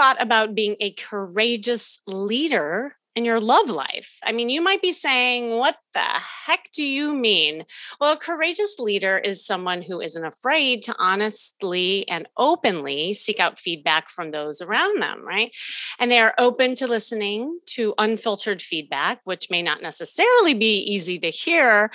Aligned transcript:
Thought 0.00 0.16
about 0.18 0.54
being 0.54 0.76
a 0.80 0.92
courageous 0.92 2.00
leader 2.06 2.96
in 3.14 3.26
your 3.26 3.38
love 3.38 3.68
life? 3.68 4.16
I 4.24 4.32
mean, 4.32 4.48
you 4.48 4.62
might 4.62 4.80
be 4.80 4.92
saying, 4.92 5.50
What 5.58 5.76
the 5.92 5.98
heck 6.00 6.70
do 6.72 6.82
you 6.82 7.14
mean? 7.14 7.66
Well, 8.00 8.14
a 8.14 8.16
courageous 8.16 8.78
leader 8.78 9.18
is 9.18 9.44
someone 9.44 9.82
who 9.82 10.00
isn't 10.00 10.24
afraid 10.24 10.80
to 10.84 10.94
honestly 10.98 12.08
and 12.08 12.26
openly 12.38 13.12
seek 13.12 13.40
out 13.40 13.58
feedback 13.58 14.08
from 14.08 14.30
those 14.30 14.62
around 14.62 15.02
them, 15.02 15.22
right? 15.22 15.54
And 15.98 16.10
they 16.10 16.20
are 16.20 16.32
open 16.38 16.74
to 16.76 16.86
listening 16.86 17.60
to 17.74 17.92
unfiltered 17.98 18.62
feedback, 18.62 19.20
which 19.24 19.50
may 19.50 19.60
not 19.60 19.82
necessarily 19.82 20.54
be 20.54 20.78
easy 20.78 21.18
to 21.18 21.28
hear 21.28 21.90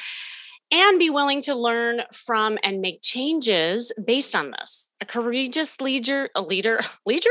and 0.71 0.97
be 0.97 1.09
willing 1.09 1.41
to 1.43 1.55
learn 1.55 2.01
from 2.11 2.57
and 2.63 2.81
make 2.81 2.99
changes 3.01 3.91
based 4.03 4.35
on 4.35 4.51
this. 4.51 4.91
A 4.99 5.05
courageous 5.05 5.79
leader, 5.79 6.29
a 6.35 6.41
leader, 6.41 6.79
leader, 7.05 7.29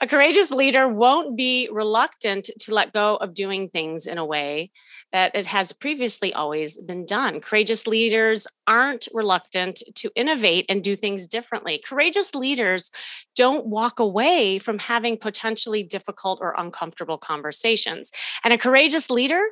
a 0.00 0.06
courageous 0.06 0.50
leader 0.50 0.88
won't 0.88 1.36
be 1.36 1.68
reluctant 1.70 2.50
to 2.60 2.74
let 2.74 2.92
go 2.92 3.16
of 3.16 3.34
doing 3.34 3.68
things 3.68 4.06
in 4.06 4.18
a 4.18 4.24
way 4.24 4.70
that 5.12 5.34
it 5.34 5.46
has 5.46 5.72
previously 5.72 6.32
always 6.32 6.80
been 6.80 7.04
done. 7.04 7.40
Courageous 7.40 7.86
leaders 7.86 8.46
aren't 8.66 9.08
reluctant 9.12 9.82
to 9.94 10.10
innovate 10.16 10.64
and 10.68 10.82
do 10.82 10.96
things 10.96 11.28
differently. 11.28 11.80
Courageous 11.86 12.34
leaders 12.34 12.90
don't 13.36 13.66
walk 13.66 14.00
away 14.00 14.58
from 14.58 14.78
having 14.78 15.18
potentially 15.18 15.82
difficult 15.82 16.38
or 16.40 16.54
uncomfortable 16.56 17.18
conversations. 17.18 18.10
And 18.42 18.52
a 18.52 18.58
courageous 18.58 19.10
leader 19.10 19.42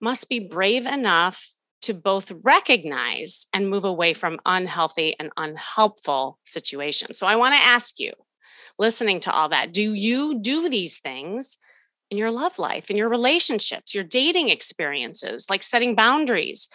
must 0.00 0.28
be 0.28 0.40
brave 0.40 0.86
enough 0.86 1.51
to 1.82 1.94
both 1.94 2.32
recognize 2.42 3.46
and 3.52 3.68
move 3.68 3.84
away 3.84 4.14
from 4.14 4.40
unhealthy 4.46 5.14
and 5.18 5.30
unhelpful 5.36 6.38
situations. 6.44 7.18
So 7.18 7.26
I 7.26 7.36
want 7.36 7.54
to 7.54 7.62
ask 7.62 7.98
you, 7.98 8.12
listening 8.78 9.20
to 9.20 9.32
all 9.32 9.48
that, 9.50 9.72
do 9.72 9.92
you 9.92 10.40
do 10.40 10.68
these 10.68 10.98
things 10.98 11.58
in 12.10 12.18
your 12.18 12.30
love 12.30 12.58
life, 12.58 12.90
in 12.90 12.96
your 12.96 13.08
relationships, 13.08 13.94
your 13.94 14.04
dating 14.04 14.48
experiences, 14.48 15.46
like 15.50 15.62
setting 15.62 15.94
boundaries? 15.94 16.68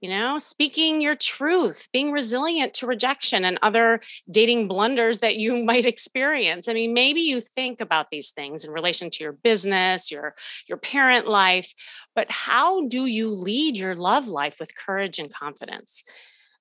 You 0.00 0.10
know, 0.10 0.36
speaking 0.38 1.00
your 1.00 1.14
truth, 1.14 1.88
being 1.92 2.12
resilient 2.12 2.74
to 2.74 2.86
rejection 2.86 3.44
and 3.44 3.58
other 3.62 4.00
dating 4.30 4.68
blunders 4.68 5.20
that 5.20 5.36
you 5.36 5.64
might 5.64 5.86
experience. 5.86 6.68
I 6.68 6.74
mean, 6.74 6.92
maybe 6.92 7.20
you 7.20 7.40
think 7.40 7.80
about 7.80 8.10
these 8.10 8.30
things 8.30 8.64
in 8.64 8.70
relation 8.70 9.10
to 9.10 9.24
your 9.24 9.32
business, 9.32 10.10
your 10.10 10.34
your 10.68 10.78
parent 10.78 11.26
life, 11.26 11.72
but 12.14 12.30
how 12.30 12.86
do 12.88 13.06
you 13.06 13.30
lead 13.30 13.76
your 13.76 13.94
love 13.94 14.28
life 14.28 14.56
with 14.60 14.76
courage 14.76 15.18
and 15.18 15.32
confidence? 15.32 16.02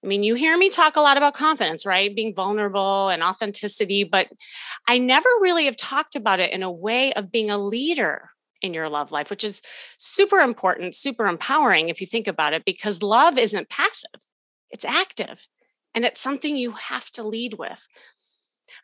I 0.04 0.08
mean, 0.08 0.22
you 0.22 0.36
hear 0.36 0.56
me 0.56 0.70
talk 0.70 0.98
a 0.98 1.02
lot 1.02 1.18
about 1.18 1.34
confidence, 1.34 1.84
right? 1.84 2.16
Being 2.16 2.36
vulnerable 2.36 3.10
and 3.10 3.24
authenticity, 3.24 4.04
but 4.04 4.28
I 4.88 5.00
never 5.00 5.28
really 5.42 5.66
have 5.66 5.78
talked 5.78 6.16
about 6.16 6.40
it 6.40 6.52
in 6.52 6.62
a 6.62 6.72
way 6.72 7.12
of 7.14 7.32
being 7.32 7.50
a 7.50 7.58
leader 7.58 8.30
in 8.62 8.74
your 8.74 8.90
love 8.90 9.12
life, 9.12 9.30
which 9.30 9.44
is 9.44 9.62
super 9.98 10.40
important, 10.40 10.96
super 10.96 11.28
empowering 11.28 11.90
if 11.90 12.02
you 12.02 12.08
think 12.08 12.28
about 12.28 12.54
it, 12.54 12.64
because 12.66 13.04
love 13.04 13.38
isn't 13.38 13.70
passive, 13.70 14.22
it's 14.72 14.86
active. 14.86 15.48
And 15.94 16.04
it's 16.04 16.20
something 16.20 16.58
you 16.58 16.72
have 16.72 17.10
to 17.12 17.24
lead 17.24 17.54
with. 17.58 17.88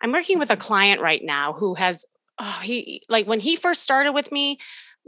I'm 0.02 0.14
working 0.14 0.40
with 0.40 0.50
a 0.50 0.54
mm-hmm. 0.54 0.62
client 0.62 1.02
right 1.02 1.22
now 1.22 1.54
who 1.54 1.74
has, 1.76 2.06
oh, 2.40 2.60
he 2.64 3.04
like 3.10 3.28
when 3.28 3.42
he 3.42 3.58
first 3.58 3.84
started 3.84 4.14
with 4.14 4.32
me, 4.32 4.58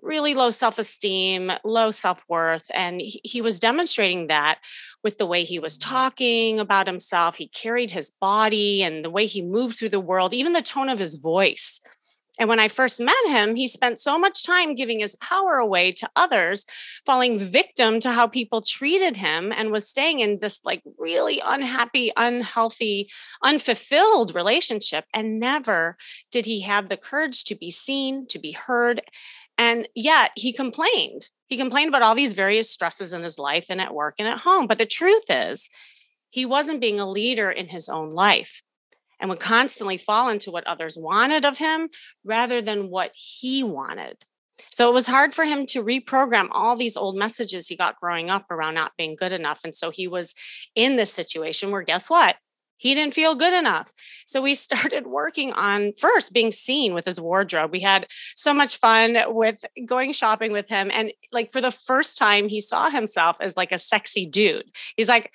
really 0.02 0.34
low 0.34 0.50
self 0.50 0.79
esteem, 0.79 1.52
low 1.63 1.91
self 1.91 2.23
worth. 2.28 2.66
And 2.73 3.00
he, 3.02 3.22
he, 3.23 3.41
was 3.41 3.59
demonstrating 3.59 4.28
that 4.28 4.59
with 5.03 5.18
the 5.18 5.25
way 5.25 5.44
he 5.44 5.59
was 5.59 5.78
mm-hmm. 5.78 5.94
talking 5.94 6.59
about 6.59 6.88
himself. 6.88 7.38
He 7.38 7.47
carried 7.47 7.91
his 7.91 8.09
body 8.09 8.84
and 8.84 9.03
the 9.03 9.09
way 9.09 9.25
he 9.25 9.41
moved 9.41 9.78
through 9.78 9.90
the 9.90 10.00
world, 10.00 10.34
even 10.34 10.53
the 10.53 10.62
tone 10.62 10.90
of 10.90 11.00
his 11.00 11.16
voice. 11.16 11.79
And 12.40 12.50
when 12.50 12.60
I 12.60 12.68
first 12.68 13.00
met 13.00 13.14
him, 13.28 13.56
he 13.56 13.68
spent 13.68 14.00
so 14.00 14.18
much 14.18 14.44
time 14.44 14.74
giving 14.74 15.00
his 15.00 15.16
power 15.18 15.54
away 15.54 15.92
to 15.92 16.10
others, 16.16 16.66
falling 17.06 17.38
victim 17.38 18.00
to 18.00 18.12
how 18.12 18.26
people 18.28 18.62
treated 18.62 19.18
him, 19.18 19.54
and 19.56 19.72
was 19.72 19.88
staying 19.88 20.20
in 20.20 20.40
this 20.40 20.60
like 20.66 20.82
really 20.98 21.40
unhappy, 21.46 22.12
unhealthy, 22.18 23.10
unfulfilled 23.44 24.34
relationship. 24.34 25.06
And 25.14 25.40
never 25.40 25.96
did 26.32 26.48
he 26.48 26.62
have 26.62 26.90
the 26.90 26.98
courage 26.98 27.44
to 27.46 27.56
be 27.56 27.70
seen, 27.70 28.26
to 28.28 28.40
be 28.40 28.54
heard. 28.54 29.02
And 29.60 29.88
yet 29.94 30.32
he 30.36 30.54
complained. 30.54 31.30
He 31.48 31.58
complained 31.58 31.90
about 31.90 32.02
all 32.02 32.16
these 32.16 32.34
various 32.34 32.68
stresses 32.68 33.14
in 33.14 33.22
his 33.22 33.38
life 33.38 33.68
and 33.70 33.80
at 33.80 33.94
work 33.94 34.16
and 34.18 34.28
at 34.28 34.40
home. 34.40 34.66
But 34.66 34.80
the 34.80 34.86
truth 34.86 35.26
is, 35.30 35.70
he 36.32 36.48
wasn't 36.48 36.82
being 36.82 37.00
a 37.00 37.10
leader 37.10 37.52
in 37.52 37.68
his 37.68 37.88
own 37.90 38.10
life 38.10 38.64
and 39.23 39.29
would 39.29 39.39
constantly 39.39 39.97
fall 39.97 40.28
into 40.28 40.51
what 40.51 40.67
others 40.67 40.97
wanted 40.97 41.45
of 41.45 41.57
him 41.57 41.88
rather 42.25 42.61
than 42.61 42.89
what 42.89 43.09
he 43.13 43.63
wanted. 43.63 44.17
So 44.69 44.89
it 44.89 44.94
was 44.94 45.07
hard 45.07 45.34
for 45.34 45.45
him 45.45 45.66
to 45.67 45.81
reprogram 45.81 46.50
all 46.51 46.75
these 46.75 46.97
old 46.97 47.16
messages 47.16 47.69
he 47.69 47.78
got 47.78 47.97
growing 48.01 48.29
up 48.29 48.51
around 48.51 48.73
not 48.73 48.91
being 48.97 49.16
good 49.16 49.31
enough. 49.31 49.61
And 49.63 49.73
so 49.73 49.91
he 49.91 50.09
was 50.09 50.35
in 50.75 50.97
this 50.97 51.13
situation 51.13 51.72
where, 51.72 51.84
guess 51.84 52.09
what? 52.09 52.35
He 52.75 52.94
didn't 52.94 53.13
feel 53.13 53.34
good 53.34 53.53
enough. 53.53 53.94
So 54.25 54.41
we 54.41 54.56
started 54.56 55.07
working 55.07 55.53
on 55.53 55.94
first 55.97 56.34
being 56.34 56.51
seen 56.51 56.94
with 56.94 57.05
his 57.05 57.22
wardrobe. 57.22 57.72
We 57.72 57.79
had 57.79 58.07
so 58.35 58.53
much 58.53 58.75
fun 58.75 59.16
with 59.28 59.63
going 59.85 60.11
shopping 60.11 60.51
with 60.51 60.67
him. 60.67 60.91
And 60.94 61.13
like 61.31 61.53
for 61.53 61.61
the 61.61 61.72
first 61.72 62.17
time, 62.17 62.50
he 62.50 62.59
saw 62.59 62.90
himself 62.90 63.38
as 63.40 63.55
like 63.55 63.72
a 63.72 63.79
sexy 63.79 64.25
dude. 64.25 64.69
He's 64.97 65.07
like, 65.07 65.31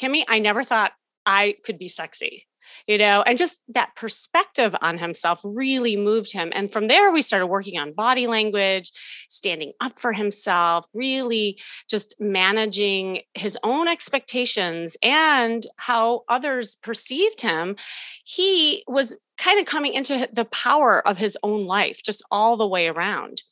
Kimmy, 0.00 0.24
I 0.28 0.38
never 0.38 0.64
thought 0.64 0.92
I 1.26 1.56
could 1.62 1.78
be 1.78 1.88
sexy 1.88 2.47
you 2.88 2.96
know, 2.96 3.22
and 3.26 3.36
just 3.36 3.60
that 3.68 3.94
perspective 3.94 4.74
on 4.80 4.96
himself 4.96 5.40
really 5.44 5.94
moved 5.94 6.32
him. 6.32 6.50
And 6.54 6.72
from 6.72 6.88
there, 6.88 7.12
we 7.12 7.20
started 7.20 7.46
working 7.46 7.78
on 7.78 7.92
body 7.92 8.26
language, 8.26 8.90
standing 9.28 9.72
up 9.78 9.98
for 9.98 10.14
himself, 10.14 10.86
really 10.94 11.60
just 11.88 12.16
managing 12.18 13.20
his 13.34 13.58
own 13.62 13.88
expectations 13.88 14.96
and 15.02 15.66
how 15.76 16.22
others 16.30 16.76
perceived 16.76 17.42
him. 17.42 17.76
He 18.24 18.84
was 18.88 19.14
kind 19.36 19.60
of 19.60 19.66
coming 19.66 19.92
into 19.92 20.26
the 20.32 20.46
power 20.46 21.06
of 21.06 21.18
his 21.18 21.36
own 21.42 21.64
life, 21.64 22.00
just 22.02 22.24
all 22.30 22.56
the 22.56 22.66
way 22.66 22.88
around. 22.88 23.42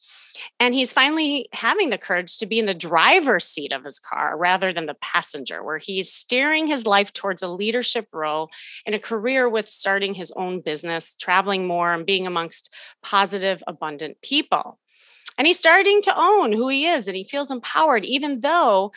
And 0.59 0.75
he's 0.75 0.93
finally 0.93 1.49
having 1.53 1.91
the 1.91 1.99
courage 1.99 2.39
to 2.39 2.47
be 2.47 2.59
in 2.59 2.65
the 2.65 2.73
driver's 2.73 3.45
seat 3.45 3.73
of 3.73 3.85
his 3.85 3.99
car 3.99 4.37
rather 4.39 4.73
than 4.73 4.87
the 4.87 4.97
passenger, 5.03 5.63
where 5.63 5.79
he's 5.79 6.11
steering 6.11 6.67
his 6.67 6.87
life 6.87 7.13
towards 7.13 7.43
a 7.43 7.49
leadership 7.49 8.09
role 8.13 8.49
in 8.87 8.95
a 8.95 8.99
career 8.99 9.49
with 9.49 9.69
starting 9.69 10.15
his 10.15 10.33
own 10.33 10.63
business, 10.63 11.15
traveling 11.17 11.67
more, 11.67 11.93
and 11.93 12.07
being 12.07 12.27
amongst 12.27 12.73
positive, 13.03 13.63
abundant 13.67 14.17
people. 14.23 14.79
And 15.37 15.47
he's 15.47 15.59
starting 15.59 16.01
to 16.03 16.19
own 16.19 16.53
who 16.53 16.69
he 16.69 16.87
is 16.87 17.07
and 17.07 17.17
he 17.17 17.25
feels 17.25 17.51
empowered, 17.51 18.07
even 18.07 18.41
though 18.41 18.93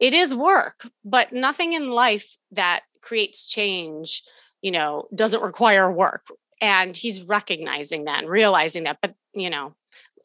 it 0.00 0.12
is 0.12 0.34
work, 0.34 0.88
but 1.04 1.32
nothing 1.32 1.72
in 1.72 1.90
life 1.90 2.36
that 2.50 2.80
creates 3.00 3.46
change, 3.46 4.22
you 4.60 4.72
know, 4.72 5.06
doesn't 5.14 5.42
require 5.42 5.90
work. 5.90 6.26
And 6.60 6.96
he's 6.96 7.22
recognizing 7.22 8.04
that 8.04 8.22
and 8.22 8.28
realizing 8.28 8.84
that. 8.84 8.98
But, 9.00 9.14
you 9.34 9.50
know, 9.50 9.74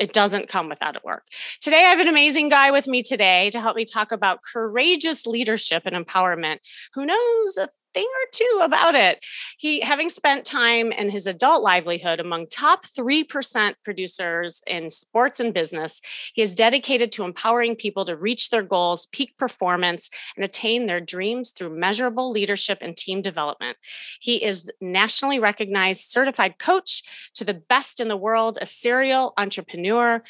it 0.02 0.14
doesn't 0.14 0.50
come 0.50 0.68
without 0.68 0.96
it 0.96 1.04
work. 1.06 1.26
Today, 1.62 1.86
I 1.86 1.90
have 1.90 2.00
an 2.00 2.08
amazing 2.08 2.50
guy 2.50 2.72
with 2.72 2.88
me 2.88 3.04
today 3.04 3.52
to 3.52 3.62
help 3.62 3.76
me 3.76 3.86
talk 3.86 4.12
about 4.12 4.40
courageous 4.42 5.28
leadership 5.28 5.84
and 5.86 5.96
empowerment 5.96 6.58
who 6.96 7.06
knows 7.06 7.58
a 7.58 7.70
thing 7.94 8.06
or 8.06 8.28
two 8.32 8.62
about 8.64 8.96
it. 8.96 9.24
He, 9.58 9.82
having 9.82 10.10
spent 10.10 10.46
time 10.46 10.92
in 10.92 11.10
his 11.10 11.28
adult 11.28 11.64
livelihood 11.64 12.20
among 12.20 12.48
top 12.48 12.86
3% 12.86 13.74
producers 13.84 14.62
in 14.68 14.90
sports 14.90 15.40
and 15.40 15.54
business, 15.54 16.02
he 16.34 16.42
is 16.42 16.56
dedicated 16.56 17.12
to 17.14 17.24
empowering 17.24 17.76
people 17.76 18.06
to 18.06 18.16
reach 18.16 18.50
their 18.50 18.64
goals, 18.64 19.08
peak 19.08 19.38
performance, 19.38 20.10
and 20.36 20.46
attain 20.46 20.86
their 20.86 21.02
dreams 21.02 21.52
through 21.52 21.78
measurable 21.78 22.32
leadership 22.32 22.80
and 22.82 22.96
team 22.96 23.22
development. 23.22 23.78
He 24.20 24.44
is 24.44 24.70
nationally 24.80 25.40
recognized 25.40 26.10
certified 26.10 26.60
coach 26.60 27.04
to 27.36 27.44
the 27.44 27.54
best 27.54 28.00
in 28.00 28.08
the 28.08 28.18
world, 28.18 28.58
a 28.62 28.66
serial 28.66 29.34
entrepreneur 29.38 30.24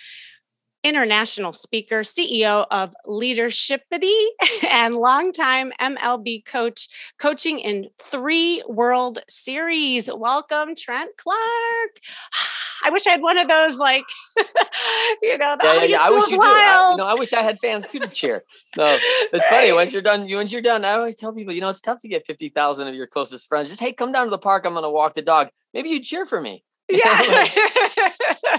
international 0.83 1.53
speaker, 1.53 2.01
CEO 2.01 2.65
of 2.71 2.93
Leadershipity, 3.05 4.25
and 4.69 4.95
longtime 4.95 5.71
MLB 5.79 6.45
coach, 6.45 6.87
coaching 7.19 7.59
in 7.59 7.89
three 8.01 8.63
World 8.67 9.19
Series. 9.29 10.09
Welcome, 10.13 10.75
Trent 10.75 11.11
Clark. 11.17 11.37
I 12.83 12.89
wish 12.89 13.05
I 13.05 13.11
had 13.11 13.21
one 13.21 13.37
of 13.37 13.47
those, 13.47 13.77
like, 13.77 14.03
you 15.21 15.37
know, 15.37 15.55
yeah, 15.61 15.73
yeah, 15.73 15.83
yeah. 15.83 15.97
I 16.01 16.09
wish 16.09 16.31
you 16.31 16.39
wild. 16.39 16.51
I, 16.51 16.91
you 16.91 16.97
know, 16.97 17.05
I 17.05 17.13
wish 17.13 17.31
I 17.31 17.41
had 17.41 17.59
fans 17.59 17.85
too 17.85 17.99
to 17.99 18.07
cheer. 18.11 18.43
No, 18.75 18.97
it's 19.31 19.45
funny. 19.47 19.71
Once 19.71 19.93
you're 19.93 20.01
done, 20.01 20.27
you 20.27 20.37
once 20.37 20.51
you're 20.51 20.63
done, 20.63 20.83
I 20.83 20.93
always 20.93 21.15
tell 21.15 21.31
people, 21.31 21.53
you 21.53 21.61
know, 21.61 21.69
it's 21.69 21.81
tough 21.81 22.01
to 22.01 22.07
get 22.07 22.25
fifty 22.25 22.49
thousand 22.49 22.87
of 22.87 22.95
your 22.95 23.05
closest 23.05 23.47
friends. 23.47 23.69
Just 23.69 23.81
hey, 23.81 23.93
come 23.93 24.11
down 24.11 24.25
to 24.25 24.31
the 24.31 24.39
park. 24.39 24.65
I'm 24.65 24.73
going 24.73 24.83
to 24.83 24.89
walk 24.89 25.13
the 25.13 25.21
dog. 25.21 25.49
Maybe 25.73 25.89
you 25.89 26.01
cheer 26.01 26.25
for 26.25 26.41
me. 26.41 26.63
Yeah. 26.91 27.47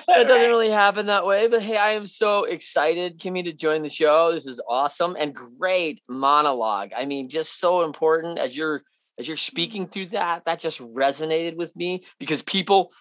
it 0.08 0.26
doesn't 0.26 0.49
really 0.49 0.70
happen 0.70 1.06
that 1.06 1.26
way, 1.26 1.49
but 1.49 1.62
hey, 1.62 1.76
I 1.76 1.93
am 1.93 2.06
so 2.06 2.44
excited, 2.44 3.19
Kimmy, 3.19 3.44
to 3.44 3.52
join 3.52 3.82
the 3.82 3.88
show. 3.88 4.32
This 4.32 4.46
is 4.46 4.61
awesome 4.69 5.17
and 5.19 5.34
great 5.34 6.00
monologue. 6.08 6.93
I 6.96 7.05
mean, 7.05 7.29
just 7.29 7.61
so 7.61 7.84
important 7.84 8.38
as 8.38 8.56
you're 8.56 8.82
as 9.19 9.29
you're 9.29 9.37
mm. 9.37 9.46
speaking 9.46 9.87
through 9.87 10.06
that. 10.06 10.44
That 10.46 10.61
just 10.61 10.81
resonated 10.81 11.56
with 11.56 11.75
me 11.76 12.05
because 12.19 12.43
people, 12.43 12.93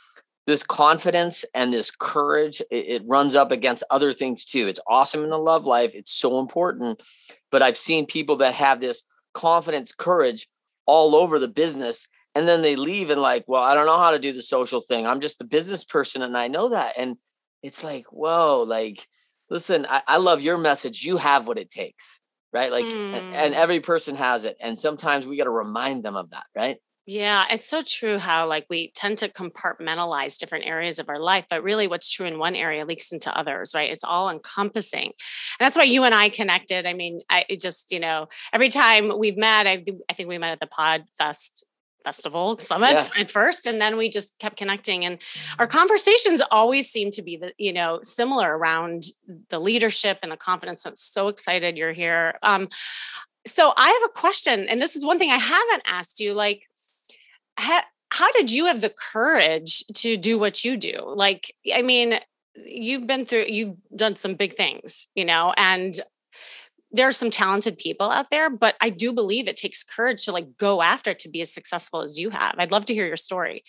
this 0.48 0.64
confidence 0.64 1.46
and 1.54 1.74
this 1.74 1.92
courage, 1.92 2.62
it, 2.72 2.86
it 2.88 3.04
runs 3.06 3.36
up 3.36 3.52
against 3.52 3.84
other 3.90 4.14
things 4.14 4.46
too. 4.46 4.68
It's 4.68 4.82
awesome 4.88 5.24
in 5.24 5.30
the 5.30 5.38
love 5.38 5.66
life. 5.66 5.96
It's 5.96 6.12
so 6.12 6.40
important, 6.40 7.02
but 7.52 7.62
I've 7.62 7.78
seen 7.78 8.06
people 8.06 8.38
that 8.38 8.56
have 8.56 8.82
this 8.82 9.04
confidence, 9.34 9.94
courage 9.94 10.48
all 10.86 11.16
over 11.16 11.40
the 11.40 11.48
business 11.48 12.08
and 12.36 12.48
then 12.48 12.62
they 12.62 12.76
leave 12.76 13.10
and 13.10 13.22
like 13.22 13.44
well 13.48 13.62
i 13.62 13.74
don't 13.74 13.86
know 13.86 13.98
how 13.98 14.12
to 14.12 14.20
do 14.20 14.34
the 14.34 14.42
social 14.42 14.82
thing 14.82 15.06
i'm 15.06 15.22
just 15.22 15.42
a 15.42 15.46
business 15.46 15.84
person 15.84 16.22
and 16.22 16.38
i 16.38 16.48
know 16.48 16.70
that 16.70 16.94
and 16.98 17.18
it's 17.64 17.84
like 17.84 18.06
whoa 18.12 18.64
like 18.68 19.08
listen 19.50 19.86
i, 19.90 20.02
I 20.08 20.18
love 20.18 20.42
your 20.42 20.58
message 20.58 21.04
you 21.04 21.18
have 21.18 21.48
what 21.48 21.58
it 21.58 21.70
takes 21.70 22.20
right 22.54 22.72
like 22.72 22.86
mm. 22.86 23.14
and, 23.14 23.34
and 23.34 23.54
every 23.54 23.80
person 23.80 24.16
has 24.16 24.46
it 24.46 24.58
and 24.60 24.78
sometimes 24.78 25.26
we 25.26 25.38
got 25.38 25.46
to 25.46 25.50
remind 25.50 26.04
them 26.04 26.16
of 26.16 26.30
that 26.32 26.46
right 26.56 26.78
yeah, 27.08 27.46
it's 27.50 27.68
so 27.68 27.82
true 27.82 28.20
how 28.20 28.48
like 28.48 28.68
we 28.70 28.92
tend 28.96 29.18
to 29.18 29.30
compartmentalize 29.30 30.38
different 30.38 30.66
areas 30.66 31.00
of 31.00 31.10
our 31.10 31.20
life, 31.20 31.46
but 31.50 31.64
really 31.64 31.88
what's 31.88 32.10
true 32.10 32.28
in 32.28 32.38
one 32.38 32.56
area 32.56 32.86
leaks 32.86 33.12
into 33.12 33.36
others, 33.36 33.74
right? 33.74 33.92
It's 33.92 34.04
all 34.04 34.30
encompassing. 34.30 35.06
And 35.06 35.66
that's 35.66 35.76
why 35.76 35.84
you 35.84 36.04
and 36.04 36.14
I 36.14 36.30
connected. 36.30 36.86
I 36.86 36.94
mean, 36.94 37.22
I 37.30 37.46
just, 37.60 37.92
you 37.92 38.00
know, 38.00 38.28
every 38.54 38.70
time 38.70 39.18
we've 39.18 39.36
met, 39.36 39.66
I, 39.66 39.84
I 40.10 40.14
think 40.14 40.30
we 40.30 40.38
met 40.38 40.52
at 40.52 40.60
the 40.60 40.68
Pod 40.68 41.04
Fest 41.18 41.66
festival 42.04 42.58
summit 42.60 42.94
yeah. 42.94 43.22
at 43.22 43.32
first 43.32 43.66
and 43.66 43.82
then 43.82 43.98
we 43.98 44.10
just 44.10 44.38
kept 44.40 44.58
connecting 44.58 45.06
and 45.06 45.20
our 45.60 45.68
conversations 45.68 46.42
always 46.52 46.90
seem 46.90 47.12
to 47.12 47.22
be 47.22 47.38
the 47.38 47.54
you 47.58 47.74
know 47.74 48.00
similar 48.04 48.58
around 48.58 49.06
the 49.50 49.60
leadership 49.60 50.20
and 50.24 50.32
the 50.32 50.38
confidence 50.38 50.86
i'm 50.86 50.96
so 50.96 51.28
excited 51.28 51.78
you're 51.78 51.92
here 51.92 52.38
um 52.44 52.68
so 53.46 53.74
i 53.78 53.88
have 53.88 54.10
a 54.10 54.20
question 54.20 54.68
and 54.68 54.82
this 54.82 54.96
is 54.96 55.06
one 55.06 55.20
thing 55.20 55.32
i 55.32 55.38
haven't 55.38 55.84
asked 55.86 56.20
you 56.20 56.34
like 56.34 56.64
ha- 57.58 57.86
how 58.10 58.32
did 58.34 58.52
you 58.52 58.66
have 58.66 58.82
the 58.82 58.94
courage 59.14 59.84
to 59.94 60.18
do 60.18 60.38
what 60.38 60.64
you 60.64 60.78
do 60.78 61.04
like 61.16 61.54
i 61.74 61.82
mean 61.82 62.20
you've 62.56 63.08
been 63.08 63.26
through 63.26 63.46
you've 63.48 63.76
done 63.96 64.16
some 64.16 64.36
big 64.36 64.56
things 64.56 65.08
you 65.16 65.26
know 65.26 65.54
and 65.58 66.02
there 66.92 67.08
are 67.08 67.14
some 67.14 67.32
talented 67.32 67.78
people 67.78 68.10
out 68.10 68.30
there, 68.32 68.50
but 68.50 68.76
I 68.82 68.90
do 68.90 69.14
believe 69.14 69.48
it 69.48 69.58
takes 69.58 69.84
courage 69.84 70.26
to 70.26 70.32
like 70.32 70.58
go 70.58 70.82
after 70.82 71.14
to 71.14 71.30
be 71.30 71.42
as 71.42 71.54
successful 71.54 72.02
as 72.02 72.20
you 72.20 72.30
have. 72.30 72.56
I'd 72.58 72.72
love 72.72 72.86
to 72.86 72.94
hear 72.94 73.08
your 73.08 73.18
story. 73.18 73.64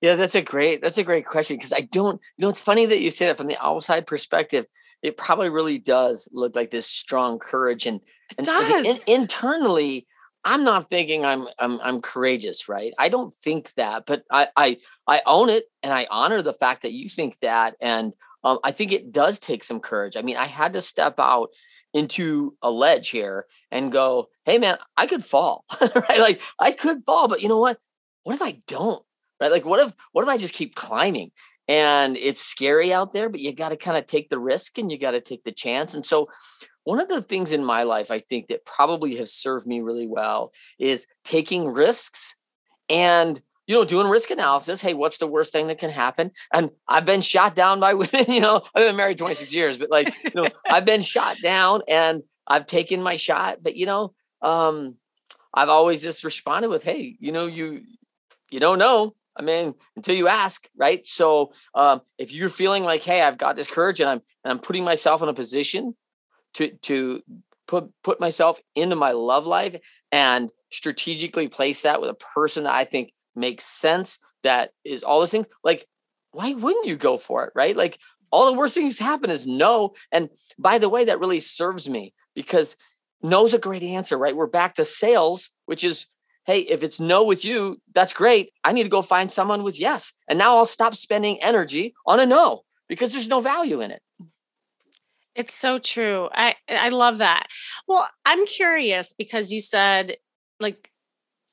Yeah, 0.00 0.14
that's 0.14 0.34
a 0.34 0.42
great 0.42 0.80
that's 0.80 0.98
a 0.98 1.04
great 1.04 1.26
question 1.26 1.56
because 1.56 1.72
I 1.72 1.80
don't 1.80 2.20
you 2.36 2.42
know 2.42 2.48
it's 2.48 2.60
funny 2.60 2.86
that 2.86 3.00
you 3.00 3.10
say 3.10 3.26
that 3.26 3.36
from 3.36 3.48
the 3.48 3.62
outside 3.62 4.06
perspective. 4.06 4.66
It 5.02 5.16
probably 5.16 5.48
really 5.48 5.78
does 5.78 6.28
look 6.30 6.54
like 6.54 6.70
this 6.70 6.86
strong 6.86 7.38
courage 7.38 7.86
and, 7.86 8.00
and 8.36 9.00
internally 9.06 10.06
I'm 10.44 10.64
not 10.64 10.88
thinking 10.88 11.24
I'm 11.24 11.46
I'm 11.58 11.80
I'm 11.80 12.00
courageous, 12.00 12.68
right? 12.68 12.92
I 12.98 13.08
don't 13.08 13.32
think 13.32 13.72
that, 13.74 14.04
but 14.06 14.24
I 14.30 14.48
I 14.56 14.78
I 15.06 15.22
own 15.26 15.50
it 15.50 15.64
and 15.82 15.92
I 15.92 16.06
honor 16.10 16.42
the 16.42 16.54
fact 16.54 16.82
that 16.82 16.92
you 16.92 17.08
think 17.08 17.38
that 17.40 17.76
and 17.80 18.14
um, 18.44 18.58
I 18.64 18.72
think 18.72 18.92
it 18.92 19.12
does 19.12 19.38
take 19.38 19.64
some 19.64 19.80
courage. 19.80 20.16
I 20.16 20.22
mean, 20.22 20.36
I 20.36 20.46
had 20.46 20.72
to 20.74 20.82
step 20.82 21.14
out 21.18 21.50
into 21.92 22.56
a 22.62 22.70
ledge 22.70 23.10
here 23.10 23.46
and 23.70 23.92
go, 23.92 24.28
hey 24.44 24.58
man, 24.58 24.78
I 24.96 25.06
could 25.06 25.24
fall. 25.24 25.64
right? 25.80 26.20
Like 26.20 26.40
I 26.58 26.72
could 26.72 27.04
fall, 27.04 27.28
but 27.28 27.42
you 27.42 27.48
know 27.48 27.58
what? 27.58 27.78
What 28.22 28.34
if 28.34 28.42
I 28.42 28.62
don't? 28.66 29.02
Right? 29.40 29.50
Like 29.50 29.64
what 29.64 29.80
if 29.80 29.94
what 30.12 30.22
if 30.22 30.28
I 30.28 30.36
just 30.36 30.54
keep 30.54 30.74
climbing? 30.74 31.32
And 31.68 32.16
it's 32.16 32.40
scary 32.40 32.92
out 32.92 33.12
there, 33.12 33.28
but 33.28 33.38
you 33.38 33.54
got 33.54 33.68
to 33.68 33.76
kind 33.76 33.96
of 33.96 34.06
take 34.06 34.28
the 34.28 34.40
risk 34.40 34.76
and 34.78 34.90
you 34.90 34.98
got 34.98 35.12
to 35.12 35.20
take 35.20 35.44
the 35.44 35.52
chance. 35.52 35.94
And 35.94 36.04
so 36.04 36.26
one 36.82 36.98
of 36.98 37.08
the 37.08 37.22
things 37.22 37.52
in 37.52 37.64
my 37.64 37.84
life 37.84 38.10
I 38.10 38.18
think 38.18 38.48
that 38.48 38.64
probably 38.64 39.14
has 39.16 39.32
served 39.32 39.66
me 39.66 39.80
really 39.80 40.08
well 40.08 40.52
is 40.80 41.06
taking 41.24 41.68
risks 41.68 42.34
and 42.88 43.40
you 43.66 43.74
know, 43.74 43.84
doing 43.84 44.08
risk 44.08 44.30
analysis. 44.30 44.80
Hey, 44.80 44.94
what's 44.94 45.18
the 45.18 45.26
worst 45.26 45.52
thing 45.52 45.68
that 45.68 45.78
can 45.78 45.90
happen? 45.90 46.32
And 46.52 46.70
I've 46.88 47.06
been 47.06 47.20
shot 47.20 47.54
down 47.54 47.80
by 47.80 47.94
women. 47.94 48.24
You 48.28 48.40
know, 48.40 48.62
I've 48.74 48.86
been 48.86 48.96
married 48.96 49.18
26 49.18 49.54
years, 49.54 49.78
but 49.78 49.90
like, 49.90 50.12
you 50.24 50.32
know, 50.34 50.48
I've 50.70 50.84
been 50.84 51.02
shot 51.02 51.36
down 51.42 51.82
and 51.88 52.22
I've 52.46 52.66
taken 52.66 53.02
my 53.02 53.16
shot. 53.16 53.58
But 53.62 53.76
you 53.76 53.86
know, 53.86 54.14
um, 54.42 54.96
I've 55.54 55.68
always 55.68 56.02
just 56.02 56.24
responded 56.24 56.68
with, 56.68 56.84
"Hey, 56.84 57.16
you 57.20 57.32
know, 57.32 57.46
you 57.46 57.82
you 58.50 58.60
don't 58.60 58.78
know. 58.78 59.14
I 59.36 59.42
mean, 59.42 59.74
until 59.96 60.16
you 60.16 60.28
ask, 60.28 60.68
right? 60.76 61.06
So, 61.06 61.52
um, 61.74 62.02
if 62.18 62.32
you're 62.32 62.48
feeling 62.48 62.82
like, 62.82 63.02
hey, 63.02 63.22
I've 63.22 63.38
got 63.38 63.56
this 63.56 63.68
courage 63.68 64.00
and 64.00 64.10
I'm 64.10 64.22
and 64.44 64.52
I'm 64.52 64.58
putting 64.58 64.84
myself 64.84 65.22
in 65.22 65.28
a 65.28 65.34
position 65.34 65.94
to 66.54 66.70
to 66.82 67.22
put 67.66 67.90
put 68.02 68.20
myself 68.20 68.60
into 68.74 68.96
my 68.96 69.12
love 69.12 69.46
life 69.46 69.76
and 70.10 70.50
strategically 70.70 71.48
place 71.48 71.82
that 71.82 72.00
with 72.00 72.10
a 72.10 72.14
person 72.14 72.64
that 72.64 72.74
I 72.74 72.84
think 72.84 73.12
makes 73.34 73.64
sense, 73.64 74.18
that 74.42 74.70
is 74.84 75.02
all 75.02 75.20
those 75.20 75.30
things, 75.30 75.46
like, 75.64 75.86
why 76.32 76.54
wouldn't 76.54 76.86
you 76.86 76.96
go 76.96 77.16
for 77.16 77.44
it? 77.44 77.52
Right. 77.54 77.76
Like, 77.76 77.98
all 78.30 78.46
the 78.46 78.56
worst 78.56 78.74
things 78.74 78.98
happen 78.98 79.30
is 79.30 79.46
no. 79.46 79.94
And 80.12 80.30
by 80.58 80.78
the 80.78 80.88
way, 80.88 81.04
that 81.04 81.20
really 81.20 81.40
serves 81.40 81.88
me 81.88 82.14
because 82.34 82.76
no's 83.22 83.54
a 83.54 83.58
great 83.58 83.82
answer, 83.82 84.16
right? 84.16 84.36
We're 84.36 84.46
back 84.46 84.74
to 84.74 84.84
sales, 84.84 85.50
which 85.66 85.84
is, 85.84 86.06
hey, 86.46 86.60
if 86.60 86.82
it's 86.82 87.00
no 87.00 87.24
with 87.24 87.44
you, 87.44 87.80
that's 87.92 88.12
great. 88.12 88.52
I 88.64 88.72
need 88.72 88.84
to 88.84 88.88
go 88.88 89.02
find 89.02 89.30
someone 89.30 89.62
with 89.62 89.80
yes. 89.80 90.12
And 90.28 90.38
now 90.38 90.56
I'll 90.56 90.64
stop 90.64 90.94
spending 90.94 91.42
energy 91.42 91.94
on 92.06 92.20
a 92.20 92.26
no 92.26 92.62
because 92.88 93.12
there's 93.12 93.28
no 93.28 93.40
value 93.40 93.80
in 93.80 93.90
it. 93.90 94.02
It's 95.34 95.54
so 95.54 95.78
true. 95.78 96.28
I 96.32 96.56
I 96.68 96.88
love 96.88 97.18
that. 97.18 97.46
Well, 97.86 98.06
I'm 98.24 98.44
curious 98.46 99.12
because 99.12 99.52
you 99.52 99.60
said 99.60 100.16
like 100.58 100.89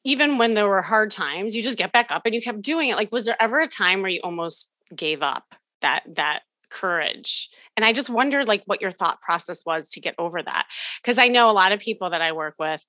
even 0.07 0.37
when 0.37 0.53
there 0.53 0.69
were 0.69 0.81
hard 0.81 1.11
times, 1.11 1.53
you 1.53 1.61
just 1.61 1.77
get 1.77 1.91
back 1.91 2.13
up 2.13 2.21
and 2.25 2.33
you 2.33 2.41
kept 2.41 2.61
doing 2.61 2.87
it. 2.87 2.95
Like, 2.95 3.11
was 3.11 3.25
there 3.25 3.35
ever 3.41 3.59
a 3.59 3.67
time 3.67 4.01
where 4.01 4.09
you 4.09 4.21
almost 4.23 4.71
gave 4.95 5.21
up 5.21 5.53
that 5.81 6.03
that 6.15 6.43
courage? 6.69 7.49
And 7.75 7.83
I 7.83 7.91
just 7.91 8.09
wondered 8.09 8.47
like 8.47 8.63
what 8.65 8.81
your 8.81 8.91
thought 8.91 9.19
process 9.19 9.65
was 9.65 9.89
to 9.89 9.99
get 9.99 10.15
over 10.17 10.41
that. 10.41 10.67
Because 11.01 11.17
I 11.17 11.27
know 11.27 11.51
a 11.51 11.51
lot 11.51 11.73
of 11.73 11.81
people 11.81 12.09
that 12.11 12.21
I 12.21 12.31
work 12.31 12.55
with, 12.57 12.85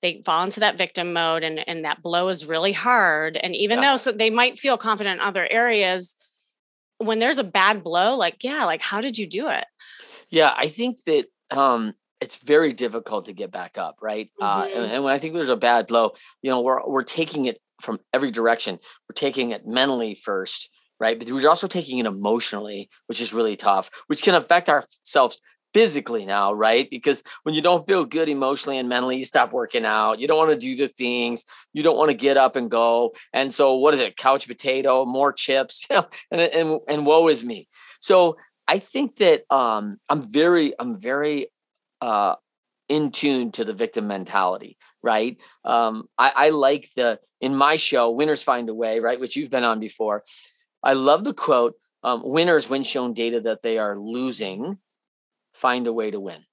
they 0.00 0.22
fall 0.24 0.42
into 0.44 0.60
that 0.60 0.78
victim 0.78 1.12
mode 1.12 1.42
and, 1.42 1.62
and 1.68 1.84
that 1.84 2.02
blow 2.02 2.28
is 2.28 2.46
really 2.46 2.72
hard. 2.72 3.36
And 3.36 3.54
even 3.54 3.82
yeah. 3.82 3.90
though 3.90 3.96
so 3.98 4.10
they 4.10 4.30
might 4.30 4.58
feel 4.58 4.78
confident 4.78 5.20
in 5.20 5.26
other 5.26 5.46
areas, 5.50 6.16
when 6.96 7.18
there's 7.18 7.38
a 7.38 7.44
bad 7.44 7.84
blow, 7.84 8.16
like, 8.16 8.42
yeah, 8.42 8.64
like 8.64 8.80
how 8.80 9.02
did 9.02 9.18
you 9.18 9.26
do 9.26 9.50
it? 9.50 9.66
Yeah, 10.30 10.54
I 10.56 10.68
think 10.68 11.04
that 11.04 11.26
um 11.50 11.92
it's 12.22 12.36
very 12.36 12.72
difficult 12.72 13.24
to 13.26 13.32
get 13.32 13.50
back 13.50 13.76
up, 13.76 13.96
right? 14.00 14.30
Mm-hmm. 14.40 14.44
Uh, 14.44 14.66
and, 14.66 14.92
and, 14.92 15.04
when 15.04 15.12
I 15.12 15.18
think 15.18 15.34
there's 15.34 15.48
a 15.48 15.56
bad 15.56 15.88
blow, 15.88 16.12
you 16.40 16.50
know, 16.50 16.60
we're 16.60 16.86
we're 16.88 17.02
taking 17.02 17.46
it 17.46 17.60
from 17.80 17.98
every 18.12 18.30
direction. 18.30 18.78
We're 19.08 19.14
taking 19.14 19.50
it 19.50 19.66
mentally 19.66 20.14
first, 20.14 20.70
right? 21.00 21.18
But 21.18 21.30
we're 21.30 21.48
also 21.48 21.66
taking 21.66 21.98
it 21.98 22.06
emotionally, 22.06 22.88
which 23.08 23.20
is 23.20 23.34
really 23.34 23.56
tough, 23.56 23.90
which 24.06 24.22
can 24.22 24.36
affect 24.36 24.68
ourselves 24.68 25.40
physically 25.74 26.24
now, 26.24 26.52
right? 26.52 26.88
Because 26.90 27.22
when 27.42 27.54
you 27.54 27.62
don't 27.62 27.86
feel 27.86 28.04
good 28.04 28.28
emotionally 28.28 28.78
and 28.78 28.88
mentally, 28.88 29.16
you 29.16 29.24
stop 29.24 29.52
working 29.52 29.84
out. 29.84 30.20
You 30.20 30.28
don't 30.28 30.38
want 30.38 30.50
to 30.50 30.56
do 30.56 30.76
the 30.76 30.88
things. 30.88 31.44
You 31.72 31.82
don't 31.82 31.96
want 31.96 32.10
to 32.10 32.16
get 32.16 32.36
up 32.36 32.54
and 32.54 32.70
go. 32.70 33.14
And 33.32 33.52
so, 33.52 33.74
what 33.74 33.94
is 33.94 34.00
it? 34.00 34.16
Couch 34.16 34.46
potato, 34.46 35.04
more 35.04 35.32
chips, 35.32 35.84
and 35.90 36.40
and 36.40 36.80
and 36.88 37.04
woe 37.04 37.26
is 37.28 37.44
me. 37.44 37.66
So 37.98 38.36
I 38.68 38.78
think 38.78 39.16
that 39.16 39.42
um, 39.50 39.98
I'm 40.08 40.30
very, 40.30 40.72
I'm 40.78 40.98
very 40.98 41.48
uh, 42.02 42.34
in 42.88 43.12
tune 43.12 43.52
to 43.52 43.64
the 43.64 43.72
victim 43.72 44.08
mentality, 44.08 44.76
right? 45.02 45.38
Um, 45.64 46.08
I, 46.18 46.32
I 46.34 46.50
like 46.50 46.90
the 46.96 47.20
in 47.40 47.54
my 47.56 47.76
show, 47.76 48.10
Winners 48.10 48.42
Find 48.42 48.68
a 48.68 48.74
Way, 48.74 49.00
right, 49.00 49.18
which 49.18 49.36
you've 49.36 49.50
been 49.50 49.64
on 49.64 49.80
before. 49.80 50.22
I 50.82 50.92
love 50.94 51.24
the 51.24 51.32
quote: 51.32 51.74
um, 52.02 52.20
"Winners, 52.24 52.68
when 52.68 52.82
shown 52.82 53.14
data 53.14 53.40
that 53.42 53.62
they 53.62 53.78
are 53.78 53.96
losing, 53.96 54.78
find 55.54 55.86
a 55.86 55.92
way 55.92 56.10
to 56.10 56.20
win." 56.20 56.44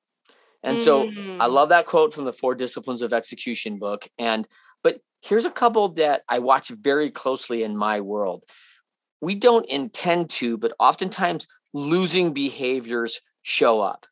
And 0.61 0.77
mm. 0.77 0.81
so 0.81 1.03
I 1.03 1.47
mm. 1.47 1.51
love 1.51 1.69
that 1.69 1.87
quote 1.87 2.13
from 2.13 2.25
the 2.25 2.33
Four 2.33 2.53
Disciplines 2.53 3.01
of 3.01 3.11
Execution 3.11 3.79
book. 3.79 4.07
And 4.19 4.47
but 4.83 5.01
here's 5.21 5.45
a 5.45 5.51
couple 5.51 5.89
that 5.93 6.21
I 6.29 6.39
watch 6.39 6.69
very 6.69 7.09
closely 7.09 7.63
in 7.63 7.75
my 7.75 8.01
world. 8.01 8.43
We 9.19 9.33
don't 9.35 9.65
intend 9.65 10.29
to, 10.31 10.57
but 10.57 10.73
oftentimes 10.79 11.47
losing 11.73 12.33
behaviors 12.33 13.19
show 13.41 13.81
up. 13.81 14.05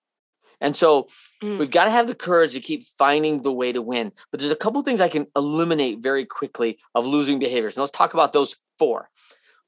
And 0.62 0.76
so 0.76 1.08
Mm. 1.44 1.60
we've 1.60 1.72
got 1.72 1.86
to 1.86 1.92
have 1.92 2.08
the 2.08 2.16
courage 2.16 2.54
to 2.54 2.60
keep 2.60 2.86
finding 2.98 3.44
the 3.44 3.54
way 3.54 3.72
to 3.72 3.82
win. 3.82 4.12
But 4.32 4.40
there's 4.40 4.52
a 4.52 4.56
couple 4.56 4.82
things 4.82 5.02
I 5.02 5.10
can 5.10 5.28
eliminate 5.36 6.00
very 6.00 6.26
quickly 6.26 6.80
of 6.96 7.06
losing 7.06 7.38
behaviors. 7.40 7.78
And 7.78 7.82
let's 7.82 7.96
talk 7.96 8.14
about 8.14 8.34
those 8.34 8.56
four. 8.80 9.10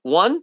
One, 0.01 0.41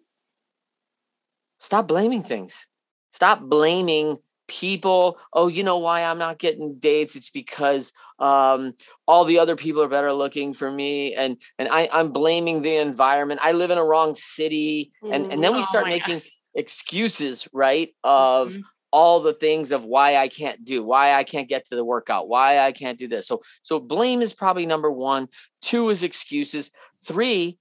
stop 1.59 1.89
blaming 1.89 2.23
things. 2.23 2.67
Stop 3.13 3.41
blaming 3.41 4.19
people. 4.49 5.19
Oh, 5.33 5.49
you 5.49 5.65
know 5.65 5.79
why 5.79 6.05
I'm 6.05 6.19
not 6.19 6.39
getting 6.39 6.79
dates? 6.79 7.17
It's 7.17 7.31
because 7.31 7.93
um, 8.19 8.75
all 9.09 9.25
the 9.25 9.39
other 9.39 9.57
people 9.57 9.83
are 9.83 9.89
better 9.89 10.13
looking 10.13 10.55
for 10.55 10.71
me, 10.71 11.15
and 11.15 11.41
and 11.59 11.69
I, 11.69 11.89
I'm 11.93 12.13
blaming 12.13 12.63
the 12.63 12.77
environment. 12.77 13.41
I 13.43 13.53
live 13.53 13.71
in 13.71 13.79
a 13.79 13.85
wrong 13.85 14.15
city, 14.15 14.93
and 15.03 15.27
and 15.33 15.43
then 15.43 15.55
we 15.55 15.61
oh 15.61 15.63
start 15.63 15.87
my 15.87 15.91
making 15.95 16.23
excuses, 16.55 17.49
right? 17.53 17.95
Of 18.05 18.53
Mhm. 18.53 18.65
All 18.97 19.21
the 19.21 19.35
things 19.35 19.73
of 19.73 19.85
why 19.85 20.17
I 20.17 20.29
can't 20.29 20.65
do, 20.65 20.83
why 20.83 21.13
I 21.21 21.23
can't 21.33 21.49
get 21.55 21.67
to 21.67 21.77
the 21.77 21.85
workout, 21.85 22.29
why 22.29 22.59
I 22.67 22.73
can't 22.73 22.99
do 22.99 23.07
this. 23.09 23.27
So 23.27 23.41
so 23.63 23.79
blame 23.79 24.23
is 24.23 24.33
probably 24.33 24.65
number 24.67 24.91
1. 24.91 25.29
2 25.61 25.91
is 25.91 26.03
excuses. 26.03 26.71
3 27.05 27.59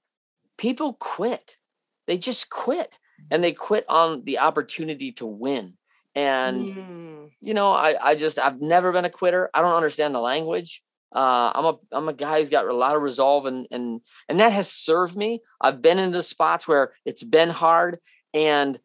people 0.57 0.93
quit. 0.93 1.57
They 2.07 2.17
just 2.17 2.49
quit 2.49 2.97
and 3.29 3.43
they 3.43 3.51
quit 3.51 3.85
on 3.89 4.23
the 4.23 4.39
opportunity 4.39 5.11
to 5.13 5.25
win. 5.25 5.65
And 6.15 6.69
Mm. 6.69 7.29
you 7.41 7.53
know, 7.53 7.71
I 7.87 7.89
I 8.11 8.15
just 8.15 8.37
I've 8.39 8.61
never 8.61 8.91
been 8.93 9.05
a 9.05 9.09
quitter. 9.19 9.49
I 9.53 9.61
don't 9.61 9.75
understand 9.81 10.15
the 10.15 10.19
language. 10.33 10.81
Uh, 11.13 11.51
I'm 11.55 11.65
a 11.65 11.75
I'm 11.91 12.07
a 12.09 12.13
guy 12.13 12.39
who's 12.39 12.49
got 12.57 12.65
a 12.67 12.73
lot 12.85 12.95
of 12.95 13.01
resolve 13.01 13.45
and 13.45 13.67
and 13.71 14.01
and 14.29 14.39
that 14.39 14.53
has 14.53 14.71
served 14.71 15.15
me. 15.17 15.41
I've 15.59 15.81
been 15.81 15.99
into 15.99 16.21
spots 16.23 16.67
where 16.67 16.93
it's 17.09 17.23
been 17.37 17.49
hard 17.49 17.99
and 18.33 18.79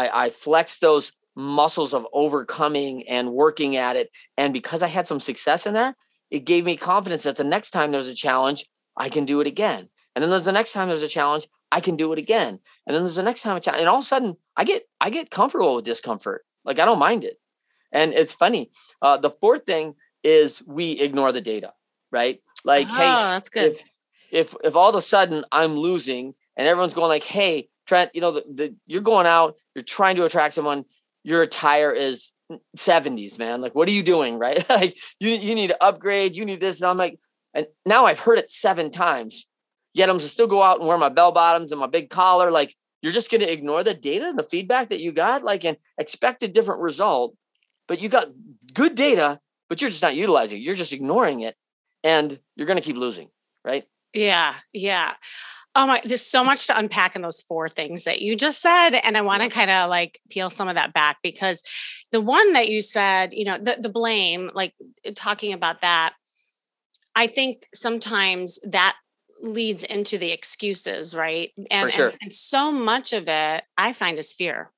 I 0.00 0.04
I 0.24 0.30
flex 0.30 0.78
those 0.78 1.12
muscles 1.36 1.94
of 1.94 2.06
overcoming 2.12 3.08
and 3.08 3.32
working 3.32 3.76
at 3.76 3.96
it. 3.96 4.10
And 4.36 4.52
because 4.52 4.82
I 4.82 4.88
had 4.88 5.06
some 5.06 5.20
success 5.20 5.66
in 5.66 5.74
there, 5.74 5.96
it 6.30 6.40
gave 6.40 6.64
me 6.64 6.76
confidence 6.76 7.24
that 7.24 7.36
the 7.36 7.44
next 7.44 7.70
time 7.70 7.92
there's 7.92 8.08
a 8.08 8.14
challenge, 8.14 8.64
I 8.96 9.08
can 9.08 9.24
do 9.24 9.40
it 9.40 9.46
again. 9.46 9.88
And 10.14 10.22
then 10.22 10.30
there's 10.30 10.44
the 10.44 10.52
next 10.52 10.72
time 10.72 10.88
there's 10.88 11.02
a 11.02 11.08
challenge, 11.08 11.48
I 11.72 11.80
can 11.80 11.96
do 11.96 12.12
it 12.12 12.18
again. 12.18 12.60
And 12.86 12.94
then 12.94 13.02
there's 13.02 13.16
the 13.16 13.22
next 13.22 13.42
time 13.42 13.56
a 13.56 13.60
challenge, 13.60 13.80
and 13.80 13.88
all 13.88 13.98
of 13.98 14.04
a 14.04 14.06
sudden 14.06 14.36
I 14.56 14.64
get 14.64 14.84
I 15.00 15.10
get 15.10 15.30
comfortable 15.30 15.76
with 15.76 15.84
discomfort. 15.84 16.44
Like 16.64 16.78
I 16.78 16.84
don't 16.84 16.98
mind 16.98 17.24
it. 17.24 17.40
And 17.92 18.12
it's 18.12 18.32
funny. 18.32 18.70
Uh, 19.02 19.16
the 19.16 19.30
fourth 19.30 19.66
thing 19.66 19.94
is 20.22 20.62
we 20.66 20.92
ignore 20.92 21.32
the 21.32 21.40
data, 21.40 21.72
right? 22.10 22.40
Like, 22.64 22.88
oh, 22.90 22.94
hey, 22.94 23.02
that's 23.02 23.48
good. 23.48 23.72
if 23.72 23.82
if 24.30 24.54
if 24.64 24.76
all 24.76 24.88
of 24.88 24.94
a 24.94 25.00
sudden 25.00 25.44
I'm 25.50 25.74
losing 25.74 26.34
and 26.56 26.66
everyone's 26.66 26.94
going 26.94 27.08
like, 27.08 27.24
hey, 27.24 27.68
Trent, 27.86 28.10
you 28.14 28.20
know, 28.20 28.32
the, 28.32 28.44
the 28.52 28.74
you're 28.86 29.02
going 29.02 29.26
out, 29.26 29.56
you're 29.74 29.84
trying 29.84 30.16
to 30.16 30.24
attract 30.24 30.54
someone, 30.54 30.84
your 31.24 31.42
attire 31.42 31.90
is 31.90 32.32
70s, 32.76 33.38
man. 33.38 33.60
Like, 33.60 33.74
what 33.74 33.88
are 33.88 33.92
you 33.92 34.02
doing? 34.02 34.38
Right? 34.38 34.64
like 34.70 34.96
you 35.18 35.30
you 35.30 35.54
need 35.54 35.68
to 35.68 35.82
upgrade, 35.82 36.36
you 36.36 36.44
need 36.44 36.60
this. 36.60 36.80
And 36.80 36.88
I'm 36.88 36.96
like, 36.96 37.18
and 37.54 37.66
now 37.84 38.04
I've 38.04 38.20
heard 38.20 38.38
it 38.38 38.50
seven 38.50 38.90
times. 38.90 39.46
Yet 39.94 40.10
I'm 40.10 40.18
to 40.18 40.28
still 40.28 40.48
go 40.48 40.62
out 40.62 40.80
and 40.80 40.88
wear 40.88 40.98
my 40.98 41.08
bell 41.08 41.32
bottoms 41.32 41.70
and 41.70 41.80
my 41.80 41.86
big 41.86 42.10
collar. 42.10 42.50
Like, 42.50 42.74
you're 43.00 43.12
just 43.12 43.30
gonna 43.30 43.44
ignore 43.44 43.84
the 43.84 43.94
data 43.94 44.26
and 44.26 44.38
the 44.38 44.44
feedback 44.44 44.88
that 44.90 45.00
you 45.00 45.12
got, 45.12 45.42
like 45.42 45.64
and 45.64 45.76
expect 45.98 46.42
a 46.42 46.48
different 46.48 46.82
result. 46.82 47.36
But 47.86 48.00
you 48.00 48.08
got 48.08 48.28
good 48.72 48.94
data, 48.94 49.40
but 49.68 49.80
you're 49.80 49.90
just 49.90 50.02
not 50.02 50.16
utilizing 50.16 50.58
it. 50.58 50.62
You're 50.62 50.74
just 50.74 50.92
ignoring 50.92 51.40
it, 51.40 51.56
and 52.02 52.38
you're 52.56 52.66
gonna 52.66 52.80
keep 52.80 52.96
losing, 52.96 53.28
right? 53.64 53.84
Yeah, 54.12 54.54
yeah. 54.72 55.14
Oh 55.76 55.86
my, 55.86 56.00
there's 56.04 56.24
so 56.24 56.44
much 56.44 56.66
to 56.68 56.78
unpack 56.78 57.16
in 57.16 57.22
those 57.22 57.40
four 57.40 57.68
things 57.68 58.04
that 58.04 58.22
you 58.22 58.36
just 58.36 58.62
said. 58.62 58.90
And 58.90 59.16
I 59.16 59.22
want 59.22 59.42
to 59.42 59.48
kind 59.48 59.70
of 59.70 59.90
like 59.90 60.20
peel 60.30 60.48
some 60.48 60.68
of 60.68 60.76
that 60.76 60.92
back 60.92 61.18
because 61.22 61.62
the 62.12 62.20
one 62.20 62.52
that 62.52 62.68
you 62.68 62.80
said, 62.80 63.34
you 63.34 63.44
know, 63.44 63.58
the, 63.58 63.78
the 63.80 63.88
blame, 63.88 64.50
like 64.54 64.72
uh, 65.06 65.10
talking 65.14 65.52
about 65.52 65.80
that, 65.80 66.14
I 67.16 67.26
think 67.26 67.66
sometimes 67.74 68.58
that 68.68 68.96
leads 69.42 69.82
into 69.84 70.16
the 70.16 70.30
excuses, 70.30 71.14
right? 71.14 71.50
And, 71.70 71.92
sure. 71.92 72.08
and, 72.10 72.18
and 72.22 72.32
so 72.32 72.70
much 72.72 73.12
of 73.12 73.28
it 73.28 73.64
I 73.76 73.92
find 73.92 74.18
is 74.18 74.32
fear. 74.32 74.70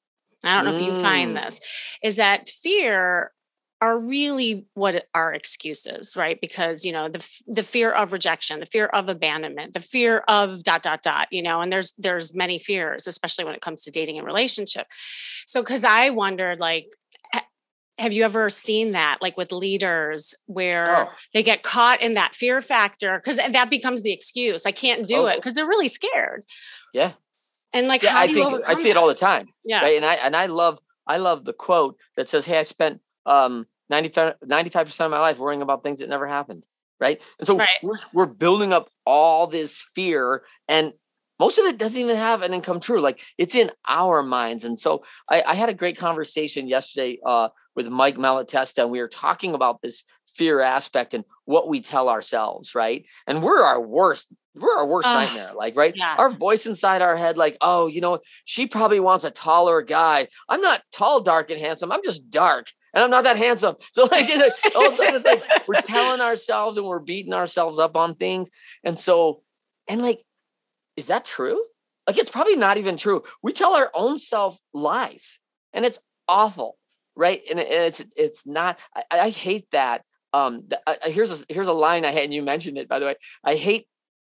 I 0.44 0.54
don't 0.54 0.64
know 0.64 0.74
if 0.74 0.82
you 0.82 0.92
find 0.92 1.36
Mm. 1.36 1.44
this, 1.44 1.60
is 2.02 2.16
that 2.16 2.48
fear 2.48 3.32
are 3.86 3.98
really 3.98 4.66
what 4.74 4.94
are 5.14 5.32
excuses, 5.40 6.14
right? 6.16 6.38
Because 6.40 6.84
you 6.86 6.92
know 6.92 7.08
the 7.08 7.22
the 7.58 7.62
fear 7.74 7.90
of 8.00 8.12
rejection, 8.12 8.60
the 8.60 8.66
fear 8.76 8.86
of 8.86 9.08
abandonment, 9.08 9.72
the 9.74 9.80
fear 9.94 10.18
of 10.28 10.62
dot 10.62 10.82
dot 10.82 11.00
dot, 11.02 11.26
you 11.30 11.42
know, 11.42 11.60
and 11.62 11.72
there's 11.72 11.92
there's 12.04 12.34
many 12.34 12.58
fears, 12.58 13.06
especially 13.06 13.44
when 13.46 13.54
it 13.54 13.60
comes 13.66 13.82
to 13.82 13.90
dating 13.90 14.18
and 14.18 14.26
relationship. 14.26 14.86
So, 15.46 15.62
because 15.62 15.84
I 15.84 16.10
wondered, 16.10 16.58
like, 16.60 16.86
have 17.98 18.12
you 18.12 18.24
ever 18.24 18.50
seen 18.50 18.92
that, 18.92 19.18
like 19.22 19.36
with 19.38 19.52
leaders, 19.52 20.34
where 20.46 20.96
Oh, 20.96 21.10
they 21.32 21.42
get 21.42 21.62
caught 21.62 22.02
in 22.02 22.14
that 22.14 22.34
fear 22.34 22.60
factor 22.60 23.18
because 23.18 23.36
that 23.38 23.70
becomes 23.70 24.02
the 24.02 24.12
excuse. 24.12 24.66
I 24.66 24.72
can't 24.72 25.06
do 25.06 25.26
it 25.26 25.32
Oh. 25.32 25.36
because 25.36 25.54
they're 25.54 25.66
really 25.74 25.88
scared. 25.88 26.44
yeah, 26.92 27.12
And 27.72 27.88
like, 27.88 28.02
yeah. 28.02 28.10
how 28.10 28.20
I 28.20 28.26
think 28.32 28.68
I 28.68 28.74
see 28.74 28.90
it 28.90 28.96
all 28.98 29.08
the 29.08 29.14
time. 29.14 29.46
Yeah. 29.64 29.80
right? 29.82 29.96
And 29.96 30.04
I 30.04 30.14
and 30.16 30.36
I 30.36 30.46
love 30.46 30.78
I 31.06 31.16
love 31.18 31.44
the 31.44 31.52
quote 31.54 31.96
that 32.16 32.28
says, 32.28 32.44
"Hey, 32.46 32.58
I 32.58 32.62
spent 32.62 33.00
um 33.24 33.66
95 33.90 34.86
percent 34.86 35.06
of 35.06 35.10
my 35.10 35.20
life 35.20 35.38
worrying 35.38 35.62
about 35.62 35.82
things 35.82 36.00
that 36.00 36.08
never 36.08 36.26
happened." 36.26 36.64
Right, 36.98 37.20
and 37.38 37.46
so 37.46 37.58
Right. 37.58 37.68
we're 37.82 37.98
we're 38.12 38.26
building 38.26 38.72
up 38.72 38.90
all 39.04 39.46
this 39.46 39.82
fear, 39.94 40.44
and 40.66 40.94
most 41.38 41.58
of 41.58 41.66
it 41.66 41.76
doesn't 41.76 42.00
even 42.00 42.16
have 42.16 42.40
an 42.42 42.54
income 42.54 42.80
true. 42.80 43.00
Like 43.00 43.20
it's 43.36 43.54
in 43.54 43.70
our 43.86 44.22
minds, 44.22 44.64
and 44.64 44.78
so 44.78 45.04
I, 45.28 45.42
I 45.46 45.54
had 45.54 45.68
a 45.68 45.74
great 45.74 45.98
conversation 45.98 46.66
yesterday 46.68 47.18
uh, 47.26 47.50
with 47.74 47.88
Mike 47.88 48.16
Malatesta, 48.16 48.78
and 48.82 48.90
we 48.90 49.00
were 49.00 49.08
talking 49.08 49.54
about 49.54 49.82
this 49.82 50.04
fear 50.26 50.60
aspect 50.60 51.14
and 51.14 51.24
what 51.44 51.68
we 51.68 51.80
tell 51.80 52.08
ourselves, 52.08 52.74
right? 52.74 53.04
And 53.26 53.42
we're 53.42 53.62
our 53.62 53.80
worst. 53.80 54.34
We're 54.54 54.76
our 54.78 54.86
worst 54.86 55.06
Ugh, 55.06 55.14
nightmare, 55.14 55.52
like 55.54 55.76
right. 55.76 55.94
yeah. 55.94 56.14
Our 56.16 56.30
voice 56.30 56.64
inside 56.66 57.02
our 57.02 57.16
head, 57.16 57.36
like, 57.36 57.58
oh, 57.60 57.88
you 57.88 58.00
know, 58.00 58.20
she 58.46 58.66
probably 58.66 59.00
wants 59.00 59.26
a 59.26 59.30
taller 59.30 59.82
guy. 59.82 60.28
I'm 60.48 60.62
not 60.62 60.80
tall, 60.92 61.20
dark, 61.22 61.50
and 61.50 61.60
handsome. 61.60 61.92
I'm 61.92 62.02
just 62.02 62.30
dark, 62.30 62.68
and 62.96 63.04
I'm 63.04 63.10
not 63.10 63.24
that 63.24 63.36
handsome. 63.36 63.76
So 63.92 64.04
like, 64.04 64.26
it's 64.28 64.62
like 64.64 64.74
all 64.74 64.86
of 64.86 64.94
a 64.94 64.96
sudden, 64.96 65.16
it's 65.16 65.24
like 65.26 65.44
we're 65.68 65.82
telling 65.82 66.20
ourselves 66.20 66.78
and 66.78 66.86
we're 66.86 66.98
beating 66.98 67.34
ourselves 67.34 67.78
up 67.78 67.94
on 67.94 68.14
things. 68.14 68.50
And 68.82 68.98
so, 68.98 69.42
and 69.86 70.00
like, 70.00 70.22
is 70.96 71.08
that 71.08 71.26
true? 71.26 71.62
Like, 72.06 72.18
it's 72.18 72.30
probably 72.30 72.56
not 72.56 72.78
even 72.78 72.96
true. 72.96 73.22
We 73.42 73.52
tell 73.52 73.74
our 73.74 73.90
own 73.94 74.18
self 74.18 74.58
lies, 74.72 75.38
and 75.74 75.84
it's 75.84 75.98
awful, 76.26 76.78
right? 77.14 77.42
And, 77.50 77.60
and 77.60 77.68
it's 77.68 78.04
it's 78.16 78.46
not. 78.46 78.78
I, 78.94 79.02
I 79.10 79.30
hate 79.30 79.66
that. 79.72 80.02
Um, 80.32 80.66
th- 80.68 80.80
I- 80.86 81.10
here's 81.10 81.42
a 81.42 81.44
here's 81.52 81.68
a 81.68 81.72
line 81.72 82.04
I 82.04 82.12
had, 82.12 82.24
and 82.24 82.34
you 82.34 82.42
mentioned 82.42 82.78
it 82.78 82.88
by 82.88 82.98
the 82.98 83.06
way. 83.06 83.16
I 83.44 83.56
hate 83.56 83.86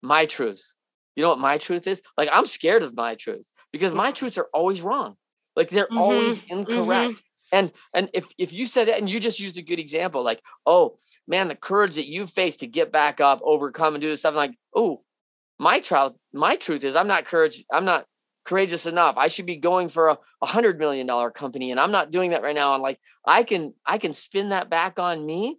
my 0.02 0.25
truths. 0.25 0.75
You 1.14 1.22
know 1.22 1.30
what 1.30 1.38
my 1.38 1.58
truth 1.58 1.86
is? 1.86 2.00
Like, 2.16 2.30
I'm 2.32 2.46
scared 2.46 2.82
of 2.82 2.96
my 2.96 3.16
truths 3.16 3.52
because 3.72 3.90
mm-hmm. 3.90 3.98
my 3.98 4.12
truths 4.12 4.38
are 4.38 4.48
always 4.54 4.80
wrong. 4.80 5.16
Like 5.56 5.68
they're 5.68 5.86
mm-hmm. 5.86 5.98
always 5.98 6.40
mm-hmm. 6.40 6.58
incorrect. 6.58 7.22
And 7.52 7.72
and 7.94 8.10
if 8.12 8.26
if 8.38 8.52
you 8.52 8.66
said 8.66 8.88
it 8.88 8.98
and 8.98 9.08
you 9.08 9.20
just 9.20 9.40
used 9.40 9.56
a 9.58 9.62
good 9.62 9.78
example, 9.78 10.22
like, 10.22 10.42
oh 10.64 10.96
man, 11.28 11.48
the 11.48 11.54
courage 11.54 11.94
that 11.94 12.08
you 12.08 12.26
face 12.26 12.56
to 12.56 12.66
get 12.66 12.92
back 12.92 13.20
up, 13.20 13.40
overcome, 13.42 13.94
and 13.94 14.02
do 14.02 14.08
this 14.08 14.20
stuff, 14.20 14.32
I'm 14.32 14.36
like, 14.36 14.58
oh, 14.74 15.02
my 15.58 15.80
truth, 15.80 16.12
my 16.32 16.56
truth 16.56 16.84
is 16.84 16.96
I'm 16.96 17.06
not 17.06 17.24
courage, 17.24 17.64
I'm 17.72 17.84
not 17.84 18.06
courageous 18.44 18.86
enough. 18.86 19.16
I 19.16 19.28
should 19.28 19.46
be 19.46 19.56
going 19.56 19.88
for 19.88 20.08
a, 20.08 20.18
a 20.42 20.46
hundred 20.46 20.78
million 20.78 21.06
dollar 21.06 21.30
company, 21.30 21.70
and 21.70 21.80
I'm 21.80 21.92
not 21.92 22.10
doing 22.10 22.30
that 22.30 22.42
right 22.42 22.54
now. 22.54 22.74
And 22.74 22.82
like 22.82 22.98
I 23.26 23.42
can 23.42 23.74
I 23.84 23.98
can 23.98 24.12
spin 24.12 24.50
that 24.50 24.70
back 24.70 24.98
on 24.98 25.24
me 25.24 25.58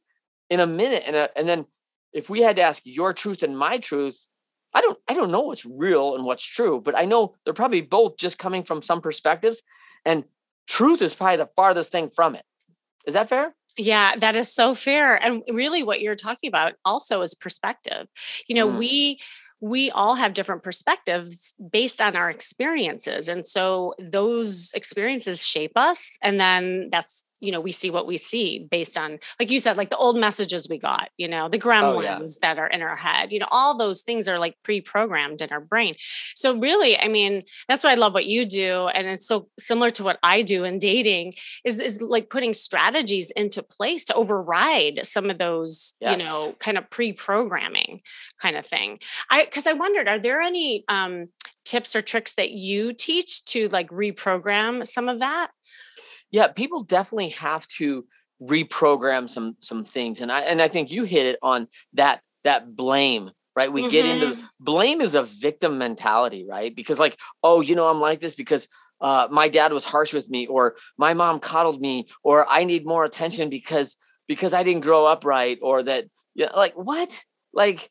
in 0.50 0.60
a 0.60 0.68
minute. 0.68 1.04
And 1.06 1.16
uh, 1.16 1.28
and 1.36 1.48
then 1.48 1.66
if 2.14 2.30
we 2.30 2.42
had 2.42 2.56
to 2.56 2.62
ask 2.64 2.82
your 2.86 3.14
truth 3.14 3.44
and 3.44 3.58
my 3.58 3.78
truth, 3.78 4.28
I 4.74 4.82
don't 4.82 4.98
I 5.08 5.14
don't 5.14 5.32
know 5.32 5.42
what's 5.42 5.66
real 5.66 6.16
and 6.16 6.26
what's 6.26 6.44
true, 6.44 6.82
but 6.82 6.98
I 6.98 7.06
know 7.06 7.36
they're 7.44 7.54
probably 7.54 7.82
both 7.82 8.18
just 8.18 8.38
coming 8.38 8.64
from 8.64 8.82
some 8.82 9.02
perspectives. 9.02 9.62
And 10.06 10.24
truth 10.68 11.02
is 11.02 11.16
probably 11.16 11.38
the 11.38 11.50
farthest 11.56 11.92
thing 11.92 12.10
from 12.16 12.36
it. 12.36 12.44
Is 13.06 13.14
that 13.14 13.30
fair? 13.30 13.56
Yeah, 13.78 14.16
that 14.18 14.36
is 14.36 14.52
so 14.54 14.76
fair. 14.76 15.16
And 15.24 15.44
really 15.52 15.84
what 15.84 16.02
you're 16.02 16.16
talking 16.16 16.48
about 16.48 16.74
also 16.84 17.22
is 17.22 17.34
perspective. 17.36 18.08
You 18.48 18.56
know, 18.56 18.68
Mm. 18.68 18.78
we 18.80 19.20
we 19.60 19.90
all 19.90 20.14
have 20.14 20.36
different 20.36 20.62
perspectives 20.62 21.56
based 21.72 22.00
on 22.00 22.16
our 22.16 22.30
experiences. 22.30 23.28
And 23.28 23.44
so 23.44 23.96
those 24.00 24.72
experiences 24.76 25.44
shape 25.48 25.72
us 25.76 26.16
and 26.22 26.40
then 26.40 26.90
that's 26.92 27.26
you 27.40 27.52
know, 27.52 27.60
we 27.62 27.72
see 27.72 27.90
what 27.90 28.08
we 28.08 28.18
see 28.18 28.68
based 28.70 28.98
on, 28.98 29.20
like 29.40 29.52
you 29.52 29.60
said, 29.60 29.78
like 29.78 29.90
the 29.90 29.98
old 29.98 30.18
messages 30.18 30.68
we 30.70 30.78
got, 30.78 31.10
you 31.18 31.28
know, 31.28 31.50
the 31.50 31.60
gremlins 31.60 31.98
Oh, 31.98 32.02
yeah. 32.02 32.20
that 32.42 32.60
are 32.60 32.68
in 32.68 32.82
our 32.82 32.96
head, 32.96 33.32
you 33.32 33.40
know, 33.40 33.48
all 33.52 33.78
those 33.78 34.02
things 34.02 34.28
are 34.28 34.40
like 34.40 34.56
pre 34.64 34.82
programmed 34.82 35.42
in 35.42 35.52
our 35.52 35.62
brain. 35.62 35.96
So, 36.36 36.58
really, 36.58 37.00
I 37.00 37.08
mean, 37.08 37.44
that's 37.68 37.84
why 37.84 37.92
I 37.92 37.96
love 37.96 38.14
what 38.14 38.26
you 38.26 38.46
do. 38.46 38.88
And 38.88 39.08
it's 39.08 39.28
so 39.28 39.50
similar 39.60 39.90
to 39.92 40.04
what 40.04 40.20
I 40.24 40.42
do 40.42 40.64
in 40.64 40.80
dating 40.80 41.34
is, 41.64 41.80
is 41.80 42.02
like 42.02 42.30
putting 42.30 42.54
strategies 42.54 43.32
into 43.32 43.62
place 43.64 44.06
to 44.06 44.14
override 44.16 45.02
some 45.04 45.30
of 45.30 45.38
those, 45.38 45.96
you 46.02 46.18
know, 46.18 46.56
kind 46.60 46.78
of 46.78 46.90
pre 46.90 47.14
programming 47.14 48.02
kind 48.42 48.56
of 48.56 48.66
thing. 48.66 49.00
I, 49.30 49.46
cause 49.46 49.68
I 49.68 49.74
wondered, 49.74 50.08
are 50.08 50.20
there 50.20 50.42
any 50.42 50.84
um, 50.88 51.28
tips 51.66 51.96
or 51.96 52.02
tricks 52.02 52.34
that 52.36 52.52
you 52.52 52.94
teach 52.94 53.44
to 53.46 53.68
like 53.70 53.90
reprogram 53.90 54.86
some 54.88 55.10
of 55.10 55.20
that? 55.20 55.52
Yeah, 56.32 56.48
people 56.48 56.84
definitely 56.84 57.30
have 57.30 57.66
to 57.78 58.06
reprogram 58.42 59.30
some 59.30 59.58
some 59.62 59.84
things, 59.84 60.22
and 60.22 60.32
I 60.32 60.42
and 60.42 60.62
I 60.62 60.68
think 60.68 60.92
you 60.92 61.04
hit 61.04 61.26
it 61.26 61.40
on 61.42 61.68
that 61.94 62.22
that 62.44 62.76
blame 62.76 63.32
right? 63.58 63.74
We 63.74 63.82
mm-hmm. 63.82 63.90
get 63.90 64.06
into 64.06 64.28
mm-hmm. 64.28 64.46
blame 64.60 65.02
is 65.02 65.16
a 65.16 65.24
victim 65.24 65.80
mentality, 65.80 66.46
right? 66.48 66.76
Because 66.76 67.00
like, 67.00 67.18
oh, 67.42 67.60
you 67.60 67.74
know, 67.76 67.90
I'm 67.90 68.00
like 68.00 68.20
this 68.20 68.36
because 68.36 68.68
uh, 69.02 69.28
my 69.32 69.50
dad 69.50 69.74
was 69.74 69.84
harsh 69.84 70.14
with 70.14 70.30
me, 70.30 70.46
or 70.46 70.76
my 70.98 71.16
mom 71.16 71.40
coddled 71.40 71.82
me, 71.82 72.08
or 72.24 72.48
I 72.48 72.64
need 72.64 72.86
more 72.86 73.04
attention 73.04 73.50
because 73.50 73.98
because 74.28 74.54
I 74.54 74.64
didn't 74.64 74.84
grow 74.84 75.06
up 75.06 75.26
right, 75.26 75.58
or 75.62 75.82
that 75.84 76.06
yeah, 76.36 76.52
like 76.56 76.74
what? 76.74 77.24
Like 77.52 77.90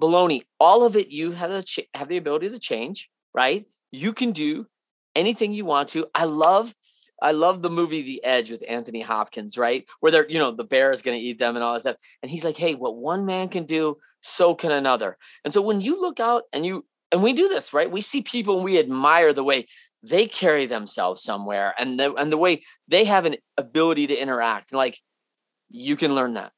baloney. 0.00 0.42
All 0.58 0.84
of 0.84 0.96
it 0.96 1.08
you 1.08 1.30
have 1.30 1.50
the 1.50 1.62
ch- 1.62 1.88
have 1.94 2.08
the 2.08 2.16
ability 2.16 2.50
to 2.50 2.58
change, 2.58 3.08
right? 3.32 3.66
You 3.92 4.12
can 4.12 4.32
do 4.32 4.66
anything 5.14 5.52
you 5.52 5.64
want 5.64 5.90
to. 5.90 6.06
I 6.12 6.24
love 6.24 6.74
I 7.20 7.32
love 7.32 7.62
the 7.62 7.70
movie 7.70 8.02
The 8.02 8.22
Edge 8.24 8.50
with 8.50 8.62
Anthony 8.68 9.00
Hopkins, 9.00 9.58
right? 9.58 9.84
Where 10.00 10.12
they're, 10.12 10.28
you 10.28 10.38
know, 10.38 10.50
the 10.50 10.64
bear 10.64 10.92
is 10.92 11.02
going 11.02 11.18
to 11.18 11.24
eat 11.24 11.38
them 11.38 11.56
and 11.56 11.64
all 11.64 11.74
that 11.74 11.80
stuff. 11.80 11.96
And 12.22 12.30
he's 12.30 12.44
like, 12.44 12.56
hey, 12.56 12.74
what 12.74 12.96
one 12.96 13.26
man 13.26 13.48
can 13.48 13.64
do, 13.64 13.98
so 14.20 14.54
can 14.54 14.70
another. 14.70 15.16
And 15.44 15.52
so 15.52 15.62
when 15.62 15.80
you 15.80 16.00
look 16.00 16.20
out 16.20 16.44
and 16.52 16.64
you, 16.64 16.86
and 17.10 17.22
we 17.22 17.32
do 17.32 17.48
this, 17.48 17.72
right? 17.72 17.90
We 17.90 18.00
see 18.00 18.22
people 18.22 18.56
and 18.56 18.64
we 18.64 18.78
admire 18.78 19.32
the 19.32 19.44
way 19.44 19.66
they 20.02 20.26
carry 20.26 20.66
themselves 20.66 21.22
somewhere 21.22 21.74
and 21.78 21.98
the, 21.98 22.14
and 22.14 22.30
the 22.30 22.36
way 22.36 22.62
they 22.86 23.04
have 23.04 23.26
an 23.26 23.36
ability 23.56 24.06
to 24.08 24.16
interact. 24.16 24.72
Like, 24.72 24.98
you 25.68 25.96
can 25.96 26.14
learn 26.14 26.34
that. 26.34 26.52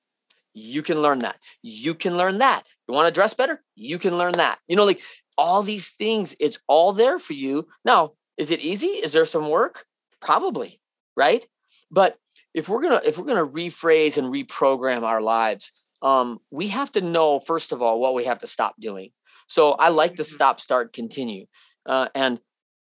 You 0.52 0.82
can 0.82 1.00
learn 1.00 1.20
that. 1.20 1.36
You 1.62 1.94
can 1.94 2.16
learn 2.16 2.38
that. 2.38 2.64
You 2.88 2.94
want 2.94 3.06
to 3.06 3.18
dress 3.18 3.34
better? 3.34 3.62
You 3.76 3.98
can 3.98 4.18
learn 4.18 4.32
that. 4.32 4.58
You 4.66 4.76
know, 4.76 4.84
like 4.84 5.00
all 5.38 5.62
these 5.62 5.90
things, 5.90 6.34
it's 6.40 6.58
all 6.66 6.92
there 6.92 7.18
for 7.18 7.32
you. 7.32 7.68
Now, 7.84 8.12
is 8.36 8.50
it 8.50 8.60
easy? 8.60 8.88
Is 8.88 9.12
there 9.12 9.24
some 9.24 9.48
work? 9.48 9.84
Probably, 10.20 10.80
right? 11.16 11.44
But 11.90 12.16
if 12.54 12.68
we're 12.68 12.82
gonna 12.82 13.00
if 13.04 13.18
we're 13.18 13.26
gonna 13.26 13.46
rephrase 13.46 14.16
and 14.16 14.32
reprogram 14.32 15.02
our 15.02 15.20
lives, 15.20 15.84
um, 16.02 16.38
we 16.50 16.68
have 16.68 16.92
to 16.92 17.00
know 17.00 17.40
first 17.40 17.72
of 17.72 17.82
all 17.82 18.00
what 18.00 18.14
we 18.14 18.24
have 18.24 18.38
to 18.40 18.46
stop 18.46 18.74
doing. 18.80 19.10
So 19.46 19.72
I 19.72 19.88
like 19.88 20.16
to 20.16 20.22
mm-hmm. 20.22 20.32
stop, 20.32 20.60
start, 20.60 20.92
continue, 20.92 21.46
uh, 21.86 22.08
and 22.14 22.40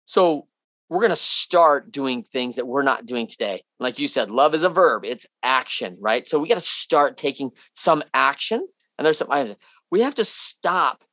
so 0.06 0.46
we're 0.88 1.00
going 1.00 1.10
to 1.10 1.16
start 1.16 1.90
doing 1.90 2.22
things 2.22 2.56
that 2.56 2.66
we're 2.66 2.82
not 2.82 3.06
doing 3.06 3.26
today. 3.26 3.62
Like 3.80 3.98
you 3.98 4.06
said, 4.06 4.30
love 4.30 4.54
is 4.54 4.62
a 4.62 4.68
verb; 4.68 5.04
it's 5.04 5.26
action, 5.42 5.96
right? 6.00 6.26
So 6.28 6.38
we 6.38 6.48
got 6.48 6.54
to 6.54 6.60
start 6.60 7.16
taking 7.16 7.50
some 7.72 8.02
action. 8.14 8.66
And 8.98 9.04
there's 9.04 9.18
some 9.18 9.28
we 9.90 10.00
have 10.00 10.14
to 10.14 10.24
stop 10.24 11.04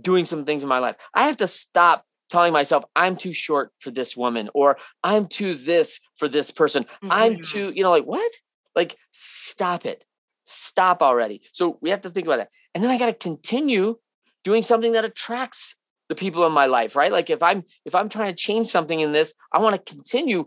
doing 0.00 0.24
some 0.24 0.44
things 0.44 0.62
in 0.62 0.68
my 0.68 0.78
life. 0.78 0.96
I 1.14 1.26
have 1.26 1.36
to 1.38 1.46
stop 1.46 2.04
telling 2.28 2.52
myself 2.52 2.84
I'm 2.94 3.16
too 3.16 3.32
short 3.32 3.72
for 3.78 3.90
this 3.90 4.16
woman 4.16 4.50
or 4.54 4.78
I'm 5.02 5.26
too 5.26 5.54
this 5.54 6.00
for 6.16 6.28
this 6.28 6.50
person. 6.50 6.84
Mm-hmm. 6.84 7.08
I'm 7.10 7.40
too, 7.40 7.72
you 7.74 7.82
know, 7.82 7.90
like 7.90 8.04
what? 8.04 8.30
Like 8.74 8.96
stop 9.10 9.86
it. 9.86 10.04
Stop 10.44 11.02
already. 11.02 11.42
So 11.52 11.78
we 11.80 11.90
have 11.90 12.02
to 12.02 12.10
think 12.10 12.26
about 12.26 12.38
that. 12.38 12.50
And 12.74 12.82
then 12.82 12.90
I 12.90 12.98
got 12.98 13.06
to 13.06 13.12
continue 13.12 13.96
doing 14.44 14.62
something 14.62 14.92
that 14.92 15.04
attracts 15.04 15.76
the 16.08 16.14
people 16.14 16.46
in 16.46 16.52
my 16.52 16.66
life, 16.66 16.96
right? 16.96 17.12
Like 17.12 17.30
if 17.30 17.42
I'm 17.42 17.64
if 17.84 17.94
I'm 17.94 18.08
trying 18.08 18.30
to 18.30 18.36
change 18.36 18.68
something 18.68 18.98
in 18.98 19.12
this, 19.12 19.34
I 19.52 19.60
want 19.60 19.76
to 19.76 19.94
continue 19.94 20.46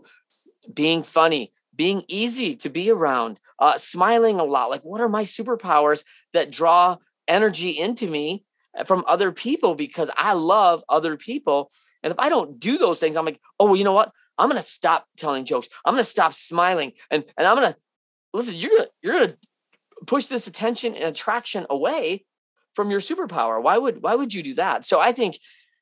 being 0.72 1.02
funny, 1.02 1.52
being 1.74 2.02
easy 2.08 2.56
to 2.56 2.68
be 2.68 2.90
around, 2.90 3.38
uh, 3.58 3.76
smiling 3.76 4.40
a 4.40 4.44
lot. 4.44 4.70
Like 4.70 4.82
what 4.82 5.00
are 5.00 5.08
my 5.08 5.22
superpowers 5.22 6.04
that 6.32 6.50
draw 6.50 6.96
energy 7.28 7.70
into 7.70 8.08
me 8.08 8.44
Uh, 8.76 8.84
from 8.84 9.04
other 9.06 9.32
people 9.32 9.74
because 9.74 10.10
I 10.16 10.32
love 10.32 10.82
other 10.88 11.16
people. 11.16 11.70
And 12.02 12.10
if 12.10 12.18
I 12.18 12.28
don't 12.28 12.58
do 12.58 12.78
those 12.78 12.98
things, 12.98 13.16
I'm 13.16 13.24
like, 13.24 13.40
oh, 13.60 13.66
well, 13.66 13.76
you 13.76 13.84
know 13.84 13.92
what? 13.92 14.12
I'm 14.38 14.48
gonna 14.48 14.62
stop 14.62 15.06
telling 15.16 15.44
jokes. 15.44 15.68
I'm 15.84 15.92
gonna 15.92 16.04
stop 16.04 16.32
smiling, 16.32 16.92
and 17.10 17.24
and 17.36 17.46
I'm 17.46 17.54
gonna 17.54 17.76
listen. 18.32 18.54
You're 18.54 18.70
gonna 18.70 18.88
you're 19.02 19.18
gonna 19.18 19.36
push 20.06 20.26
this 20.26 20.46
attention 20.46 20.94
and 20.94 21.04
attraction 21.04 21.66
away 21.68 22.24
from 22.74 22.90
your 22.90 23.00
superpower. 23.00 23.62
Why 23.62 23.76
would 23.76 24.02
why 24.02 24.14
would 24.14 24.32
you 24.32 24.42
do 24.42 24.54
that? 24.54 24.86
So 24.86 25.00
I 25.00 25.12
think 25.12 25.38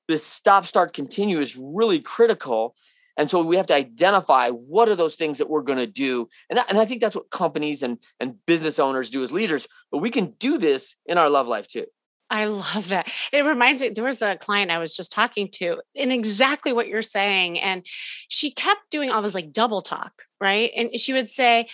this 0.08 0.26
stop, 0.26 0.66
start, 0.66 0.92
continue 0.92 1.38
is 1.38 1.56
really 1.56 2.00
critical. 2.00 2.74
And 3.16 3.30
so 3.30 3.44
we 3.44 3.56
have 3.56 3.66
to 3.66 3.74
identify 3.74 4.50
what 4.50 4.88
are 4.88 4.96
those 4.96 5.14
things 5.14 5.38
that 5.38 5.48
we're 5.48 5.62
going 5.62 5.78
to 5.78 5.86
do. 5.86 6.28
And, 6.48 6.58
that, 6.58 6.68
and 6.68 6.78
I 6.78 6.84
think 6.84 7.00
that's 7.00 7.14
what 7.14 7.30
companies 7.30 7.82
and, 7.82 7.98
and 8.18 8.34
business 8.46 8.78
owners 8.78 9.10
do 9.10 9.22
as 9.22 9.30
leaders. 9.30 9.68
But 9.92 9.98
we 9.98 10.10
can 10.10 10.34
do 10.38 10.58
this 10.58 10.96
in 11.06 11.18
our 11.18 11.28
love 11.28 11.48
life 11.48 11.68
too. 11.68 11.86
I 12.30 12.44
love 12.44 12.88
that. 12.88 13.10
It 13.32 13.42
reminds 13.42 13.82
me, 13.82 13.90
there 13.90 14.04
was 14.04 14.22
a 14.22 14.36
client 14.36 14.70
I 14.70 14.78
was 14.78 14.96
just 14.96 15.12
talking 15.12 15.48
to 15.54 15.80
in 15.94 16.12
exactly 16.12 16.72
what 16.72 16.88
you're 16.88 17.02
saying. 17.02 17.58
And 17.58 17.84
she 18.28 18.52
kept 18.52 18.90
doing 18.90 19.10
all 19.10 19.20
this 19.20 19.34
like 19.34 19.52
double 19.52 19.82
talk, 19.82 20.22
right? 20.40 20.70
And 20.76 20.98
she 20.98 21.12
would 21.12 21.28
say, 21.28 21.68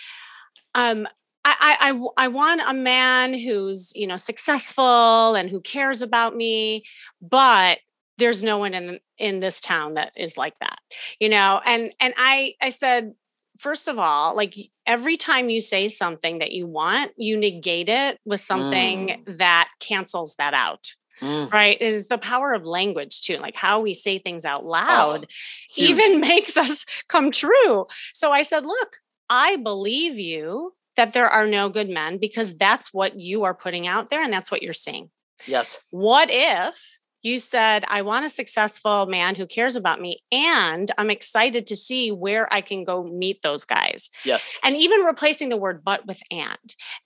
um, 0.73 1.07
I, 1.45 1.93
I, 2.17 2.25
I 2.25 2.27
want 2.27 2.61
a 2.67 2.73
man 2.73 3.33
who's, 3.33 3.93
you 3.95 4.05
know, 4.05 4.17
successful 4.17 5.35
and 5.35 5.49
who 5.49 5.61
cares 5.61 6.01
about 6.01 6.35
me, 6.35 6.83
but 7.21 7.79
there's 8.17 8.43
no 8.43 8.57
one 8.57 8.73
in 8.73 8.99
in 9.17 9.39
this 9.39 9.61
town 9.61 9.93
that 9.93 10.11
is 10.15 10.37
like 10.37 10.57
that 10.59 10.79
you 11.19 11.29
know 11.29 11.61
and 11.65 11.91
and 11.99 12.13
i 12.17 12.53
i 12.61 12.69
said 12.69 13.13
first 13.59 13.87
of 13.87 13.99
all, 13.99 14.35
like 14.35 14.55
every 14.85 15.15
time 15.15 15.49
you 15.49 15.61
say 15.61 15.89
something 15.89 16.39
that 16.39 16.51
you 16.51 16.67
want, 16.67 17.11
you 17.17 17.37
negate 17.37 17.89
it 17.89 18.19
with 18.25 18.41
something 18.41 19.07
mm. 19.07 19.37
that 19.37 19.69
cancels 19.79 20.35
that 20.35 20.53
out. 20.53 20.95
Mm. 21.21 21.51
Right. 21.51 21.77
It 21.79 21.93
is 21.93 22.09
the 22.09 22.17
power 22.17 22.53
of 22.53 22.65
language 22.65 23.21
too. 23.21 23.37
Like 23.37 23.55
how 23.55 23.79
we 23.79 23.93
say 23.93 24.19
things 24.19 24.45
out 24.45 24.63
oh, 24.63 24.67
loud 24.67 25.25
oh, 25.25 25.33
even 25.75 26.21
makes 26.21 26.57
us 26.57 26.85
come 27.07 27.31
true. 27.31 27.87
So 28.13 28.31
I 28.31 28.43
said, 28.43 28.65
look, 28.65 28.97
I 29.29 29.57
believe 29.57 30.19
you 30.19 30.73
that 30.95 31.13
there 31.13 31.27
are 31.27 31.47
no 31.47 31.69
good 31.69 31.89
men 31.89 32.17
because 32.17 32.55
that's 32.55 32.93
what 32.93 33.19
you 33.19 33.43
are 33.43 33.53
putting 33.53 33.87
out 33.87 34.09
there 34.09 34.23
and 34.23 34.33
that's 34.33 34.51
what 34.51 34.61
you're 34.61 34.73
seeing. 34.73 35.09
Yes. 35.45 35.79
What 35.91 36.29
if 36.31 36.99
you 37.27 37.39
said, 37.39 37.83
I 37.87 38.01
want 38.01 38.25
a 38.25 38.29
successful 38.29 39.05
man 39.05 39.35
who 39.35 39.45
cares 39.45 39.75
about 39.75 39.99
me. 39.99 40.19
And 40.31 40.89
I'm 40.97 41.09
excited 41.09 41.67
to 41.67 41.75
see 41.75 42.11
where 42.11 42.51
I 42.53 42.61
can 42.61 42.83
go 42.83 43.03
meet 43.03 43.41
those 43.41 43.65
guys. 43.65 44.09
Yes. 44.23 44.49
And 44.63 44.75
even 44.75 45.01
replacing 45.01 45.49
the 45.49 45.57
word 45.57 45.81
but 45.83 46.07
with 46.07 46.21
and 46.31 46.57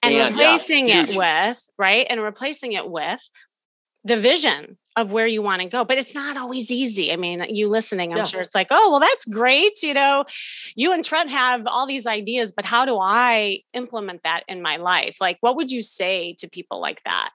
and, 0.04 0.14
and 0.14 0.36
replacing 0.36 0.90
yeah, 0.90 1.04
it 1.04 1.16
with, 1.16 1.68
right? 1.78 2.06
And 2.10 2.22
replacing 2.22 2.74
it 2.74 2.90
with 2.90 3.22
the 4.04 4.18
vision 4.18 4.78
of 4.96 5.12
where 5.12 5.28
you 5.28 5.42
want 5.42 5.62
to 5.62 5.68
go. 5.68 5.86
But 5.86 5.98
it's 5.98 6.14
not 6.14 6.38
always 6.38 6.72
easy. 6.72 7.12
I 7.14 7.16
mean, 7.16 7.46
you 7.50 7.70
listening, 7.70 8.12
I'm 8.12 8.18
yeah. 8.18 8.24
sure 8.24 8.42
it's 8.42 8.56
like, 8.56 8.68
oh, 8.70 8.92
well, 8.92 9.00
that's 9.00 9.26
great. 9.26 9.82
You 9.84 9.94
know, 9.94 10.26
you 10.76 10.94
and 10.94 11.04
Trent 11.04 11.30
have 11.30 11.66
all 11.66 11.88
these 11.88 12.06
ideas, 12.06 12.52
but 12.52 12.66
how 12.66 12.86
do 12.86 13.00
I 13.00 13.62
implement 13.74 14.24
that 14.24 14.44
in 14.48 14.62
my 14.62 14.78
life? 14.78 15.18
Like, 15.22 15.38
what 15.42 15.56
would 15.56 15.72
you 15.72 15.82
say 15.82 16.36
to 16.40 16.50
people 16.50 16.82
like 16.82 17.02
that? 17.04 17.30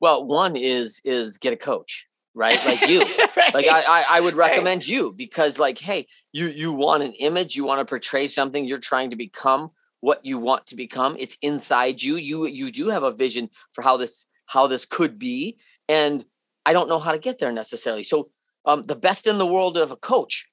Well, 0.00 0.24
one 0.24 0.56
is 0.56 1.00
is 1.04 1.38
get 1.38 1.52
a 1.52 1.56
coach, 1.56 2.06
right? 2.34 2.58
Like 2.64 2.82
you. 2.88 3.00
right. 3.36 3.54
Like 3.54 3.66
I, 3.66 3.82
I, 3.82 4.04
I 4.08 4.20
would 4.20 4.36
recommend 4.36 4.82
right. 4.82 4.88
you 4.88 5.12
because 5.12 5.58
like, 5.58 5.78
hey, 5.78 6.06
you 6.32 6.46
you 6.46 6.72
want 6.72 7.02
an 7.02 7.12
image, 7.14 7.56
you 7.56 7.64
want 7.64 7.80
to 7.80 7.84
portray 7.84 8.26
something, 8.26 8.64
you're 8.64 8.78
trying 8.78 9.10
to 9.10 9.16
become 9.16 9.70
what 10.00 10.24
you 10.24 10.38
want 10.38 10.66
to 10.66 10.76
become. 10.76 11.16
It's 11.18 11.36
inside 11.42 12.02
you. 12.02 12.16
You 12.16 12.46
you 12.46 12.70
do 12.70 12.88
have 12.88 13.02
a 13.02 13.12
vision 13.12 13.50
for 13.72 13.82
how 13.82 13.96
this 13.96 14.26
how 14.46 14.66
this 14.66 14.86
could 14.86 15.18
be, 15.18 15.58
and 15.88 16.24
I 16.64 16.72
don't 16.72 16.88
know 16.88 16.98
how 16.98 17.12
to 17.12 17.18
get 17.18 17.38
there 17.38 17.52
necessarily. 17.52 18.02
So 18.02 18.30
um, 18.64 18.82
the 18.82 18.96
best 18.96 19.26
in 19.26 19.38
the 19.38 19.46
world 19.46 19.76
of 19.76 19.90
a 19.90 19.96
coach 19.96 20.48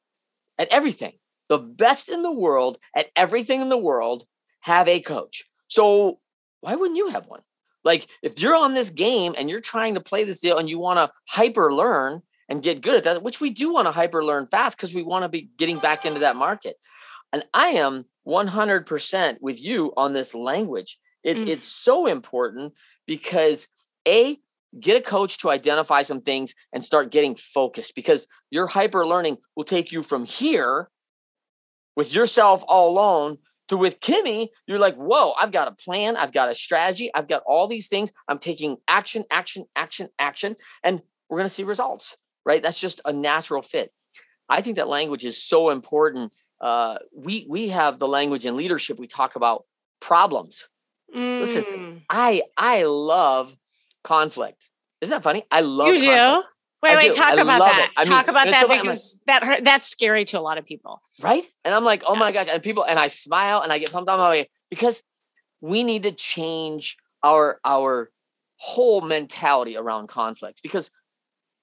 at 0.57 0.69
everything, 0.69 1.13
the 1.49 1.57
best 1.57 2.09
in 2.09 2.23
the 2.23 2.31
world 2.31 2.77
at 2.95 3.07
everything 3.15 3.61
in 3.61 3.69
the 3.69 3.77
world 3.77 4.25
have 4.61 4.87
a 4.87 4.99
coach. 4.99 5.43
So 5.67 6.19
why 6.61 6.75
wouldn't 6.75 6.97
you 6.97 7.09
have 7.09 7.27
one? 7.27 7.41
Like 7.85 8.07
if 8.23 8.41
you're 8.41 8.55
on 8.55 8.73
this 8.73 8.89
game 8.89 9.35
and 9.37 9.49
you're 9.49 9.61
trying 9.61 9.93
to 9.93 10.01
play 10.01 10.23
this 10.23 10.39
deal 10.39 10.57
and 10.57 10.69
you 10.69 10.79
want 10.79 10.97
to 10.97 11.15
hyper 11.29 11.71
learn 11.71 12.23
and 12.49 12.63
get 12.63 12.81
good 12.81 12.95
at 12.95 13.03
that, 13.03 13.23
which 13.23 13.39
we 13.39 13.51
do 13.51 13.71
want 13.71 13.87
to 13.87 13.91
hyper 13.91 14.25
learn 14.25 14.47
fast 14.47 14.75
because 14.75 14.93
we 14.93 15.03
want 15.03 15.23
to 15.23 15.29
be 15.29 15.49
getting 15.57 15.77
back 15.77 16.05
into 16.05 16.19
that 16.19 16.35
market. 16.35 16.77
And 17.31 17.45
I 17.53 17.67
am 17.69 18.05
100% 18.27 19.37
with 19.41 19.63
you 19.63 19.93
on 19.95 20.13
this 20.13 20.33
language. 20.33 20.97
It, 21.23 21.37
mm. 21.37 21.47
It's 21.47 21.67
so 21.67 22.07
important 22.07 22.73
because 23.05 23.67
A, 24.07 24.39
get 24.79 24.97
a 24.97 25.01
coach 25.01 25.37
to 25.39 25.49
identify 25.49 26.03
some 26.03 26.21
things 26.21 26.53
and 26.73 26.83
start 26.83 27.11
getting 27.11 27.35
focused 27.35 27.95
because 27.95 28.27
your 28.51 28.67
hyper 28.67 29.05
learning 29.05 29.37
will 29.55 29.63
take 29.63 29.91
you 29.91 30.03
from 30.03 30.25
here 30.25 30.89
with 31.95 32.13
yourself 32.13 32.63
all 32.67 32.89
alone 32.89 33.37
to 33.67 33.77
with 33.77 33.99
Kimmy, 33.99 34.49
you're 34.67 34.79
like, 34.79 34.95
whoa, 34.95 35.33
I've 35.39 35.51
got 35.51 35.67
a 35.67 35.71
plan, 35.71 36.15
I've 36.15 36.31
got 36.31 36.49
a 36.49 36.53
strategy, 36.53 37.09
I've 37.13 37.27
got 37.27 37.43
all 37.45 37.67
these 37.67 37.87
things. 37.87 38.13
I'm 38.27 38.39
taking 38.39 38.77
action, 38.87 39.25
action, 39.31 39.65
action, 39.75 40.09
action, 40.19 40.55
and 40.83 41.01
we're 41.29 41.39
going 41.39 41.49
to 41.49 41.53
see 41.53 41.63
results, 41.63 42.17
right? 42.45 42.61
That's 42.61 42.79
just 42.79 43.01
a 43.05 43.13
natural 43.13 43.61
fit. 43.61 43.91
I 44.47 44.61
think 44.61 44.75
that 44.75 44.87
language 44.87 45.25
is 45.25 45.41
so 45.41 45.69
important. 45.71 46.31
Uh, 46.61 46.97
we 47.15 47.45
we 47.49 47.69
have 47.69 47.99
the 47.99 48.07
language 48.07 48.45
in 48.45 48.55
leadership. 48.55 48.99
We 48.99 49.07
talk 49.07 49.35
about 49.35 49.65
problems. 49.99 50.67
Mm. 51.13 51.39
Listen, 51.39 52.03
I 52.09 52.43
I 52.55 52.83
love 52.83 53.55
conflict. 54.03 54.69
Isn't 55.01 55.15
that 55.15 55.23
funny? 55.23 55.43
I 55.51 55.61
love 55.61 55.87
you 55.87 55.95
conflict. 55.95 56.41
do. 56.41 56.54
Wait, 56.85 56.95
wait, 56.97 57.13
talk 57.13 57.33
I 57.33 57.41
about 57.41 57.59
that. 57.59 57.91
I 57.97 58.03
mean, 58.05 58.13
talk 58.13 58.27
about 58.27 58.45
that 58.45 58.61
so. 58.61 58.65
I'm 58.65 58.69
like, 58.69 58.81
because 58.81 59.19
that 59.27 59.43
hurt, 59.43 59.63
that's 59.63 59.89
scary 59.89 60.25
to 60.25 60.39
a 60.39 60.41
lot 60.41 60.57
of 60.57 60.65
people. 60.65 61.01
right? 61.21 61.43
And 61.63 61.73
I'm 61.73 61.83
like, 61.83 62.03
oh 62.07 62.13
Yeah. 62.13 62.19
my 62.19 62.31
gosh. 62.31 62.47
And 62.49 62.61
people, 62.63 62.83
and 62.83 62.97
I 62.99 63.07
smile 63.07 63.61
and 63.61 63.71
I 63.71 63.79
get 63.79 63.91
pumped 63.91 64.09
on 64.09 64.19
my 64.19 64.29
way 64.29 64.49
because 64.69 65.03
we 65.61 65.83
need 65.83 66.03
to 66.03 66.11
change 66.11 66.97
our 67.23 67.59
our 67.65 68.11
whole 68.57 69.01
mentality 69.01 69.75
around 69.77 70.07
conflict. 70.07 70.61
Because 70.63 70.91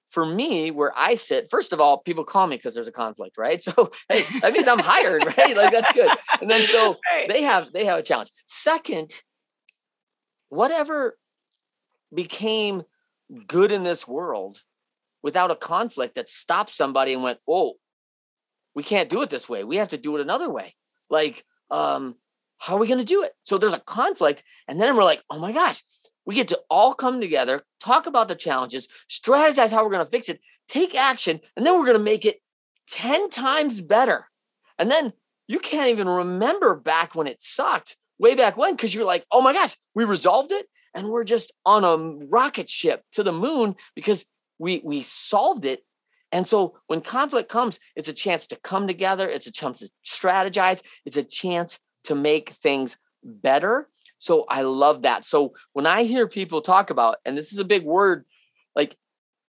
for 0.09 0.25
me, 0.25 0.69
where 0.69 0.91
I 0.95 1.15
sit, 1.15 1.49
first 1.49 1.73
of 1.73 1.79
all, 1.81 1.97
people 1.99 2.23
call 2.23 2.45
me 2.45 2.55
because 2.55 2.75
there's 2.75 2.87
a 2.87 2.91
conflict, 2.91 3.37
right? 3.37 3.61
So 3.63 3.91
hey, 4.09 4.23
that 4.41 4.53
means 4.53 4.67
I'm 4.67 4.79
hired, 4.79 5.25
right? 5.37 5.55
Like 5.55 5.71
that's 5.71 5.91
good. 5.93 6.11
And 6.41 6.49
then 6.49 6.61
so 6.63 6.97
Right. 7.11 7.27
they 7.29 7.41
have 7.43 7.71
they 7.73 7.85
have 7.85 7.99
a 7.99 8.03
challenge. 8.03 8.29
Second, 8.45 9.11
whatever 10.49 11.17
became 12.13 12.83
good 13.47 13.71
in 13.71 13.83
this 13.83 14.07
world 14.07 14.61
without 15.23 15.51
a 15.51 15.55
conflict 15.55 16.15
that 16.15 16.29
stopped 16.29 16.69
somebody 16.69 17.13
and 17.13 17.23
went, 17.23 17.39
"Oh, 17.47 17.75
we 18.75 18.83
can't 18.83 19.09
do 19.09 19.21
it 19.23 19.29
this 19.29 19.49
way. 19.49 19.63
We 19.63 19.77
have 19.77 19.89
to 19.89 19.97
do 19.97 20.15
it 20.15 20.21
another 20.21 20.49
way." 20.49 20.75
Like, 21.09 21.43
um, 21.71 22.17
how 22.59 22.75
are 22.75 22.79
we 22.79 22.87
going 22.87 22.99
to 22.99 23.05
do 23.05 23.23
it? 23.23 23.33
So 23.41 23.57
there's 23.57 23.73
a 23.73 23.79
conflict, 23.79 24.43
and 24.67 24.79
then 24.79 24.95
we're 24.95 25.03
like, 25.03 25.23
"Oh 25.29 25.39
my 25.39 25.51
gosh." 25.51 25.81
We 26.25 26.35
get 26.35 26.47
to 26.49 26.61
all 26.69 26.93
come 26.93 27.19
together, 27.19 27.61
talk 27.81 28.05
about 28.05 28.29
the 28.29 28.35
challenges, 28.35 28.87
strategize 29.09 29.71
how 29.71 29.83
we're 29.83 29.91
going 29.91 30.05
to 30.05 30.09
fix 30.09 30.29
it, 30.29 30.39
take 30.69 30.95
action, 30.95 31.41
and 31.57 31.65
then 31.65 31.73
we're 31.73 31.85
going 31.85 31.97
to 31.97 32.03
make 32.03 32.25
it 32.25 32.41
10 32.91 33.29
times 33.29 33.81
better. 33.81 34.29
And 34.77 34.89
then 34.89 35.13
you 35.47 35.59
can't 35.59 35.89
even 35.89 36.07
remember 36.07 36.75
back 36.75 37.15
when 37.15 37.27
it 37.27 37.41
sucked 37.41 37.97
way 38.19 38.35
back 38.35 38.57
when 38.57 38.75
because 38.75 38.93
you're 38.95 39.05
like, 39.05 39.25
oh 39.31 39.41
my 39.41 39.53
gosh, 39.53 39.75
we 39.93 40.05
resolved 40.05 40.51
it 40.51 40.67
and 40.93 41.09
we're 41.09 41.23
just 41.23 41.51
on 41.65 41.83
a 41.83 42.27
rocket 42.27 42.69
ship 42.69 43.03
to 43.11 43.23
the 43.23 43.31
moon 43.31 43.75
because 43.95 44.25
we 44.63 44.81
we 44.83 45.01
solved 45.01 45.65
it. 45.65 45.83
And 46.31 46.47
so 46.47 46.59
when 46.87 47.01
conflict 47.01 47.49
comes, 47.49 47.79
it's 47.95 48.09
a 48.09 48.13
chance 48.13 48.47
to 48.47 48.55
come 48.55 48.87
together, 48.87 49.27
it's 49.29 49.45
a 49.45 49.51
chance 49.51 49.79
to 49.79 49.89
strategize, 50.03 50.81
it's 51.05 51.17
a 51.17 51.23
chance 51.41 51.79
to 52.05 52.15
make 52.15 52.49
things 52.49 52.97
better. 53.23 53.89
So 54.17 54.45
I 54.49 54.61
love 54.63 55.03
that. 55.03 55.25
So 55.25 55.53
when 55.73 55.85
I 55.85 56.03
hear 56.03 56.27
people 56.27 56.61
talk 56.61 56.89
about, 56.89 57.17
and 57.25 57.37
this 57.37 57.51
is 57.53 57.59
a 57.59 57.65
big 57.65 57.83
word, 57.83 58.25
like 58.75 58.95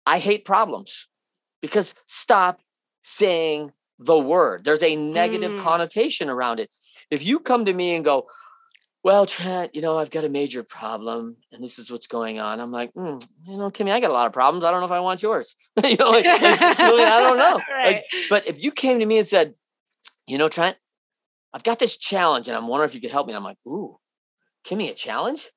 I 0.04 0.18
hate 0.18 0.44
problems 0.44 1.06
because 1.62 1.94
stop 2.06 2.60
saying 3.02 3.72
the 3.98 4.18
word. 4.18 4.64
There's 4.64 4.82
a 4.82 4.96
negative 4.96 5.54
Mm. 5.54 5.60
connotation 5.60 6.28
around 6.28 6.58
it. 6.60 6.70
If 7.10 7.24
you 7.24 7.38
come 7.38 7.64
to 7.64 7.72
me 7.72 7.94
and 7.94 8.04
go, 8.04 8.26
well, 9.04 9.26
Trent, 9.26 9.74
you 9.74 9.82
know, 9.82 9.98
I've 9.98 10.10
got 10.10 10.24
a 10.24 10.30
major 10.30 10.62
problem 10.62 11.36
and 11.52 11.62
this 11.62 11.78
is 11.78 11.90
what's 11.90 12.06
going 12.06 12.40
on. 12.40 12.58
I'm 12.58 12.72
like, 12.72 12.92
mm, 12.94 13.22
you 13.46 13.58
know, 13.58 13.70
Kimmy, 13.70 13.90
I 13.92 14.00
got 14.00 14.08
a 14.08 14.14
lot 14.14 14.26
of 14.26 14.32
problems. 14.32 14.64
I 14.64 14.70
don't 14.70 14.80
know 14.80 14.86
if 14.86 14.92
I 14.92 15.00
want 15.00 15.22
yours. 15.22 15.54
you 15.84 15.96
know, 15.98 16.10
like, 16.10 16.24
like, 16.24 16.78
really, 16.78 17.04
I 17.04 17.20
don't 17.20 17.36
know. 17.36 17.60
Right. 17.70 17.96
Like, 17.96 18.04
but 18.30 18.46
if 18.46 18.62
you 18.64 18.72
came 18.72 19.00
to 19.00 19.06
me 19.06 19.18
and 19.18 19.26
said, 19.26 19.54
you 20.26 20.38
know, 20.38 20.48
Trent, 20.48 20.78
I've 21.52 21.62
got 21.62 21.78
this 21.78 21.98
challenge 21.98 22.48
and 22.48 22.56
I'm 22.56 22.66
wondering 22.66 22.88
if 22.88 22.94
you 22.94 23.02
could 23.02 23.10
help 23.10 23.26
me. 23.26 23.34
I'm 23.34 23.44
like, 23.44 23.58
ooh, 23.66 23.98
Kimmy, 24.66 24.90
a 24.90 24.94
challenge? 24.94 25.50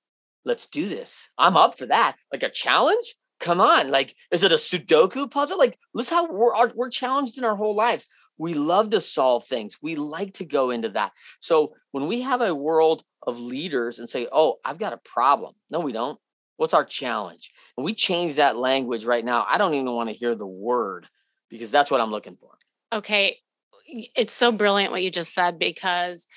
Let's 0.43 0.67
do 0.67 0.89
this. 0.89 1.29
I'm 1.37 1.55
up 1.55 1.77
for 1.77 1.85
that. 1.85 2.17
Like 2.33 2.43
a 2.43 2.49
challenge? 2.49 3.15
Come 3.39 3.61
on. 3.61 3.89
Like, 3.89 4.13
is 4.29 4.43
it 4.43 4.51
a 4.51 4.55
Sudoku 4.55 5.31
puzzle? 5.31 5.57
Like, 5.57 5.79
listen 5.93 6.17
how 6.17 6.29
we're 6.29 6.73
we're 6.73 6.89
challenged 6.89 7.37
in 7.37 7.45
our 7.45 7.55
whole 7.55 7.75
lives. 7.75 8.07
We 8.37 8.53
love 8.53 8.91
to 8.91 9.01
solve 9.01 9.45
things. 9.45 9.77
We 9.81 9.95
like 9.95 10.33
to 10.35 10.45
go 10.45 10.69
into 10.71 10.89
that. 10.89 11.13
So 11.39 11.73
when 11.91 12.07
we 12.07 12.21
have 12.21 12.41
a 12.41 12.53
world 12.55 13.03
of 13.25 13.39
leaders 13.39 13.99
and 13.99 14.09
say, 14.09 14.27
"Oh, 14.31 14.57
I've 14.63 14.79
got 14.79 14.93
a 14.93 14.97
problem," 14.97 15.55
no, 15.69 15.79
we 15.79 15.91
don't. 15.91 16.19
What's 16.57 16.73
our 16.73 16.85
challenge? 16.85 17.51
And 17.77 17.85
we 17.85 17.93
change 17.93 18.35
that 18.35 18.57
language 18.57 19.05
right 19.05 19.23
now. 19.25 19.45
I 19.47 19.57
don't 19.57 19.73
even 19.73 19.93
want 19.93 20.09
to 20.09 20.15
hear 20.15 20.35
the 20.35 20.47
word 20.47 21.07
because 21.49 21.71
that's 21.71 21.91
what 21.91 22.01
I'm 22.01 22.11
looking 22.11 22.35
for. 22.37 22.57
okay 22.93 23.37
it's 23.85 24.33
so 24.33 24.51
brilliant 24.51 24.91
what 24.91 25.01
you 25.03 25.09
just 25.09 25.33
said 25.33 25.57
because 25.57 26.27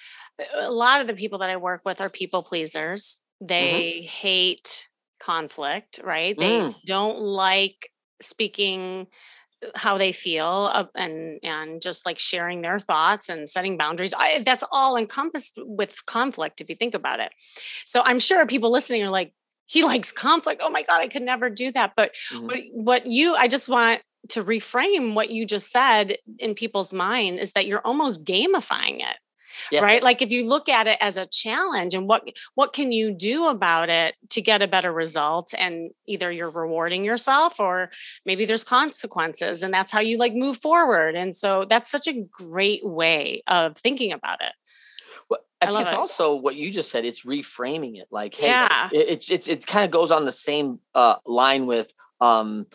a 0.59 0.71
lot 0.71 1.01
of 1.01 1.07
the 1.07 1.15
people 1.15 1.39
that 1.39 1.51
i 1.51 1.57
work 1.57 1.83
with 1.85 2.01
are 2.01 2.09
people 2.11 2.43
pleasers 2.43 3.21
they 3.41 4.03
hate 4.03 4.89
conflict 5.21 6.01
right 6.03 6.39
they 6.39 6.61
Mm. 6.61 6.75
don't 6.87 7.19
like 7.19 7.91
speaking 8.21 9.07
how 9.75 9.99
they 9.99 10.13
feel 10.13 10.71
uh, 10.73 10.85
and 10.95 11.39
and 11.43 11.83
just 11.83 12.07
like 12.07 12.19
sharing 12.19 12.63
their 12.63 12.81
thoughts 12.81 13.29
and 13.29 13.49
setting 13.49 13.77
boundaries 13.77 14.15
I, 14.17 14.43
that's 14.43 14.65
all 14.73 14.97
encompassed 14.97 15.59
with 15.59 16.05
conflict 16.07 16.61
if 16.61 16.69
you 16.71 16.77
think 16.77 16.95
about 16.95 17.21
it. 17.21 17.33
So 17.85 18.03
i'm 18.05 18.19
sure 18.19 18.47
people 18.47 18.71
listening 18.73 19.03
are 19.03 19.11
like 19.11 19.33
he 19.67 19.85
likes 19.85 20.11
conflict. 20.13 20.61
Oh 20.65 20.71
my 20.71 20.83
god 20.83 21.01
i 21.01 21.09
could 21.09 21.23
never 21.23 21.51
do 21.51 21.71
that. 21.73 21.93
But 21.97 22.15
Mhm. 22.33 22.47
what, 22.47 22.59
what 22.73 23.07
you 23.07 23.35
i 23.35 23.49
just 23.49 23.69
want 23.69 24.01
to 24.29 24.45
reframe 24.45 25.15
what 25.15 25.31
you 25.31 25.47
just 25.47 25.71
said 25.73 26.17
in 26.39 26.55
people's 26.55 26.93
mind 26.93 27.39
is 27.39 27.53
that 27.55 27.67
you're 27.67 27.87
almost 27.87 28.25
gamifying 28.25 28.99
it 29.01 29.17
Yes. 29.71 29.83
right 29.83 30.03
like 30.03 30.23
if 30.23 30.31
you 30.31 30.47
look 30.47 30.69
at 30.69 30.87
it 30.87 30.99
as 31.01 31.17
a 31.17 31.27
challenge 31.27 31.95
and 31.95 32.07
what 32.09 32.23
what 32.55 32.73
can 32.73 32.93
you 32.93 33.11
do 33.13 33.49
about 33.49 33.89
it 33.89 34.15
to 34.31 34.41
get 34.41 34.63
a 34.63 34.69
better 34.69 34.93
result 34.93 35.55
and 35.59 35.91
either 36.07 36.31
you're 36.31 36.51
rewarding 36.51 37.05
yourself 37.05 37.59
or 37.59 37.91
maybe 38.25 38.45
there's 38.45 38.65
consequences 38.65 39.63
and 39.63 39.73
that's 39.75 39.93
how 39.93 40.01
you 40.01 40.19
like 40.19 40.35
move 40.35 40.57
forward 40.57 41.15
and 41.15 41.35
so 41.35 41.65
that's 41.69 41.91
such 41.91 42.07
a 42.07 42.13
great 42.31 42.85
way 42.85 43.43
of 43.47 43.77
thinking 43.77 44.13
about 44.13 44.41
it 44.41 44.53
Well, 45.29 45.41
I 45.61 45.67
I 45.67 45.67
think 45.67 45.75
love 45.75 45.83
it's 45.85 45.93
it. 45.93 45.99
also 45.99 46.35
what 46.37 46.57
you 46.57 46.71
just 46.71 46.91
said. 46.91 47.05
It's 47.05 47.25
reframing 47.25 48.01
it. 48.01 48.09
Like, 48.11 48.35
hey, 48.35 48.49
Yeah. 48.49 48.89
it, 48.93 49.07
it's 49.11 49.31
it's 49.31 49.47
it 49.49 49.67
kind 49.67 49.85
of 49.85 49.91
goes 49.91 50.11
on 50.11 50.25
the 50.25 50.33
same 50.33 50.81
uh, 50.95 51.17
line 51.27 51.67
with, 51.67 51.93
um, 52.21 52.67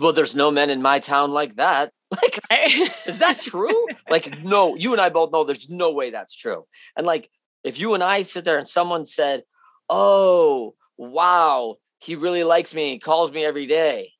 well, 0.00 0.12
there's 0.12 0.34
no 0.34 0.50
men 0.50 0.70
in 0.70 0.80
my 0.82 0.98
town 1.00 1.30
like 1.32 1.56
that. 1.56 1.92
Like, 2.22 2.40
right? 2.50 3.06
is 3.06 3.20
that 3.20 3.38
true? 3.38 3.86
like, 4.08 4.40
no, 4.44 4.74
you 4.74 4.92
and 4.92 5.00
I 5.00 5.10
both 5.10 5.30
know 5.30 5.44
there's 5.44 5.70
no 5.70 5.92
way 5.92 6.10
that's 6.10 6.34
true. 6.34 6.64
And 6.96 7.06
like, 7.06 7.30
if 7.62 7.78
you 7.78 7.94
and 7.94 8.02
I 8.02 8.22
sit 8.22 8.44
there 8.44 8.58
and 8.58 8.66
someone 8.66 9.04
said, 9.04 9.44
"Oh, 9.88 10.74
wow, 10.98 11.76
he 12.00 12.16
really 12.16 12.42
likes 12.42 12.74
me, 12.74 12.90
he 12.90 12.98
calls 12.98 13.30
me 13.30 13.44
every 13.44 13.66
day," 13.66 14.10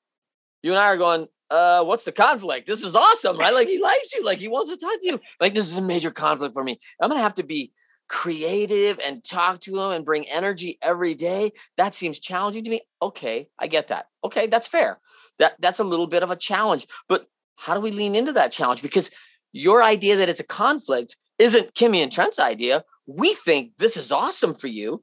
you 0.63 0.71
and 0.71 0.79
I 0.79 0.85
are 0.87 0.97
going, 0.99 1.29
uh, 1.51 1.83
what's 1.83 2.05
the 2.05 2.13
conflict? 2.13 2.67
This 2.67 2.85
is 2.85 2.95
awesome, 2.95 3.37
right? 3.37 3.53
Like 3.53 3.69
he 3.69 3.81
likes 3.81 4.15
you, 4.15 4.25
like 4.25 4.39
he 4.39 4.49
wants 4.49 4.71
to 4.71 4.77
talk 4.77 5.01
to 5.01 5.07
you. 5.07 5.21
Like 5.41 5.53
this 5.55 5.67
is 5.67 5.77
a 5.77 5.83
major 5.83 6.11
conflict 6.11 6.55
for 6.55 6.63
me. 6.63 6.79
I'm 7.01 7.11
gonna 7.11 7.21
have 7.21 7.35
to 7.35 7.43
be 7.43 7.73
creative 8.09 8.99
and 9.05 9.23
talk 9.25 9.61
to 9.61 9.79
him 9.79 9.93
and 9.93 10.05
bring 10.05 10.29
energy 10.29 10.79
every 10.83 11.15
day. 11.15 11.53
That 11.77 11.95
seems 11.95 12.21
challenging 12.21 12.65
to 12.65 12.71
me. 12.71 12.83
Okay, 13.03 13.49
I 13.59 13.67
get 13.67 13.89
that. 13.89 14.07
Okay, 14.25 14.47
that's 14.47 14.67
fair. 14.69 15.01
That 15.39 15.55
that's 15.61 15.81
a 15.81 15.85
little 15.85 16.07
bit 16.07 16.23
of 16.23 16.31
a 16.31 16.37
challenge. 16.37 16.87
But 17.09 17.27
how 17.61 17.75
do 17.75 17.81
we 17.81 17.91
lean 17.91 18.15
into 18.15 18.33
that 18.33 18.53
challenge? 18.53 18.83
Because 18.83 19.11
your 19.53 19.83
idea 19.83 20.17
that 20.17 20.29
it's 20.29 20.41
a 20.41 20.45
conflict 20.45 21.17
isn't 21.39 21.75
Kimmy 21.75 22.03
and 22.03 22.13
Trent's 22.13 22.39
idea. 22.39 22.85
We 23.07 23.35
think 23.35 23.73
this 23.79 23.97
is 23.97 24.13
awesome 24.13 24.55
for 24.55 24.67
you. 24.67 25.03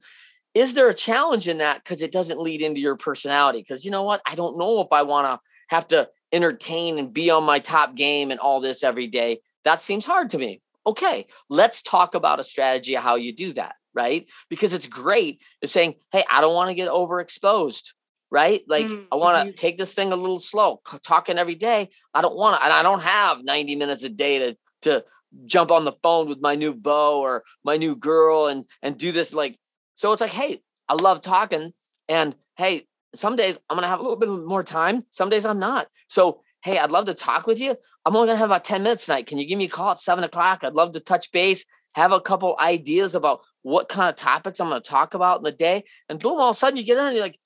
Is 0.54 0.74
there 0.74 0.89
a 0.89 0.93
challenge 0.93 1.48
in 1.48 1.60
that? 1.60 1.84
Because 1.84 2.02
it 2.02 2.12
doesn't 2.12 2.39
lead 2.39 2.62
into 2.62 2.80
your 2.80 2.96
personality. 2.96 3.60
Because 3.60 3.86
you 3.86 3.91
know 3.91 4.04
what? 4.04 4.22
I 4.28 4.36
don't 4.36 4.58
know 4.58 4.82
if 4.82 4.88
I 4.91 5.04
want 5.04 5.28
to 5.28 5.39
have 5.70 5.88
to 5.89 6.10
entertain 6.32 6.98
and 6.98 7.13
be 7.13 7.30
on 7.30 7.43
my 7.43 7.60
top 7.60 7.96
game 7.96 8.32
and 8.32 8.39
all 8.39 8.60
this 8.60 8.84
every 8.84 9.08
day. 9.08 9.41
That 9.63 9.82
seems 9.82 10.06
hard 10.06 10.30
to 10.32 10.38
me. 10.38 10.62
Okay, 10.86 11.28
let's 11.50 11.82
talk 11.82 12.15
about 12.15 12.39
a 12.39 12.43
strategy 12.43 12.96
of 12.96 13.04
how 13.04 13.15
you 13.15 13.34
do 13.34 13.52
that, 13.54 13.76
right? 13.93 14.26
Because 14.50 14.74
it's 14.74 14.88
great 14.88 15.41
is 15.62 15.72
saying, 15.72 15.96
hey, 16.12 16.24
I 16.30 16.39
don't 16.39 16.56
want 16.56 16.70
to 16.70 16.76
get 16.76 16.89
overexposed, 16.89 17.91
right? 18.32 18.62
Like 18.68 18.88
Mm, 18.88 19.06
I 19.12 19.16
want 19.16 19.38
to 19.38 19.54
take 19.54 19.78
this 19.78 19.94
thing 19.94 20.12
a 20.12 20.16
little 20.16 20.40
slow. 20.40 20.82
c- 20.90 20.98
Talking 21.04 21.38
every 21.38 21.56
day, 21.56 21.90
I 22.13 22.22
don't 22.22 22.36
want 22.36 22.58
to, 22.60 22.63
and 22.63 22.74
I 22.74 22.84
don't 22.84 23.02
have 23.02 23.44
90 23.44 23.76
minutes 23.76 24.04
a 24.04 24.10
day 24.10 24.40
to 24.40 24.58
to 24.84 25.04
jump 25.46 25.72
on 25.72 25.84
the 25.86 25.94
phone 26.04 26.28
with 26.30 26.40
my 26.42 26.56
new 26.56 26.74
beau 26.74 27.20
or 27.20 27.44
my 27.63 27.78
new 27.78 27.96
girl 27.96 28.48
and 28.48 28.66
and 28.82 28.98
do 28.98 29.12
this 29.12 29.34
like 29.34 29.58
so 29.96 30.12
it's 30.12 30.22
like, 30.22 30.32
hey, 30.32 30.62
I 30.88 30.94
love 30.94 31.22
talking. 31.22 31.74
And 32.08 32.36
hey, 32.56 32.88
some 33.16 33.36
days 33.36 33.58
I'm 33.70 33.76
gonna 33.78 33.88
have 33.88 34.00
a 34.00 34.04
little 34.04 34.18
bit 34.18 34.30
more 34.30 34.63
time. 34.63 35.06
Some 35.10 35.30
days 35.30 35.46
I'm 35.46 35.60
not. 35.60 35.88
So 36.08 36.42
hey, 36.63 36.78
I'd 36.78 36.92
love 36.92 37.06
to 37.06 37.13
talk 37.13 37.48
with 37.48 37.60
you. 37.60 37.76
I'm 38.06 38.16
only 38.16 38.28
gonna 38.28 38.38
have 38.40 38.50
about 38.50 38.63
10 38.66 38.84
minutes 38.84 39.06
tonight. 39.06 39.26
Can 39.28 39.38
you 39.38 39.46
give 39.48 39.58
me 39.58 39.66
a 39.66 39.70
call 39.70 39.92
at 39.92 40.00
seven 40.00 40.24
o'clock? 40.24 40.63
I'd 40.63 40.74
love 40.74 40.92
to 40.94 41.00
touch 41.00 41.32
base, 41.32 41.66
have 41.96 42.12
a 42.12 42.22
couple 42.22 42.56
ideas 42.60 43.16
about 43.16 43.42
what 43.63 43.90
kind 43.90 44.10
of 44.10 44.16
topics 44.16 44.60
I'm 44.60 44.70
gonna 44.70 44.82
talk 44.82 45.13
about 45.13 45.38
in 45.40 45.44
the 45.44 45.52
day. 45.52 45.84
And 46.10 46.20
boom, 46.20 46.40
all 46.40 46.52
of 46.52 46.56
a 46.56 46.60
sudden 46.60 46.78
you 46.78 46.84
get 46.84 46.98
in 46.98 47.04
and 47.06 47.13
you're 47.16 47.24
like, 47.24 47.40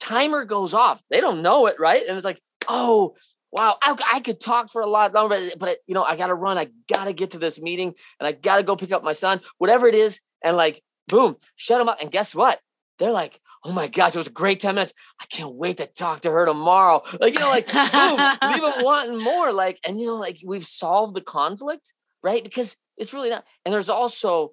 timer 0.00 0.44
goes 0.44 0.74
off. 0.74 1.02
They 1.10 1.20
don't 1.20 1.42
know 1.42 1.66
it, 1.66 1.76
right? 1.78 2.02
And 2.06 2.16
it's 2.16 2.24
like, 2.24 2.40
oh, 2.68 3.14
wow, 3.52 3.76
I, 3.82 3.96
I 4.14 4.20
could 4.20 4.40
talk 4.40 4.70
for 4.70 4.82
a 4.82 4.86
lot 4.86 5.12
longer, 5.12 5.36
but, 5.36 5.58
but 5.58 5.78
you 5.86 5.94
know, 5.94 6.02
I 6.02 6.16
gotta 6.16 6.34
run. 6.34 6.58
I 6.58 6.68
gotta 6.92 7.12
get 7.12 7.32
to 7.32 7.38
this 7.38 7.60
meeting 7.60 7.94
and 8.18 8.26
I 8.26 8.32
gotta 8.32 8.62
go 8.62 8.76
pick 8.76 8.92
up 8.92 9.04
my 9.04 9.12
son, 9.12 9.40
whatever 9.58 9.86
it 9.86 9.94
is. 9.94 10.20
And 10.42 10.56
like, 10.56 10.82
boom, 11.08 11.36
shut 11.56 11.78
them 11.78 11.88
up. 11.88 12.00
And 12.00 12.10
guess 12.10 12.34
what? 12.34 12.60
They're 12.98 13.10
like, 13.10 13.40
oh 13.64 13.72
my 13.72 13.88
gosh, 13.88 14.14
it 14.14 14.18
was 14.18 14.26
a 14.26 14.30
great 14.30 14.60
10 14.60 14.74
minutes. 14.74 14.94
I 15.20 15.26
can't 15.26 15.54
wait 15.54 15.78
to 15.78 15.86
talk 15.86 16.20
to 16.22 16.30
her 16.30 16.46
tomorrow. 16.46 17.02
Like, 17.20 17.34
you 17.34 17.40
know, 17.40 17.50
like, 17.50 17.66
boom, 17.66 18.18
leave 18.42 18.60
them 18.60 18.72
wanting 18.84 19.18
more. 19.18 19.52
Like, 19.52 19.78
and 19.84 20.00
you 20.00 20.06
know, 20.06 20.16
like 20.16 20.38
we've 20.44 20.64
solved 20.64 21.14
the 21.14 21.20
conflict, 21.20 21.92
right? 22.22 22.42
Because 22.42 22.76
it's 22.96 23.12
really 23.12 23.30
not. 23.30 23.44
And 23.64 23.74
there's 23.74 23.90
also, 23.90 24.52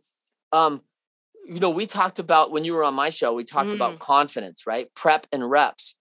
um, 0.52 0.82
you 1.48 1.60
know, 1.60 1.70
we 1.70 1.86
talked 1.86 2.20
about 2.20 2.52
when 2.52 2.66
you 2.66 2.74
were 2.74 2.84
on 2.84 2.94
my 2.94 3.10
show, 3.10 3.34
we 3.34 3.44
talked 3.44 3.70
Mm. 3.70 3.76
about 3.76 4.00
confidence, 4.00 4.68
right? 4.68 4.94
Prep 4.96 5.28
and 5.32 5.50
reps. 5.50 5.96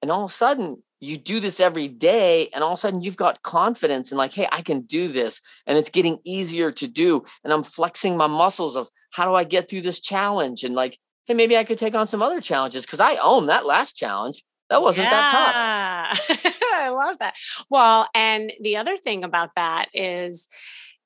And 0.00 0.10
all 0.10 0.24
of 0.24 0.30
a 0.30 0.34
sudden, 0.34 0.82
you 1.02 1.16
do 1.16 1.40
this 1.40 1.58
every 1.58 1.88
day 1.88 2.48
and 2.54 2.62
all 2.62 2.74
of 2.74 2.78
a 2.78 2.80
sudden 2.80 3.02
you've 3.02 3.16
got 3.16 3.42
confidence 3.42 4.12
and 4.12 4.18
like 4.18 4.32
hey 4.32 4.46
i 4.52 4.62
can 4.62 4.82
do 4.82 5.08
this 5.08 5.40
and 5.66 5.76
it's 5.76 5.90
getting 5.90 6.18
easier 6.24 6.70
to 6.70 6.86
do 6.86 7.24
and 7.42 7.52
i'm 7.52 7.64
flexing 7.64 8.16
my 8.16 8.28
muscles 8.28 8.76
of 8.76 8.88
how 9.12 9.24
do 9.24 9.34
i 9.34 9.42
get 9.42 9.68
through 9.68 9.80
this 9.80 9.98
challenge 10.00 10.62
and 10.62 10.76
like 10.76 10.96
hey 11.26 11.34
maybe 11.34 11.56
i 11.56 11.64
could 11.64 11.76
take 11.76 11.96
on 11.96 12.06
some 12.06 12.22
other 12.22 12.40
challenges 12.40 12.86
because 12.86 13.00
i 13.00 13.16
own 13.16 13.46
that 13.46 13.66
last 13.66 13.96
challenge 13.96 14.44
that 14.70 14.80
wasn't 14.80 15.04
yeah. 15.10 15.10
that 15.10 16.20
tough 16.28 16.56
i 16.74 16.88
love 16.88 17.18
that 17.18 17.34
well 17.68 18.06
and 18.14 18.52
the 18.60 18.76
other 18.76 18.96
thing 18.96 19.24
about 19.24 19.50
that 19.56 19.88
is 19.92 20.46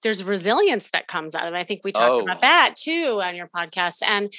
there's 0.03 0.25
resilience 0.25 0.91
that 0.91 1.09
comes 1.09 1.35
out 1.35 1.47
of 1.47 1.55
it. 1.55 1.57
I 1.57 1.65
think 1.65 1.83
we 1.85 1.93
talked 1.93 2.21
oh. 2.21 2.25
about 2.25 2.41
that 2.43 2.75
too 2.77 3.21
on 3.23 3.35
your 3.35 3.49
podcast. 3.49 4.03
And 4.03 4.33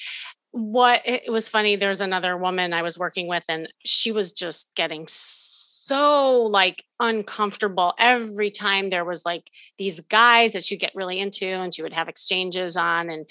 what 0.51 1.01
it 1.05 1.31
was 1.31 1.47
funny 1.47 1.75
there's 1.75 2.01
another 2.01 2.35
woman 2.35 2.73
i 2.73 2.81
was 2.81 2.97
working 2.97 3.27
with 3.27 3.43
and 3.47 3.67
she 3.85 4.11
was 4.11 4.31
just 4.31 4.73
getting 4.75 5.05
so 5.07 6.47
like 6.49 6.83
uncomfortable 6.99 7.93
every 7.99 8.49
time 8.49 8.89
there 8.89 9.05
was 9.05 9.25
like 9.25 9.51
these 9.77 9.99
guys 10.01 10.53
that 10.53 10.63
she'd 10.63 10.79
get 10.79 10.91
really 10.95 11.19
into 11.19 11.45
and 11.45 11.75
she 11.75 11.83
would 11.83 11.93
have 11.93 12.09
exchanges 12.09 12.75
on 12.75 13.09
and 13.09 13.29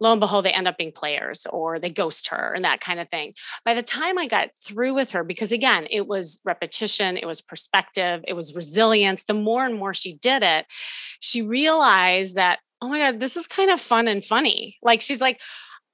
lo 0.00 0.12
and 0.12 0.20
behold 0.20 0.44
they 0.44 0.52
end 0.52 0.66
up 0.66 0.78
being 0.78 0.92
players 0.92 1.46
or 1.50 1.78
they 1.78 1.88
ghost 1.88 2.28
her 2.28 2.52
and 2.54 2.64
that 2.64 2.80
kind 2.80 3.00
of 3.00 3.08
thing. 3.08 3.34
By 3.64 3.74
the 3.74 3.82
time 3.82 4.18
i 4.18 4.26
got 4.26 4.50
through 4.60 4.94
with 4.94 5.10
her 5.12 5.24
because 5.24 5.52
again 5.52 5.86
it 5.90 6.06
was 6.06 6.40
repetition 6.44 7.16
it 7.16 7.26
was 7.26 7.40
perspective 7.40 8.24
it 8.26 8.34
was 8.34 8.54
resilience 8.54 9.24
the 9.24 9.34
more 9.34 9.64
and 9.64 9.76
more 9.76 9.94
she 9.94 10.14
did 10.14 10.42
it 10.42 10.66
she 11.20 11.42
realized 11.42 12.34
that 12.36 12.58
oh 12.82 12.88
my 12.88 12.98
god 12.98 13.20
this 13.20 13.36
is 13.36 13.46
kind 13.46 13.70
of 13.70 13.80
fun 13.80 14.08
and 14.08 14.24
funny. 14.24 14.78
Like 14.82 15.02
she's 15.02 15.20
like 15.20 15.40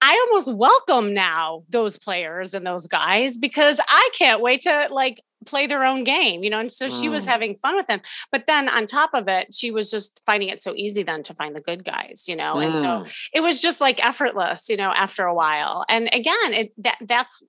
I 0.09 0.27
almost 0.29 0.55
welcome 0.55 1.12
now 1.12 1.64
those 1.69 1.99
players 1.99 2.55
and 2.55 2.64
those 2.64 2.87
guys 2.87 3.37
because 3.37 3.81
I 3.88 4.09
can't 4.16 4.40
wait 4.40 4.61
to 4.61 4.87
like 4.92 5.21
play 5.47 5.66
their 5.66 5.83
own 5.83 6.05
game, 6.05 6.45
you 6.45 6.51
know. 6.51 6.61
And 6.61 6.71
so 6.71 6.87
mm. 6.87 7.01
she 7.01 7.09
was 7.09 7.27
mm. 7.27 7.31
having 7.31 7.57
fun 7.57 7.75
with 7.75 7.88
them. 7.88 8.01
But 8.31 8.47
then 8.47 8.69
on 8.69 8.87
top 8.87 9.11
of 9.14 9.27
it, 9.27 9.53
she 9.53 9.73
was 9.73 9.90
just 9.90 10.23
finding 10.25 10.49
it 10.49 10.61
so 10.61 10.75
easy 10.77 11.03
then 11.03 11.25
to 11.25 11.35
find 11.35 11.57
the 11.57 11.61
good 11.61 11.85
guys, 11.85 12.27
you 12.29 12.37
know. 12.37 12.55
Mm. 12.55 12.66
And 12.66 12.75
so 12.75 12.81
mm. 12.81 13.12
it 13.35 13.40
was 13.40 13.61
just 13.61 13.81
like 13.81 14.05
effortless, 14.05 14.69
you 14.69 14.77
know, 14.77 14.92
after 14.95 15.25
a 15.25 15.35
while. 15.35 15.85
And 15.88 16.09
again, 16.12 16.53
it 16.53 16.73
that 16.79 16.99
that's 17.01 17.42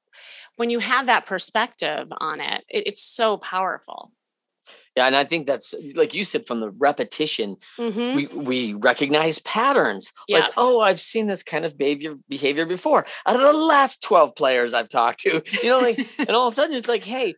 when 0.55 0.71
you 0.71 0.79
have 0.79 1.05
that 1.05 1.27
perspective 1.27 2.07
on 2.19 2.41
it, 2.41 2.63
it 2.69 2.87
it's 2.87 3.03
so 3.03 3.37
powerful. 3.37 4.11
Yeah, 4.97 5.05
and 5.05 5.15
I 5.15 5.25
think 5.25 5.45
that's 5.45 5.75
like 5.93 6.15
you 6.15 6.25
said 6.25 6.47
from 6.47 6.59
the 6.59 6.71
repetition, 6.71 7.57
mm-hmm. 7.77 8.15
we 8.15 8.25
we 8.25 8.73
recognize 8.73 9.37
patterns. 9.37 10.11
Yeah. 10.27 10.39
Like, 10.39 10.53
oh, 10.57 10.79
I've 10.79 10.99
seen 10.99 11.27
this 11.27 11.43
kind 11.43 11.65
of 11.65 11.77
behavior 11.77 12.15
behavior 12.27 12.65
before. 12.65 13.05
Out 13.27 13.35
of 13.35 13.41
the 13.43 13.53
last 13.53 14.01
12 14.01 14.35
players 14.35 14.73
I've 14.73 14.89
talked 14.89 15.19
to, 15.19 15.43
you 15.63 15.69
know, 15.69 15.77
like, 15.77 15.99
and 16.17 16.31
all 16.31 16.47
of 16.47 16.53
a 16.53 16.55
sudden 16.55 16.75
it's 16.75 16.87
like, 16.87 17.03
hey, 17.03 17.35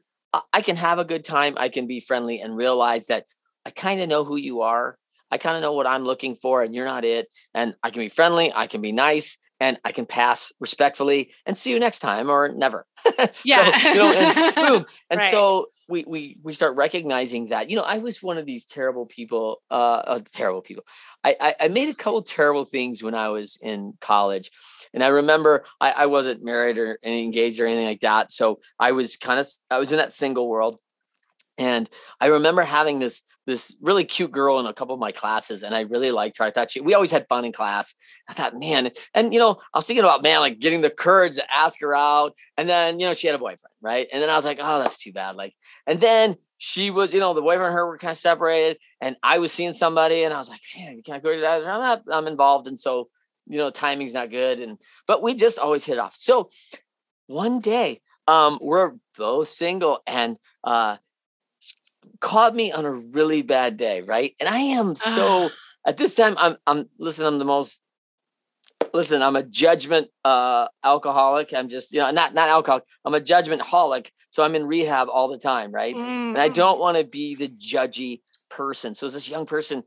I 0.54 0.62
can 0.62 0.78
have 0.78 1.00
a 1.00 1.04
good 1.04 1.26
time, 1.26 1.56
I 1.58 1.68
can 1.68 1.86
be 1.86 2.00
friendly 2.00 2.40
and 2.40 2.56
realize 2.56 3.08
that 3.08 3.26
I 3.66 3.72
kind 3.72 4.00
of 4.00 4.08
know 4.08 4.24
who 4.24 4.38
you 4.38 4.62
are. 4.62 4.98
I 5.30 5.38
kind 5.38 5.58
of 5.58 5.62
know 5.62 5.74
what 5.74 5.86
I'm 5.86 6.04
looking 6.04 6.38
for, 6.38 6.64
and 6.64 6.74
you're 6.74 6.86
not 6.86 7.04
it. 7.04 7.28
And 7.54 7.76
I 7.84 7.90
can 7.90 8.00
be 8.00 8.10
friendly, 8.10 8.54
I 8.56 8.68
can 8.68 8.80
be 8.82 8.94
nice, 8.94 9.38
and 9.60 9.78
I 9.84 9.92
can 9.92 10.06
pass 10.06 10.54
respectfully 10.62 11.34
and 11.46 11.58
see 11.58 11.72
you 11.72 11.80
next 11.80 12.00
time 12.00 12.30
or 12.30 12.54
never. 12.54 12.86
Yeah. 13.44 13.78
so, 13.78 13.90
you 13.90 13.96
know, 13.96 14.14
and 14.14 14.56
boom. 14.56 14.86
And 15.10 15.20
right. 15.20 15.32
so 15.32 15.68
we 15.90 16.06
we 16.08 16.38
we 16.44 16.54
start 16.54 16.76
recognizing 16.76 17.48
that 17.48 17.70
you 17.70 17.76
know 17.76 17.82
i 17.82 17.98
was 17.98 18.22
one 18.22 18.38
of 18.38 18.46
these 18.46 18.66
terrible 18.66 19.06
people 19.06 19.62
uh, 19.72 20.02
uh 20.06 20.20
terrible 20.32 20.62
people. 20.62 20.86
I, 21.24 21.36
I, 21.40 21.56
I 21.62 21.68
made 21.68 21.90
a 21.90 21.94
couple 21.94 22.22
terrible 22.22 22.66
things 22.66 23.04
when 23.04 23.16
i 23.16 23.30
was 23.30 23.58
in 23.62 23.94
college 24.00 24.52
and 24.94 25.04
i 25.04 25.08
remember 25.08 25.66
i, 25.82 25.92
I 25.92 26.06
wasn't 26.06 26.44
married 26.44 26.78
or 26.78 27.00
engaged 27.04 27.60
or 27.60 27.66
anything 27.66 27.88
like 27.88 28.02
that 28.02 28.32
so 28.32 28.60
i 28.80 28.92
was 28.92 29.18
kind 29.18 29.40
of 29.40 29.48
i 29.70 29.80
was 29.80 29.92
in 29.92 29.98
that 29.98 30.14
single 30.14 30.48
world 30.48 30.80
and 31.60 31.90
I 32.22 32.28
remember 32.28 32.64
having 32.64 33.00
this 33.00 33.22
this 33.46 33.76
really 33.82 34.06
cute 34.06 34.32
girl 34.32 34.60
in 34.60 34.66
a 34.66 34.74
couple 34.74 34.94
of 34.94 35.00
my 35.00 35.12
classes, 35.12 35.62
and 35.62 35.76
I 35.76 35.82
really 35.82 36.12
liked 36.12 36.38
her. 36.38 36.46
I 36.46 36.52
thought 36.52 36.72
she 36.72 36.80
we 36.80 36.94
always 36.94 37.12
had 37.12 37.28
fun 37.28 37.44
in 37.44 37.52
class. 37.52 37.94
I 38.30 38.34
thought, 38.34 38.56
man, 38.56 38.92
and 39.14 39.34
you 39.34 39.40
know, 39.40 39.60
I 39.74 39.78
was 39.78 39.86
thinking 39.86 40.06
about 40.06 40.24
man, 40.24 40.40
like 40.40 40.60
getting 40.60 40.82
the 40.82 40.90
courage 40.90 41.36
to 41.36 41.54
ask 41.54 41.82
her 41.82 41.94
out. 41.94 42.34
And 42.58 42.70
then, 42.70 43.00
you 43.00 43.06
know, 43.06 43.14
she 43.14 43.28
had 43.28 43.36
a 43.36 43.40
boyfriend, 43.40 43.74
right? 43.82 44.08
And 44.12 44.22
then 44.22 44.30
I 44.30 44.36
was 44.36 44.46
like, 44.46 44.60
oh, 44.62 44.80
that's 44.80 44.98
too 44.98 45.12
bad. 45.12 45.36
Like, 45.36 45.54
and 45.86 46.00
then 46.00 46.38
she 46.58 46.92
was, 46.92 47.14
you 47.14 47.20
know, 47.20 47.34
the 47.34 47.42
boyfriend 47.42 47.68
and 47.68 47.74
her 47.74 47.86
were 47.86 47.98
kind 47.98 48.12
of 48.12 48.18
separated, 48.18 48.78
and 49.02 49.18
I 49.22 49.40
was 49.40 49.52
seeing 49.52 49.74
somebody, 49.74 50.24
and 50.24 50.34
I 50.34 50.38
was 50.38 50.50
like, 50.50 50.62
man, 50.78 50.96
you 50.96 51.04
can 51.04 51.16
I 51.16 51.20
go 51.20 51.36
to 51.36 51.42
that? 51.42 51.66
I'm 51.66 51.82
not, 51.82 52.04
I'm 52.10 52.28
involved, 52.28 52.68
and 52.68 52.80
so 52.80 53.10
you 53.48 53.58
know, 53.58 53.72
timing's 53.72 54.14
not 54.14 54.30
good. 54.30 54.60
And 54.60 54.78
but 55.08 55.22
we 55.22 55.34
just 55.34 55.60
always 55.60 55.84
hit 55.84 55.98
off. 55.98 56.16
So 56.16 56.50
one 57.28 57.60
day, 57.60 58.00
um, 58.28 58.60
we're 58.62 58.94
both 59.18 59.50
single, 59.50 60.02
and 60.08 60.38
uh 60.64 60.98
caught 62.20 62.56
me 62.56 62.72
on 62.72 62.86
a 62.86 62.92
really 62.92 63.42
bad 63.42 63.78
day, 63.78 64.02
right? 64.02 64.36
And 64.40 64.50
I 64.50 64.60
am 64.60 64.96
so 64.96 65.50
at 65.86 65.98
this 65.98 66.16
time 66.16 66.36
I'm 66.38 66.58
I'm 66.68 66.90
listen, 66.98 67.26
I'm 67.26 67.40
the 67.40 67.46
most 67.46 67.82
listen, 68.94 69.22
I'm 69.22 69.36
a 69.36 69.44
judgment 69.44 70.10
uh 70.26 70.68
alcoholic. 70.84 71.54
I'm 71.54 71.70
just, 71.70 71.92
you 71.92 72.00
know, 72.00 72.12
not 72.12 72.34
not 72.34 72.50
alcoholic. 72.50 72.84
I'm 73.06 73.14
a 73.14 73.22
judgment 73.22 73.62
holic. 73.62 74.10
So 74.32 74.44
I'm 74.44 74.56
in 74.56 74.66
rehab 74.66 75.08
all 75.10 75.28
the 75.28 75.40
time, 75.40 75.72
right? 75.72 75.96
Mm. 75.96 76.30
And 76.30 76.38
I 76.38 76.50
mm. 76.50 76.54
don't 76.54 76.80
want 76.80 76.98
to 76.98 77.04
be 77.04 77.36
the 77.36 77.48
judgy 77.48 78.22
person. 78.50 78.94
So 78.94 79.10
this 79.10 79.28
young 79.28 79.46
person, 79.46 79.84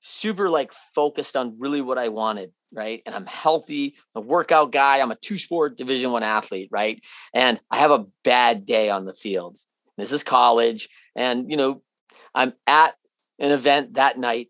super 0.00 0.48
like 0.48 0.72
focused 0.94 1.36
on 1.36 1.56
really 1.58 1.80
what 1.80 1.98
I 1.98 2.08
wanted, 2.08 2.52
right? 2.72 3.02
And 3.04 3.14
I'm 3.14 3.26
healthy, 3.26 3.96
I'm 4.14 4.22
a 4.22 4.26
workout 4.26 4.72
guy. 4.72 5.00
I'm 5.00 5.10
a 5.10 5.16
two 5.16 5.38
sport 5.38 5.76
division 5.76 6.12
one 6.12 6.22
athlete, 6.22 6.68
right? 6.70 7.02
And 7.34 7.60
I 7.70 7.78
have 7.78 7.90
a 7.90 8.06
bad 8.22 8.64
day 8.64 8.90
on 8.90 9.04
the 9.04 9.14
field. 9.14 9.58
This 9.96 10.12
is 10.12 10.24
college. 10.24 10.88
And, 11.14 11.50
you 11.50 11.56
know, 11.56 11.82
I'm 12.34 12.54
at 12.66 12.94
an 13.38 13.50
event 13.50 13.94
that 13.94 14.18
night 14.18 14.48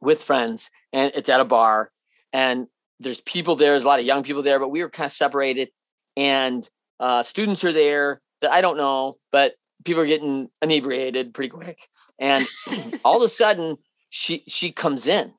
with 0.00 0.22
friends 0.22 0.70
and 0.92 1.12
it's 1.14 1.28
at 1.28 1.40
a 1.40 1.44
bar 1.44 1.90
and 2.32 2.66
there's 3.00 3.20
people 3.20 3.56
there. 3.56 3.72
There's 3.72 3.84
a 3.84 3.86
lot 3.86 4.00
of 4.00 4.06
young 4.06 4.22
people 4.22 4.42
there, 4.42 4.58
but 4.58 4.68
we 4.68 4.82
were 4.82 4.90
kind 4.90 5.06
of 5.06 5.12
separated 5.12 5.70
and 6.16 6.68
uh, 7.00 7.22
students 7.22 7.64
are 7.64 7.72
there 7.72 8.20
that 8.40 8.52
I 8.52 8.60
don't 8.60 8.76
know, 8.76 9.18
but 9.30 9.54
people 9.84 10.02
are 10.02 10.06
getting 10.06 10.48
inebriated 10.60 11.34
pretty 11.34 11.50
quick. 11.50 11.78
And 12.18 12.46
all 13.04 13.16
of 13.16 13.22
a 13.22 13.28
sudden 13.28 13.78
she, 14.10 14.44
she 14.46 14.70
comes 14.70 15.06
in 15.06 15.32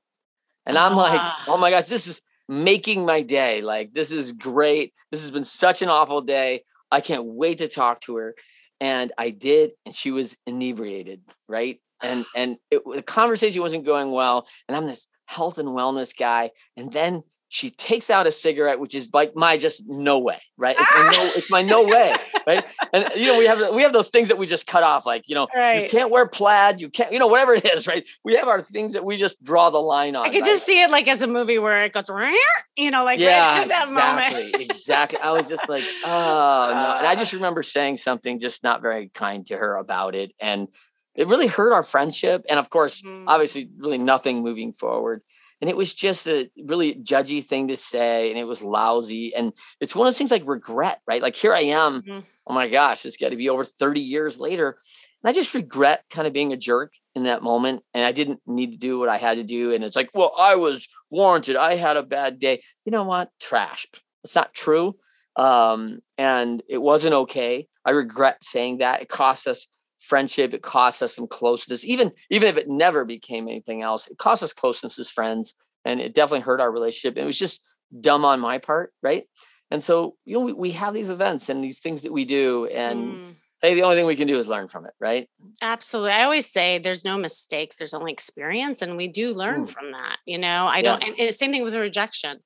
and 0.65 0.77
I'm 0.77 0.95
like, 0.95 1.19
ah. 1.19 1.43
oh 1.47 1.57
my 1.57 1.69
gosh, 1.69 1.85
this 1.85 2.07
is 2.07 2.21
making 2.47 3.05
my 3.05 3.21
day. 3.21 3.61
Like, 3.61 3.93
this 3.93 4.11
is 4.11 4.31
great. 4.31 4.93
This 5.11 5.21
has 5.21 5.31
been 5.31 5.43
such 5.43 5.81
an 5.81 5.89
awful 5.89 6.21
day. 6.21 6.63
I 6.91 7.01
can't 7.01 7.25
wait 7.25 7.57
to 7.59 7.67
talk 7.67 8.01
to 8.01 8.15
her 8.17 8.35
and 8.83 9.13
I 9.17 9.29
did, 9.29 9.71
and 9.85 9.95
she 9.95 10.11
was 10.11 10.35
inebriated, 10.45 11.21
right? 11.47 11.79
And 12.01 12.25
and 12.35 12.57
it, 12.69 12.81
the 12.85 13.01
conversation 13.01 13.61
wasn't 13.61 13.85
going 13.85 14.11
well, 14.11 14.45
and 14.67 14.75
I'm 14.75 14.85
this 14.85 15.07
health 15.25 15.57
and 15.57 15.69
wellness 15.69 16.15
guy, 16.15 16.51
and 16.75 16.91
then 16.91 17.23
she 17.47 17.69
takes 17.69 18.09
out 18.09 18.27
a 18.27 18.31
cigarette, 18.31 18.79
which 18.79 18.93
is 18.93 19.09
like 19.13 19.35
my 19.35 19.57
just 19.57 19.83
no 19.87 20.19
way, 20.19 20.41
right? 20.57 20.75
It's 20.77 20.91
my 20.91 21.11
no, 21.11 21.31
it's 21.35 21.51
my 21.51 21.61
no 21.61 21.83
way, 21.87 22.13
right? 22.45 22.63
And 22.91 23.07
you 23.15 23.27
know, 23.27 23.37
we 23.37 23.45
have 23.45 23.73
we 23.73 23.81
have 23.83 23.93
those 23.93 24.09
things 24.09 24.27
that 24.27 24.37
we 24.37 24.45
just 24.45 24.67
cut 24.67 24.83
off, 24.83 25.05
like 25.05 25.27
you 25.27 25.35
know, 25.35 25.47
right. 25.55 25.83
you 25.83 25.89
can't 25.89 26.09
wear 26.09 26.27
plaid, 26.27 26.79
you 26.81 26.89
can't, 26.89 27.11
you 27.11 27.19
know, 27.19 27.27
whatever 27.27 27.53
it 27.53 27.65
is, 27.65 27.87
right? 27.93 28.07
We 28.23 28.35
have 28.35 28.47
our 28.47 28.61
things 28.61 28.93
that 28.93 29.05
we 29.05 29.17
just 29.17 29.43
draw 29.43 29.69
the 29.69 29.79
line 29.79 30.15
on. 30.15 30.25
I 30.25 30.29
could 30.29 30.41
right? 30.41 30.45
just 30.45 30.65
see 30.65 30.81
it 30.81 30.91
like 30.91 31.07
as 31.07 31.21
a 31.21 31.27
movie 31.27 31.59
where 31.59 31.83
it 31.83 31.93
goes, 31.93 32.09
you 32.77 32.91
know, 32.91 33.03
like 33.03 33.19
yeah, 33.19 33.59
right 33.59 33.67
that 33.67 33.87
exactly, 33.87 34.43
moment. 34.51 34.61
exactly. 34.61 35.19
I 35.19 35.31
was 35.31 35.49
just 35.49 35.67
like, 35.69 35.83
oh 36.05 36.71
no, 36.73 36.95
and 36.97 37.07
I 37.07 37.15
just 37.15 37.33
remember 37.33 37.63
saying 37.63 37.97
something 37.97 38.39
just 38.39 38.63
not 38.63 38.81
very 38.81 39.09
kind 39.09 39.45
to 39.47 39.57
her 39.57 39.75
about 39.75 40.15
it, 40.15 40.31
and 40.39 40.67
it 41.15 41.27
really 41.27 41.47
hurt 41.47 41.73
our 41.73 41.83
friendship, 41.83 42.45
and 42.49 42.59
of 42.59 42.69
course, 42.69 43.01
mm-hmm. 43.01 43.27
obviously, 43.27 43.69
really 43.77 43.97
nothing 43.97 44.41
moving 44.43 44.73
forward 44.73 45.21
and 45.63 45.69
it 45.69 45.77
was 45.77 45.93
just 45.93 46.27
a 46.27 46.49
really 46.65 46.93
judgy 46.93 47.41
thing 47.41 47.69
to 47.69 47.77
say 47.77 48.29
and 48.29 48.37
it 48.37 48.43
was 48.43 48.61
lousy 48.61 49.33
and 49.33 49.53
it's 49.79 49.95
one 49.95 50.05
of 50.05 50.13
those 50.13 50.17
things 50.17 50.29
like 50.29 50.45
regret 50.45 50.99
right? 51.07 51.21
Like 51.21 51.37
here 51.37 51.53
i 51.53 51.61
am 51.61 52.01
mm-hmm. 52.01 52.19
oh 52.47 52.53
my 52.53 52.67
gosh 52.67 53.05
it's 53.05 53.15
got 53.15 53.29
to 53.29 53.37
be 53.37 53.47
over 53.47 53.63
30 53.63 54.01
years 54.01 54.39
later 54.41 54.77
and 55.23 55.29
i 55.29 55.31
just 55.31 55.53
regret 55.53 56.03
kind 56.09 56.27
of 56.27 56.33
being 56.33 56.51
a 56.51 56.57
jerk 56.57 56.91
in 57.15 57.23
that 57.23 57.41
moment 57.41 57.81
and 57.93 58.05
i 58.05 58.11
didn't 58.11 58.41
need 58.45 58.73
to 58.73 58.77
do 58.77 58.99
what 58.99 59.07
i 59.07 59.15
had 59.15 59.37
to 59.37 59.43
do 59.43 59.73
and 59.73 59.85
it's 59.85 59.95
like 59.95 60.09
well 60.13 60.33
i 60.37 60.55
was 60.55 60.89
warranted 61.09 61.55
i 61.55 61.75
had 61.75 61.95
a 61.95 62.03
bad 62.03 62.39
day. 62.39 62.61
You 62.83 62.91
know 62.91 63.05
what? 63.05 63.29
Trash. 63.39 63.87
It's 64.25 64.35
not 64.35 64.53
true 64.53 64.97
um, 65.35 65.99
and 66.17 66.61
it 66.67 66.77
wasn't 66.77 67.13
okay. 67.13 67.67
I 67.85 67.91
regret 67.91 68.43
saying 68.43 68.77
that. 68.77 69.01
It 69.01 69.09
cost 69.09 69.47
us 69.47 69.67
friendship. 70.03 70.53
It 70.53 70.61
costs 70.61 71.01
us 71.01 71.15
some 71.15 71.27
closeness. 71.27 71.85
Even 71.85 72.11
even 72.29 72.47
if 72.47 72.57
it 72.57 72.67
never 72.67 73.05
became 73.05 73.47
anything 73.47 73.81
else, 73.81 74.07
it 74.07 74.17
cost 74.17 74.43
us 74.43 74.53
closeness 74.53 74.99
as 74.99 75.09
friends, 75.09 75.55
and 75.85 75.99
it 75.99 76.13
definitely 76.13 76.41
hurt 76.41 76.61
our 76.61 76.71
relationship. 76.71 77.17
It 77.17 77.25
was 77.25 77.39
just 77.39 77.65
dumb 77.99 78.25
on 78.25 78.39
my 78.39 78.57
part, 78.57 78.91
right? 79.01 79.25
And 79.71 79.83
so 79.83 80.15
you 80.25 80.37
know 80.37 80.45
we, 80.45 80.53
we 80.53 80.71
have 80.71 80.93
these 80.93 81.09
events 81.09 81.49
and 81.49 81.63
these 81.63 81.79
things 81.79 82.01
that 82.03 82.11
we 82.11 82.25
do, 82.25 82.65
and 82.67 83.13
mm. 83.13 83.35
hey, 83.61 83.73
the 83.73 83.83
only 83.83 83.95
thing 83.95 84.05
we 84.05 84.15
can 84.15 84.27
do 84.27 84.37
is 84.37 84.47
learn 84.47 84.67
from 84.67 84.85
it, 84.85 84.93
right? 84.99 85.29
Absolutely. 85.61 86.11
I 86.11 86.23
always 86.23 86.49
say 86.49 86.79
there's 86.79 87.05
no 87.05 87.17
mistakes. 87.17 87.77
There's 87.77 87.93
only 87.93 88.11
experience, 88.11 88.81
and 88.81 88.97
we 88.97 89.07
do 89.07 89.33
learn 89.33 89.65
mm. 89.65 89.69
from 89.69 89.93
that. 89.93 90.17
You 90.25 90.37
know, 90.37 90.67
I 90.67 90.81
don't. 90.81 91.01
Yeah. 91.01 91.25
And, 91.25 91.33
same 91.33 91.51
thing 91.51 91.63
with 91.63 91.75
rejection. 91.75 92.39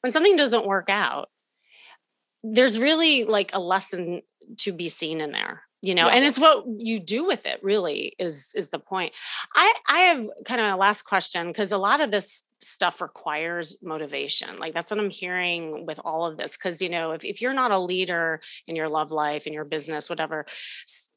When 0.00 0.10
something 0.10 0.36
doesn't 0.36 0.66
work 0.66 0.88
out, 0.88 1.28
there's 2.42 2.78
really 2.78 3.24
like 3.24 3.50
a 3.52 3.60
lesson 3.60 4.22
to 4.58 4.72
be 4.72 4.88
seen 4.88 5.20
in 5.20 5.30
there 5.30 5.62
you 5.82 5.94
know 5.94 6.06
Yeah. 6.06 6.14
and 6.14 6.24
it's 6.24 6.38
what 6.38 6.64
you 6.78 6.98
do 7.00 7.26
with 7.26 7.44
it 7.46 7.62
really 7.62 8.14
is 8.18 8.52
is 8.54 8.70
the 8.70 8.78
point 8.78 9.12
i 9.54 9.74
i 9.88 9.98
have 10.00 10.26
kind 10.44 10.60
of 10.60 10.72
a 10.72 10.76
last 10.76 11.02
question 11.02 11.48
because 11.48 11.72
a 11.72 11.78
lot 11.78 12.00
of 12.00 12.10
this 12.10 12.44
stuff 12.60 13.00
requires 13.00 13.76
motivation 13.82 14.56
like 14.58 14.72
that's 14.72 14.90
what 14.90 15.00
i'm 15.00 15.10
hearing 15.10 15.84
with 15.84 15.98
all 16.04 16.24
of 16.24 16.36
this 16.36 16.56
because 16.56 16.80
you 16.80 16.88
know 16.88 17.10
if, 17.10 17.24
if 17.24 17.42
you're 17.42 17.52
not 17.52 17.72
a 17.72 17.78
leader 17.78 18.40
in 18.68 18.76
your 18.76 18.88
love 18.88 19.10
life 19.10 19.46
in 19.48 19.52
your 19.52 19.64
business 19.64 20.08
whatever 20.08 20.46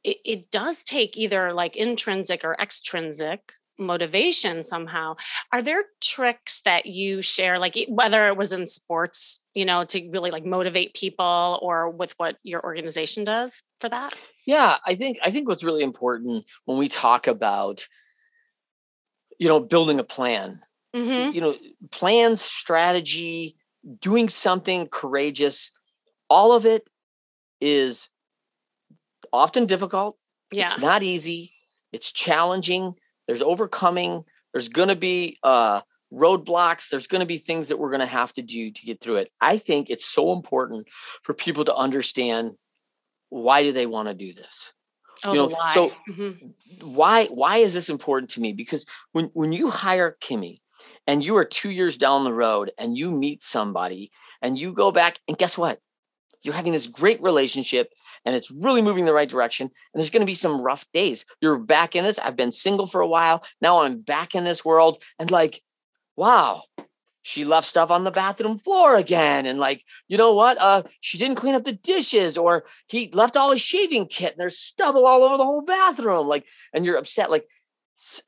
it, 0.03 0.17
it 0.25 0.51
does 0.51 0.83
take 0.83 1.15
either 1.17 1.53
like 1.53 1.75
intrinsic 1.75 2.43
or 2.43 2.55
extrinsic 2.59 3.53
motivation 3.77 4.63
somehow 4.63 5.15
are 5.51 5.61
there 5.61 5.83
tricks 6.01 6.61
that 6.65 6.85
you 6.85 7.21
share 7.21 7.59
like 7.59 7.77
whether 7.89 8.27
it 8.27 8.37
was 8.37 8.53
in 8.53 8.65
sports 8.65 9.43
you 9.53 9.65
know 9.65 9.83
to 9.83 10.09
really 10.09 10.31
like 10.31 10.45
motivate 10.45 10.93
people 10.93 11.59
or 11.61 11.89
with 11.89 12.13
what 12.17 12.37
your 12.43 12.63
organization 12.63 13.23
does 13.23 13.63
for 13.79 13.89
that 13.89 14.13
Yeah, 14.45 14.77
I 14.85 14.95
think 14.95 15.17
I 15.23 15.31
think 15.31 15.47
what's 15.49 15.63
really 15.63 15.83
important 15.83 16.45
when 16.65 16.77
we 16.77 16.87
talk 16.87 17.27
about 17.27 17.87
you 19.39 19.47
know 19.47 19.59
building 19.59 19.99
a 19.99 20.03
plan, 20.03 20.61
hmm 20.95 21.31
you 21.33 21.41
know, 21.41 21.55
plans, 21.91 22.41
strategy, 22.41 23.57
doing 23.99 24.29
something 24.29 24.87
courageous, 24.87 25.71
all 26.29 26.53
of 26.53 26.65
it 26.65 26.87
is 27.59 28.09
often 29.33 29.65
difficult. 29.65 30.17
yeah 30.51 30.63
It's 30.63 30.77
not 30.79 31.03
easy. 31.03 31.51
It's 31.91 32.11
challenging. 32.11 32.95
There's 33.27 33.41
overcoming. 33.41 34.23
There's 34.53 34.69
going 34.69 34.89
to 34.89 34.95
be 34.95 35.37
uh, 35.43 35.81
roadblocks. 36.13 36.89
There's 36.89 37.07
going 37.07 37.19
to 37.19 37.25
be 37.25 37.37
things 37.37 37.67
that 37.67 37.77
we're 37.77 37.89
going 37.89 37.99
to 38.01 38.05
have 38.05 38.33
to 38.33 38.41
do 38.41 38.71
to 38.71 38.85
get 38.85 39.01
through 39.01 39.17
it. 39.17 39.31
I 39.41 39.57
think 39.57 39.89
it's 39.89 40.05
so 40.05 40.31
important 40.33 40.87
for 41.23 41.33
people 41.33 41.65
to 41.65 41.75
understand 41.75 42.51
why 43.29 43.63
do 43.63 43.71
they 43.71 43.85
want 43.85 44.07
to 44.07 44.13
do 44.13 44.33
this? 44.33 44.73
oh 45.23 45.31
you 45.31 45.37
know, 45.39 45.47
why 45.47 45.73
so- 45.73 45.91
Mhm. 46.09 46.53
Why 46.81 47.25
why 47.27 47.57
is 47.57 47.73
this 47.73 47.89
important 47.89 48.29
to 48.31 48.41
me? 48.41 48.53
Because 48.53 48.85
when 49.13 49.25
when 49.33 49.51
you 49.53 49.69
hire 49.69 50.17
Kimmy 50.21 50.59
and 51.07 51.23
you 51.23 51.35
are 51.37 51.45
2 51.45 51.69
years 51.71 51.97
down 51.97 52.23
the 52.25 52.33
road 52.33 52.71
and 52.77 52.97
you 52.97 53.09
meet 53.11 53.41
somebody 53.41 54.11
and 54.41 54.57
you 54.59 54.73
go 54.73 54.91
back 54.91 55.19
and 55.27 55.37
guess 55.37 55.57
what? 55.57 55.79
You're 56.43 56.53
having 56.53 56.73
this 56.73 56.87
great 56.87 57.21
relationship 57.21 57.91
and 58.25 58.35
it's 58.35 58.51
really 58.51 58.81
moving 58.81 59.05
the 59.05 59.13
right 59.13 59.29
direction. 59.29 59.65
And 59.65 59.99
there's 59.99 60.09
going 60.09 60.21
to 60.21 60.25
be 60.25 60.33
some 60.33 60.61
rough 60.61 60.85
days. 60.93 61.25
You're 61.41 61.59
back 61.59 61.95
in 61.95 62.03
this. 62.03 62.19
I've 62.19 62.35
been 62.35 62.51
single 62.51 62.87
for 62.87 63.01
a 63.01 63.07
while. 63.07 63.43
Now 63.61 63.81
I'm 63.81 64.01
back 64.01 64.35
in 64.35 64.43
this 64.43 64.65
world. 64.65 65.01
And 65.19 65.29
like, 65.29 65.61
wow, 66.15 66.63
she 67.21 67.45
left 67.45 67.67
stuff 67.67 67.91
on 67.91 68.03
the 68.03 68.11
bathroom 68.11 68.59
floor 68.59 68.95
again. 68.95 69.45
And 69.45 69.59
like, 69.59 69.83
you 70.07 70.17
know 70.17 70.33
what? 70.33 70.57
Uh, 70.59 70.83
she 71.01 71.17
didn't 71.17 71.37
clean 71.37 71.55
up 71.55 71.63
the 71.63 71.73
dishes, 71.73 72.37
or 72.37 72.65
he 72.87 73.09
left 73.11 73.35
all 73.35 73.51
his 73.51 73.61
shaving 73.61 74.07
kit 74.07 74.33
and 74.33 74.39
there's 74.39 74.59
stubble 74.59 75.05
all 75.05 75.23
over 75.23 75.37
the 75.37 75.45
whole 75.45 75.61
bathroom. 75.61 76.27
Like, 76.27 76.45
and 76.73 76.85
you're 76.85 76.97
upset. 76.97 77.31
Like, 77.31 77.47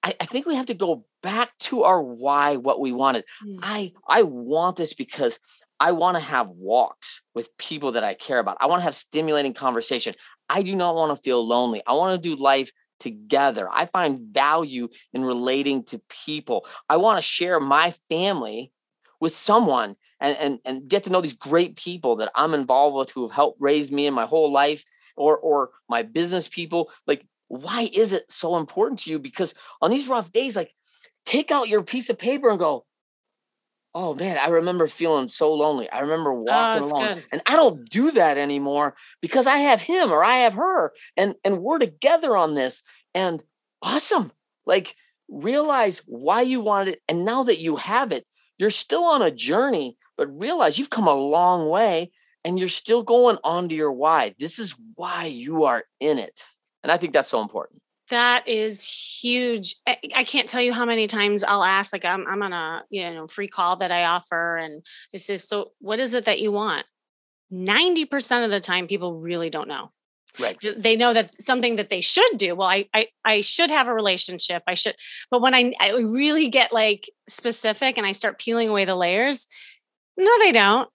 I 0.02 0.14
think 0.26 0.46
we 0.46 0.56
have 0.56 0.68
to 0.68 0.74
go 0.74 1.06
back 1.22 1.50
to 1.60 1.84
our 1.84 2.02
why, 2.02 2.56
what 2.56 2.80
we 2.80 2.94
wanted. 2.94 3.26
Mm. 3.46 3.60
I 3.62 3.94
I 4.08 4.24
want 4.24 4.78
this 4.78 4.94
because 4.94 5.40
I 5.80 5.92
want 5.92 6.18
to 6.18 6.24
have 6.24 6.50
walks 6.50 7.22
with 7.36 7.56
people 7.58 7.94
that 7.94 8.04
I 8.04 8.13
care 8.13 8.40
about. 8.40 8.58
I 8.60 8.66
want 8.68 8.80
to 8.80 8.84
have 8.84 8.96
stimulating 8.96 9.54
conversation. 9.54 10.16
I 10.50 10.63
do 10.63 10.76
not 10.76 10.96
want 10.96 11.16
to 11.16 11.22
feel 11.22 11.46
lonely. 11.46 11.82
I 11.86 11.94
want 11.94 12.22
to 12.22 12.36
do 12.36 12.42
life 12.42 12.72
together. 13.00 13.68
I 13.72 13.86
find 13.86 14.34
value 14.34 14.88
in 15.13 15.24
relating 15.24 15.84
to 15.86 16.02
people. 16.10 16.66
I 16.90 16.98
want 16.98 17.18
to 17.18 17.22
share 17.22 17.60
my 17.60 17.94
family 18.10 18.72
with 19.20 19.36
someone 19.36 19.96
and, 20.20 20.38
and 20.38 20.60
and 20.66 20.88
get 20.88 21.04
to 21.04 21.12
know 21.12 21.22
these 21.22 21.34
great 21.34 21.76
people 21.76 22.16
that 22.18 22.32
I'm 22.36 22.54
involved 22.54 22.96
with 22.96 23.12
who 23.12 23.22
have 23.22 23.36
helped 23.36 23.62
raise 23.62 23.92
me 23.92 24.08
in 24.08 24.13
my 24.13 24.26
whole 24.26 24.52
life 24.52 24.84
or 25.16 25.38
or 25.38 25.70
my 25.88 26.02
business 26.02 26.48
people. 26.48 26.90
Like, 27.06 27.26
why 27.48 27.90
is 27.94 28.13
it 28.13 28.26
so 28.32 28.58
important 28.58 29.00
to 29.02 29.12
you? 29.12 29.20
Because 29.20 29.54
on 29.82 29.92
these 29.92 30.08
rough 30.08 30.32
days, 30.32 30.56
like 30.56 30.74
take 31.26 31.52
out 31.52 31.70
your 31.70 31.84
piece 31.84 32.10
of 32.10 32.18
paper 32.18 32.50
and 32.50 32.58
go, 32.58 32.86
oh 34.00 34.14
man, 34.14 34.38
I 34.38 34.50
remember 34.50 34.86
feeling 34.86 35.28
so 35.28 35.52
lonely. 35.56 35.90
I 35.90 36.02
remember 36.02 36.32
oh, 36.32 36.44
walking 36.44 36.84
it's 36.84 36.92
along. 36.92 37.08
good. 37.16 37.26
And 37.32 37.42
I 37.48 37.56
don't 37.56 37.90
do 37.90 38.12
that 38.12 38.38
anymore 38.38 38.96
because 39.22 39.48
I 39.48 39.58
have 39.58 39.82
him 39.82 40.12
or 40.12 40.24
I 40.24 40.38
have 40.38 40.54
her 40.54 40.94
and 41.18 41.34
and 41.44 41.64
we're 41.64 41.80
together 41.80 42.38
on 42.38 42.54
this. 42.54 42.84
And 43.16 43.42
awesome. 43.82 44.32
Like 44.68 44.96
realize 45.28 46.04
why 46.06 46.42
you 46.42 46.62
wanted 46.62 46.94
it. 46.94 47.02
And 47.08 47.26
now 47.26 47.42
that 47.44 47.58
you 47.58 47.78
have 47.78 48.12
it, 48.12 48.28
you're 48.60 48.70
still 48.70 49.04
on 49.04 49.24
a 49.24 49.32
journey, 49.32 49.98
but 50.16 50.28
realize 50.40 50.78
you've 50.78 50.92
come 50.92 51.08
a 51.08 51.16
long 51.16 51.68
way 51.68 52.12
and 52.46 52.60
you're 52.60 52.70
still 52.70 53.02
going 53.02 53.40
on 53.44 53.68
to 53.70 53.76
your 53.76 53.92
why. 53.92 54.36
This 54.38 54.60
is 54.60 54.76
why 54.94 55.26
you 55.26 55.64
are 55.64 55.86
in 56.00 56.20
it. 56.20 56.46
And 56.84 56.92
I 56.92 56.98
think 56.98 57.14
that's 57.14 57.30
so 57.30 57.42
important. 57.42 57.82
That 58.10 58.48
is 58.48 58.84
huge. 59.22 59.76
I, 59.86 60.24
can't 60.24 60.48
tell 60.48 60.62
you 60.62 60.72
how 60.72 60.86
many 60.86 61.08
times 61.08 61.43
I'll 61.43 61.63
ask, 61.63 61.91
like 61.91 62.06
I'm 62.06 62.26
I'm 62.28 62.41
on 62.41 62.54
a 62.54 62.84
you 62.89 63.13
know 63.13 63.28
free 63.28 63.50
call 63.50 63.76
that 63.78 63.91
I 63.91 64.06
offer, 64.06 64.56
and 64.58 64.86
it 65.12 65.20
says, 65.20 65.43
"So, 65.48 65.72
what 65.80 66.00
is 66.00 66.13
it 66.13 66.26
that 66.26 66.39
you 66.39 66.52
want?" 66.52 66.86
Ninety 67.52 68.06
percent 68.06 68.46
of 68.46 68.52
the 68.52 68.60
time, 68.62 68.88
people 68.88 69.20
really 69.20 69.50
don't 69.50 69.67
know. 69.67 69.91
Right. 70.39 70.58
They 70.78 70.96
know 70.96 71.13
that 71.13 71.41
something 71.41 71.78
that 71.78 71.89
they 71.89 72.00
should 72.02 72.38
do. 72.38 72.56
Well, 72.56 72.67
I 72.67 72.88
I, 72.93 73.08
I 73.26 73.41
should 73.41 73.72
have 73.72 73.88
a 73.88 73.93
relationship. 73.93 74.63
I 74.67 74.76
should, 74.76 74.96
but 75.32 75.41
when 75.41 75.54
I 75.56 75.74
I 75.80 75.91
really 75.98 76.50
get 76.50 76.72
like 76.72 77.10
specific 77.28 77.98
and 77.98 78.06
I 78.06 78.12
start 78.13 78.39
peeling 78.39 78.70
away 78.70 78.86
the 78.86 78.96
layers, 78.96 79.48
no, 80.15 80.32
they 80.39 80.52
don't. 80.52 80.89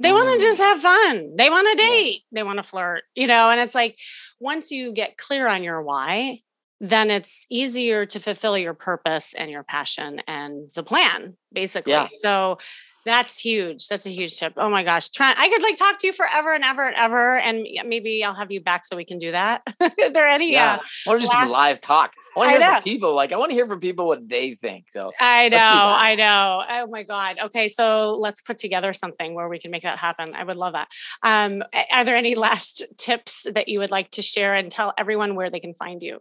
They 0.00 0.12
want 0.12 0.28
Mm. 0.28 0.36
to 0.36 0.42
just 0.42 0.58
have 0.60 0.80
fun. 0.80 1.36
They 1.36 1.48
want 1.48 1.68
to 1.70 1.76
date. 1.82 2.22
They 2.32 2.42
want 2.42 2.58
to 2.58 2.62
flirt, 2.62 3.04
you 3.14 3.26
know, 3.26 3.50
and 3.50 3.60
it's 3.60 3.74
like 3.74 3.96
once 4.40 4.70
you 4.70 4.92
get 4.92 5.16
clear 5.16 5.46
on 5.48 5.62
your 5.62 5.80
why, 5.82 6.40
then 6.80 7.10
it's 7.10 7.46
easier 7.48 8.04
to 8.06 8.20
fulfill 8.20 8.58
your 8.58 8.74
purpose 8.74 9.32
and 9.34 9.50
your 9.50 9.62
passion 9.62 10.20
and 10.26 10.70
the 10.74 10.82
plan, 10.82 11.34
basically. 11.52 11.92
Yeah. 11.92 12.08
So 12.20 12.58
that's 13.06 13.38
huge. 13.38 13.86
That's 13.86 14.04
a 14.04 14.10
huge 14.10 14.36
tip. 14.36 14.54
Oh 14.56 14.68
my 14.68 14.82
gosh. 14.82 15.10
Trent, 15.10 15.38
I 15.38 15.48
could 15.48 15.62
like 15.62 15.76
talk 15.76 15.98
to 15.98 16.08
you 16.08 16.12
forever 16.12 16.52
and 16.52 16.64
ever 16.64 16.86
and 16.86 16.96
ever. 16.96 17.38
And 17.38 17.66
maybe 17.86 18.24
I'll 18.24 18.34
have 18.34 18.50
you 18.50 18.60
back 18.60 18.84
so 18.84 18.96
we 18.96 19.04
can 19.04 19.18
do 19.18 19.30
that. 19.30 19.62
Are 19.80 20.10
there 20.12 20.26
any? 20.26 20.52
Yeah. 20.52 20.74
Uh, 20.74 20.78
I 21.06 21.10
want 21.10 21.20
to 21.20 21.26
do 21.26 21.30
some 21.30 21.40
last- 21.42 21.50
live 21.52 21.80
talk. 21.80 22.12
I 22.36 22.38
want 22.40 22.50
to 22.52 22.58
hear 22.58 22.72
from 22.74 22.82
people. 22.82 23.14
Like 23.14 23.32
I 23.32 23.36
want 23.36 23.50
to 23.50 23.54
hear 23.54 23.66
from 23.66 23.80
people 23.80 24.06
what 24.06 24.28
they 24.28 24.54
think. 24.56 24.90
So 24.90 25.10
I 25.20 25.48
know, 25.48 25.56
Let's 25.56 25.72
do 25.72 25.78
that. 25.78 26.00
I 26.00 26.14
know. 26.16 26.64
Oh 26.68 26.86
my 26.88 27.02
God. 27.02 27.38
Okay, 27.44 27.66
so 27.68 28.12
let's 28.12 28.42
put 28.42 28.58
together 28.58 28.92
something 28.92 29.34
where 29.34 29.48
we 29.48 29.58
can 29.58 29.70
make 29.70 29.84
that 29.84 29.96
happen. 29.98 30.34
I 30.34 30.44
would 30.44 30.56
love 30.56 30.74
that. 30.74 30.88
Um, 31.22 31.62
are 31.90 32.04
there 32.04 32.16
any 32.16 32.34
last 32.34 32.84
tips 32.98 33.46
that 33.54 33.68
you 33.68 33.78
would 33.78 33.90
like 33.90 34.10
to 34.12 34.22
share 34.22 34.54
and 34.54 34.70
tell 34.70 34.92
everyone 34.98 35.34
where 35.34 35.48
they 35.48 35.60
can 35.60 35.72
find 35.72 36.02
you? 36.02 36.18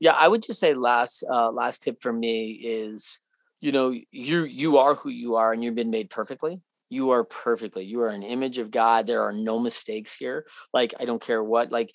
Yeah, 0.00 0.12
I 0.12 0.28
would 0.28 0.42
just 0.42 0.60
say 0.60 0.74
last 0.74 1.24
uh 1.30 1.50
last 1.50 1.82
tip 1.82 2.00
for 2.00 2.12
me 2.12 2.52
is, 2.52 3.18
you 3.60 3.72
know, 3.72 3.90
you 4.10 4.44
you 4.44 4.78
are 4.78 4.94
who 4.94 5.10
you 5.10 5.36
are 5.36 5.52
and 5.52 5.62
you've 5.62 5.74
been 5.74 5.90
made 5.90 6.10
perfectly. 6.10 6.60
You 6.90 7.10
are 7.10 7.24
perfectly. 7.24 7.84
You 7.84 8.02
are 8.02 8.08
an 8.08 8.22
image 8.22 8.58
of 8.58 8.70
God. 8.70 9.06
There 9.06 9.22
are 9.22 9.32
no 9.32 9.58
mistakes 9.58 10.14
here. 10.14 10.44
Like 10.74 10.94
I 11.00 11.06
don't 11.06 11.22
care 11.22 11.42
what, 11.42 11.72
like 11.72 11.90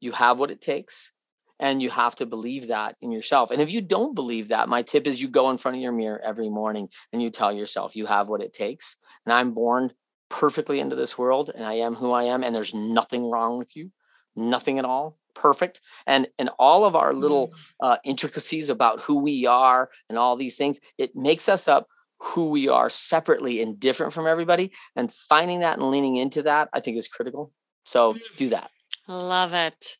you 0.00 0.12
have 0.12 0.38
what 0.38 0.50
it 0.50 0.60
takes 0.60 1.12
and 1.58 1.80
you 1.80 1.90
have 1.90 2.16
to 2.16 2.26
believe 2.26 2.68
that 2.68 2.96
in 3.00 3.12
yourself. 3.12 3.50
And 3.50 3.62
if 3.62 3.70
you 3.70 3.80
don't 3.80 4.14
believe 4.14 4.48
that, 4.48 4.68
my 4.68 4.82
tip 4.82 5.06
is 5.06 5.22
you 5.22 5.28
go 5.28 5.48
in 5.50 5.58
front 5.58 5.76
of 5.76 5.82
your 5.82 5.92
mirror 5.92 6.20
every 6.22 6.50
morning 6.50 6.88
and 7.12 7.22
you 7.22 7.30
tell 7.30 7.52
yourself 7.52 7.94
you 7.94 8.06
have 8.06 8.28
what 8.28 8.42
it 8.42 8.52
takes. 8.52 8.96
And 9.24 9.32
I'm 9.32 9.52
born 9.54 9.92
perfectly 10.28 10.80
into 10.80 10.96
this 10.96 11.16
world 11.16 11.50
and 11.54 11.64
I 11.64 11.74
am 11.74 11.94
who 11.94 12.10
I 12.10 12.24
am 12.24 12.42
and 12.42 12.54
there's 12.54 12.74
nothing 12.74 13.30
wrong 13.30 13.58
with 13.58 13.76
you. 13.76 13.92
Nothing 14.34 14.78
at 14.78 14.84
all. 14.84 15.16
Perfect. 15.34 15.80
And 16.06 16.28
and 16.38 16.50
all 16.58 16.84
of 16.84 16.96
our 16.96 17.12
little 17.14 17.52
uh, 17.80 17.96
intricacies 18.04 18.68
about 18.68 19.02
who 19.02 19.20
we 19.20 19.46
are 19.46 19.90
and 20.08 20.18
all 20.18 20.36
these 20.36 20.56
things, 20.56 20.78
it 20.98 21.16
makes 21.16 21.48
us 21.48 21.68
up 21.68 21.86
who 22.18 22.50
we 22.50 22.68
are 22.68 22.88
separately 22.88 23.60
and 23.62 23.80
different 23.80 24.12
from 24.12 24.26
everybody. 24.26 24.72
And 24.94 25.12
finding 25.12 25.60
that 25.60 25.78
and 25.78 25.90
leaning 25.90 26.16
into 26.16 26.42
that, 26.42 26.68
I 26.72 26.80
think 26.80 26.96
is 26.96 27.08
critical. 27.08 27.52
So 27.84 28.16
do 28.36 28.50
that. 28.50 28.70
Love 29.08 29.52
it. 29.52 29.96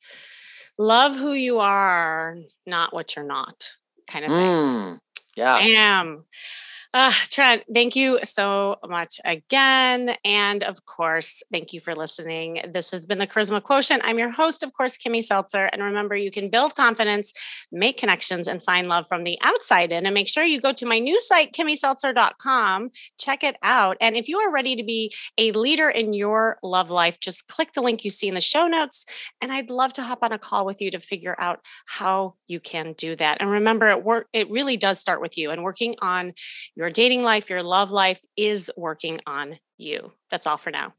Love 0.79 1.17
who 1.17 1.33
you 1.33 1.59
are, 1.59 2.37
not 2.67 2.95
what 2.95 3.15
you're 3.15 3.27
not, 3.27 3.69
kind 4.07 4.25
of 4.25 4.31
thing. 4.31 4.41
Mm, 4.41 4.99
yeah. 5.37 5.59
Bam. 5.59 6.25
Uh, 6.95 7.11
Trent, 7.31 7.63
thank 7.73 7.97
you 7.97 8.19
so 8.23 8.77
much 8.87 9.19
again. 9.25 10.15
And 10.27 10.63
of 10.63 10.85
course, 10.85 11.43
thank 11.51 11.73
you 11.73 11.81
for 11.81 11.95
listening. 11.95 12.61
This 12.71 12.91
has 12.91 13.07
been 13.07 13.19
the 13.19 13.27
Charisma 13.27 13.63
Quotient. 13.63 14.03
I'm 14.05 14.19
your 14.19 14.29
host, 14.29 14.63
of 14.63 14.75
course, 14.75 14.99
Kimmy 14.99 15.25
Seltzer. 15.25 15.71
And 15.73 15.83
remember, 15.83 16.17
you 16.17 16.31
can 16.31 16.51
build 16.51 16.75
confidence, 16.75 17.33
make 17.73 17.97
connections, 17.97 18.47
and 18.47 18.63
find 18.63 18.89
love 18.89 19.09
from 19.09 19.25
the 19.25 19.39
outside 19.41 19.91
in. 19.91 20.05
And 20.05 20.13
make 20.13 20.29
sure 20.29 20.45
you 20.45 20.61
go 20.61 20.75
to 20.75 20.85
my 20.85 20.99
new 20.99 21.19
site, 21.19 21.55
kimmyseltzer.com, 21.55 22.91
check 23.19 23.43
it 23.43 23.57
out. 23.63 23.97
And 24.03 24.15
if 24.15 24.29
you 24.29 24.37
are 24.41 24.53
ready 24.53 24.77
to 24.77 24.85
be 24.85 25.15
a 25.39 25.51
leader 25.53 25.89
in 25.89 26.13
your 26.13 26.59
love 26.63 26.91
life, 26.91 27.19
just 27.21 27.49
click 27.49 27.73
the 27.73 27.81
link 27.81 28.05
you 28.05 28.11
see 28.11 28.29
in 28.29 28.35
the 28.35 28.43
show 28.43 28.67
notes. 28.67 29.07
And 29.41 29.51
I'd 29.51 29.71
love 29.71 29.95
to 29.95 30.03
hop 30.03 30.19
on 30.23 30.33
a 30.33 30.39
call 30.39 30.67
with 30.67 30.83
you 30.83 30.91
to 30.91 31.01
figure 31.01 31.37
out 31.39 31.61
how 31.87 32.35
you 32.49 32.61
can 32.61 32.93
do 32.99 33.17
that. 33.17 33.39
And 33.41 33.51
remember, 33.51 33.89
it 33.89 34.05
work 34.05 34.27
it 34.35 34.51
really 34.51 34.77
does 34.77 34.99
start 34.99 35.23
with 35.23 35.39
you. 35.39 35.51
And 35.51 35.63
working 35.63 35.95
on 36.03 36.35
your 36.83 36.91
dating 36.91 37.23
life, 37.23 37.49
your 37.49 37.63
love 37.63 37.93
life 37.93 38.25
is 38.37 38.69
working 38.77 39.21
on 39.25 39.57
you. 39.79 40.11
That's 40.33 40.49
all 40.49 40.57
for 40.57 40.73
now. 40.73 40.95